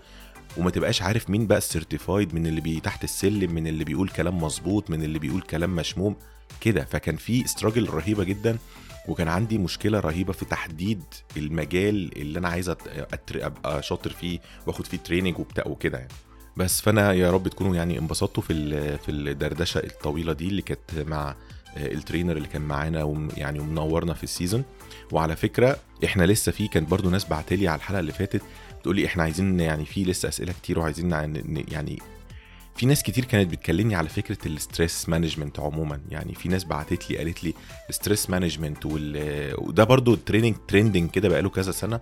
وما 0.57 0.69
تبقاش 0.69 1.01
عارف 1.01 1.29
مين 1.29 1.47
بقى 1.47 1.57
ال 1.57 1.65
certified 1.65 2.35
من 2.35 2.47
اللي 2.47 2.61
بي 2.61 2.79
تحت 2.79 3.03
السلم 3.03 3.53
من 3.53 3.67
اللي 3.67 3.83
بيقول 3.83 4.09
كلام 4.09 4.37
مظبوط 4.43 4.89
من 4.89 5.03
اللي 5.03 5.19
بيقول 5.19 5.41
كلام 5.41 5.75
مش 5.75 5.89
مفهوم. 5.89 6.15
كده 6.61 6.85
فكان 6.85 7.15
في 7.15 7.45
struggle 7.45 7.89
رهيبة 7.89 8.23
جدا 8.23 8.57
وكان 9.07 9.27
عندي 9.27 9.57
مشكلة 9.57 9.99
رهيبة 9.99 10.33
في 10.33 10.45
تحديد 10.45 11.03
المجال 11.37 12.17
اللي 12.21 12.39
أنا 12.39 12.49
عايز 12.49 12.69
أبقى 13.35 13.83
شاطر 13.83 14.09
فيه 14.09 14.39
واخد 14.67 14.85
فيه 14.85 14.97
training 14.97 15.39
وبتاع 15.39 15.67
وكده 15.67 15.97
يعني. 15.97 16.11
بس 16.57 16.81
فأنا 16.81 17.13
يا 17.13 17.31
رب 17.31 17.47
تكونوا 17.47 17.75
يعني 17.75 17.99
انبسطتوا 17.99 18.43
في 18.43 18.53
في 18.97 19.11
الدردشة 19.11 19.77
الطويلة 19.77 20.33
دي 20.33 20.47
اللي 20.47 20.61
كانت 20.61 21.07
مع 21.07 21.35
ال 21.77 21.85
trainer 21.85 22.37
اللي 22.37 22.47
كان 22.47 22.61
معانا 22.61 23.27
يعني 23.37 23.59
ومنورنا 23.59 24.13
في 24.13 24.23
ال 24.23 24.29
season 24.29 24.63
وعلى 25.11 25.35
فكرة 25.35 25.77
إحنا 26.05 26.23
لسه 26.23 26.51
في 26.51 26.67
كان 26.67 26.85
برضو 26.85 27.09
ناس 27.09 27.25
بعتلي 27.25 27.67
على 27.67 27.77
الحلقة 27.77 27.99
اللي 27.99 28.11
فاتت 28.11 28.41
بتقول 28.83 28.95
لي 28.95 29.05
إحنا 29.05 29.23
عايزين 29.23 29.59
يعني 29.59 29.85
في 29.85 30.03
لسه 30.03 30.29
أسئلة 30.29 30.53
كتير 30.53 30.79
وعايزين 30.79 31.11
يعني 31.71 31.99
في 32.75 32.85
ناس 32.85 33.03
كتير 33.03 33.25
كانت 33.25 33.51
بتكلمني 33.51 33.95
على 33.95 34.09
فكرة 34.09 34.37
ال 34.47 34.56
stress 34.56 35.09
management 35.09 35.59
عموما. 35.59 36.01
يعني 36.09 36.35
في 36.35 36.49
ناس 36.49 36.63
بعتت 36.63 37.11
لي 37.11 37.17
قالت 37.17 37.43
لي 37.43 37.53
ال 37.89 37.95
stress 37.95 38.29
management 38.29 38.77
وده 38.85 39.83
برضو 39.83 40.15
training 40.15 40.55
trending 40.67 41.09
كده 41.11 41.29
بقاله 41.29 41.49
كذا 41.49 41.71
سنة 41.71 41.99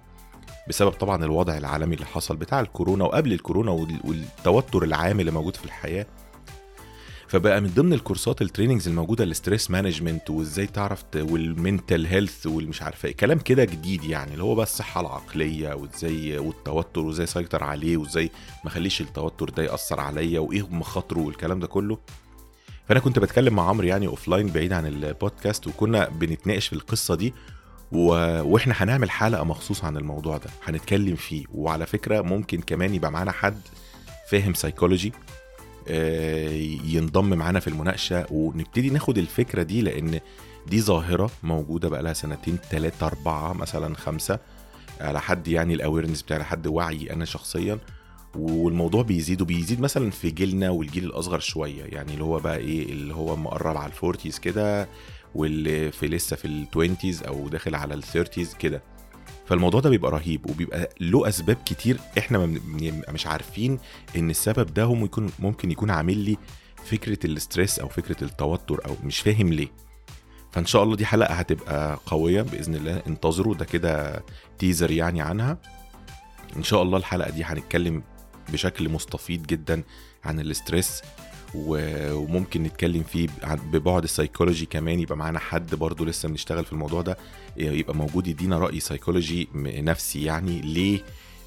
بسبب 0.69 0.91
طبعا 0.91 1.25
الوضع 1.25 1.57
العالمي 1.57 1.95
اللي 1.95 2.05
حصل 2.05 2.35
بتاع 2.35 2.59
الكورونا 2.59 3.03
وقبل 3.05 3.33
الكورونا 3.33 3.71
وال- 3.71 3.99
والتوتر 4.03 4.83
العام 4.83 5.19
اللي 5.19 5.31
موجود 5.31 5.55
في 5.55 5.65
الحياة. 5.65 6.05
فبقى 7.31 7.61
من 7.61 7.69
ضمن 7.75 7.93
الكورسات 7.93 8.41
ال 8.41 8.46
trainings 8.46 8.87
الموجودة 8.87 9.23
ال 9.23 9.30
stress 9.30 9.71
management 9.71 10.29
وإزاي 10.29 10.67
تعرف 10.67 11.03
وال 11.15 11.38
mental 11.38 12.05
health 12.05 12.47
والمش 12.47 12.81
عارفة 12.81 13.07
إيه. 13.07 13.15
كلام 13.15 13.39
كده 13.39 13.63
جديد 13.65 14.03
يعني 14.03 14.33
اللي 14.33 14.43
هو 14.43 14.55
بقى 14.55 14.63
الصحة 14.63 15.01
العقلية 15.01 15.73
وإزاي 15.73 16.37
والتوتر 16.37 17.01
وإزاي 17.01 17.23
اسيطر 17.23 17.63
عليه 17.63 17.97
وإزاي 17.97 18.31
ما 18.63 18.67
أخليش 18.71 19.01
التوتر 19.01 19.49
ده 19.49 19.63
يأثر 19.63 19.99
عليا 19.99 20.39
وإيه 20.39 20.67
مخاطره 20.69 21.19
والكلام 21.19 21.59
ده 21.59 21.67
كله. 21.67 21.97
فأنا 22.87 22.99
كنت 22.99 23.19
بتكلم 23.19 23.53
مع 23.53 23.69
عمرو 23.69 23.87
يعني 23.87 24.07
offline 24.07 24.47
بعيد 24.47 24.73
عن 24.73 24.85
البودكاست 24.85 25.67
وكنا 25.67 26.09
بنتناقش 26.09 26.67
في 26.67 26.73
القصة 26.73 27.15
دي 27.15 27.33
و... 27.91 28.07
وإحنا 28.41 28.73
هنعمل 28.77 29.09
حلقة 29.11 29.43
مخصوص 29.43 29.83
عن 29.83 29.97
الموضوع 29.97 30.37
ده 30.37 30.49
هنتكلم 30.63 31.15
فيه. 31.15 31.45
وعلى 31.53 31.85
فكرة 31.85 32.21
ممكن 32.21 32.61
كمان 32.61 32.95
يبقى 32.95 33.11
معانا 33.11 33.31
حد 33.31 33.61
فاهم 34.29 34.53
سايكولوجي 34.53 35.13
ينضم 36.85 37.33
معانا 37.33 37.59
في 37.59 37.67
المناقشة 37.67 38.25
ونبتدي 38.31 38.89
ناخد 38.89 39.17
الفكرة 39.17 39.63
دي 39.63 39.81
لأن 39.81 40.19
دي 40.67 40.81
ظاهرة 40.81 41.31
موجودة 41.43 41.89
بقى 41.89 42.03
لها 42.03 42.13
سنتين 42.13 42.57
ثلاثة 42.71 43.05
أربعة 43.07 43.53
مثلا 43.53 43.95
خمسة 43.95 44.39
على 45.01 45.21
حد 45.21 45.47
يعني 45.47 45.73
ال 45.73 45.78
awareness 45.78 46.21
بتاعي 46.21 46.39
على 46.39 46.45
حد 46.49 46.67
وعي 46.67 47.13
أنا 47.13 47.25
شخصيا. 47.25 47.79
والموضوع 48.35 49.01
بيزيد 49.03 49.41
وبيزيد 49.41 49.79
مثلا 49.81 50.11
في 50.11 50.29
جيلنا 50.31 50.69
والجيل 50.69 51.03
الأصغر 51.03 51.39
شوية 51.39 51.83
يعني 51.83 52.13
اللي 52.13 52.23
هو 52.23 52.39
بقى 52.39 52.57
إيه 52.57 52.91
اللي 52.91 53.13
هو 53.13 53.35
مقرب 53.35 53.77
على 53.77 53.91
ال 53.91 53.97
forties 53.97 54.39
كده 54.39 54.87
واللي 55.35 55.91
في 55.91 56.07
لسه 56.07 56.35
في 56.35 56.45
ال 56.45 56.54
twenties 56.54 57.23
أو 57.23 57.47
داخل 57.49 57.75
على 57.75 57.93
ال 57.93 58.00
thirties 58.00 58.53
كده. 58.53 58.81
فالموضوع 59.51 59.79
ده 59.81 59.89
بيبقى 59.89 60.11
رهيب 60.11 60.49
وبيبقى 60.49 60.89
له 60.99 61.27
أسباب 61.27 61.57
كتير 61.65 61.99
إحنا 62.17 62.37
بنبقى 62.45 63.13
مش 63.13 63.27
عارفين 63.27 63.79
إن 64.15 64.29
السبب 64.29 64.73
ده 64.73 64.83
هم 64.83 65.05
يكون 65.05 65.29
ممكن 65.39 65.71
يكون 65.71 65.89
عامل 65.91 66.17
لي 66.17 66.37
فكرة 66.85 67.25
ال 67.25 67.33
stress 67.33 67.79
أو 67.79 67.87
فكرة 67.89 68.23
التوتر 68.23 68.85
أو 68.85 68.95
مش 69.03 69.19
فاهم 69.19 69.53
ليه. 69.53 69.67
فإن 70.51 70.65
شاء 70.65 70.83
الله 70.83 70.95
دي 70.95 71.05
حلقة 71.05 71.33
هتبقى 71.33 71.99
قوية 72.05 72.41
بإذن 72.41 72.75
الله 72.75 73.01
انتظروا 73.07 73.55
ده 73.55 73.65
كده 73.65 74.23
teaser 74.59 74.91
يعني 74.91 75.21
عنها. 75.21 75.57
إن 76.57 76.63
شاء 76.63 76.81
الله 76.81 76.97
الحلقة 76.97 77.29
دي 77.31 77.43
هنتكلم 77.43 78.03
بشكل 78.53 78.89
مستفيض 78.89 79.41
جدا 79.47 79.83
عن 80.25 80.39
ال 80.39 80.48
stress 80.48 81.01
و- 81.55 82.13
وممكن 82.13 82.63
نتكلم 82.63 83.03
فيه 83.03 83.27
ببعد 83.71 84.03
السيكولوجي 84.03 84.65
كمان 84.65 84.99
يبقى 84.99 85.17
معانا 85.17 85.39
حد 85.39 85.75
برضه 85.75 86.05
لسه 86.05 86.29
بنشتغل 86.29 86.65
في 86.65 86.73
الموضوع 86.73 87.01
ده. 87.01 87.17
يبقى 87.61 87.95
موجود 87.95 88.27
يدينا 88.27 88.59
رأي 88.59 88.79
سيكولوجي 88.79 89.47
نفسي. 89.55 90.23
يعني 90.23 90.61
ليه 90.61 90.99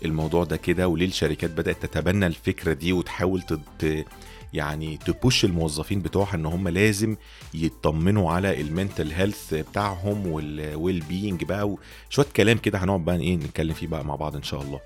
الموضوع 0.04 0.44
ده 0.44 0.56
كده 0.56 0.88
وليه 0.88 1.06
الشركات 1.06 1.50
بدأت 1.50 1.86
تتبنى 1.86 2.26
الفكرة 2.26 2.72
دي 2.72 2.92
وتحاول 2.92 3.42
تد... 3.42 4.04
يعني 4.52 4.96
ت 4.97 5.06
push 5.06 5.45
الموظفين 5.44 6.00
بتوعها 6.00 6.34
إن 6.34 6.46
هم 6.46 6.68
لازم 6.68 7.16
يطمنوا 7.54 8.32
على 8.32 8.60
ال 8.61 8.68
mental 8.68 9.12
health 9.12 9.55
بتاعهم 9.54 10.26
وال 10.26 11.01
well-being 11.09 11.45
بقى 11.44 11.68
وشوية 12.10 12.26
كلام 12.36 12.58
كده 12.58 12.78
هنقعد 12.78 13.04
بقى 13.04 13.16
إيه 13.16 13.36
نتكلم 13.36 13.74
فيه 13.74 13.86
بقى 13.86 14.04
مع 14.04 14.16
بعض 14.16 14.36
إن 14.36 14.42
شاء 14.42 14.62
الله. 14.62 14.80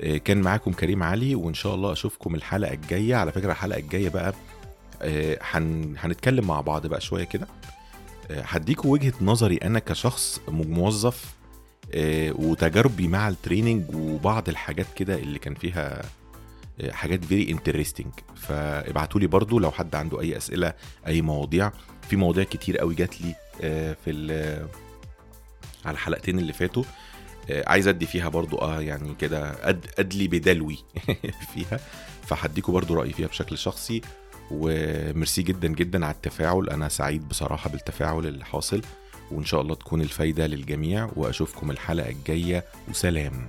آه، 0.00 0.16
كان 0.16 0.40
معاكم 0.40 0.72
كريم 0.72 1.02
علي 1.02 1.34
وإن 1.34 1.54
شاء 1.54 1.74
الله 1.74 1.92
أشوفكم 1.92 2.34
الحلقة 2.34 2.74
الجاية. 2.74 3.14
على 3.14 3.32
فكرة 3.32 3.52
الحلقة 3.52 3.78
الجاية 3.78 4.08
بقى 4.08 4.34
آه، 5.02 5.38
هن... 5.42 5.94
هنتكلم 5.98 6.46
مع 6.46 6.60
بعض 6.60 6.86
بقى 6.86 7.00
شوية 7.00 7.24
كده. 7.24 7.46
هديكوا 8.30 8.92
وجهة 8.92 9.12
نظري 9.20 9.56
أنا 9.56 9.78
كشخص 9.78 10.40
موظف 10.48 11.34
آه، 11.94 12.32
وتجاربي 12.32 13.08
مع 13.08 13.28
ال 13.28 13.35
training 13.35 13.94
وبعض 13.94 14.48
الحاجات 14.48 14.86
كده 14.96 15.14
اللي 15.14 15.38
كان 15.38 15.54
فيها 15.54 16.02
آه، 16.80 16.90
حاجات 16.92 17.24
very 17.24 17.50
interesting 17.52 18.12
فابعتوا 18.36 19.20
لي 19.20 19.26
برضو 19.26 19.58
لو 19.58 19.70
حد 19.70 19.94
عنده 19.94 20.20
أي 20.20 20.36
أسئلة 20.36 20.72
أي 21.06 21.22
مواضيع. 21.22 21.72
في 22.08 22.16
مواضيع 22.16 22.44
كتير 22.44 22.78
قوي 22.78 22.94
جات 22.94 23.20
لي 23.20 23.34
آه، 23.62 23.96
في 24.04 24.10
على 25.84 25.94
الحلقتين 25.94 26.38
اللي 26.38 26.52
فاتوا. 26.52 26.84
آه، 27.50 27.64
عايز 27.68 27.88
أدي 27.88 28.06
فيها 28.06 28.28
برضو 28.28 28.56
آه 28.58 28.80
يعني 28.80 29.14
كده 29.14 29.68
أد 29.68 29.86
أدلي 29.98 30.28
بدلوي 30.28 30.78
فيها. 31.54 31.80
فهديكوا 32.26 32.74
برضو 32.74 32.94
رأيي 32.94 33.12
فيها 33.12 33.26
بشكل 33.28 33.58
شخصي. 33.58 34.00
وميرسي 34.50 35.42
جدا 35.42 35.68
جدا 35.68 36.06
على 36.06 36.14
التفاعل. 36.14 36.68
أنا 36.70 36.88
سعيد 36.88 37.28
بصراحة 37.28 37.70
بالتفاعل 37.70 38.26
اللي 38.26 38.44
حاصل 38.44 38.82
وإن 39.30 39.44
شاء 39.44 39.60
الله 39.60 39.74
تكون 39.74 40.00
الفايدة 40.00 40.46
للجميع 40.46 41.10
وأشوفكم 41.16 41.70
الحلقة 41.70 42.08
الجاية 42.08 42.64
وسلام. 42.88 43.46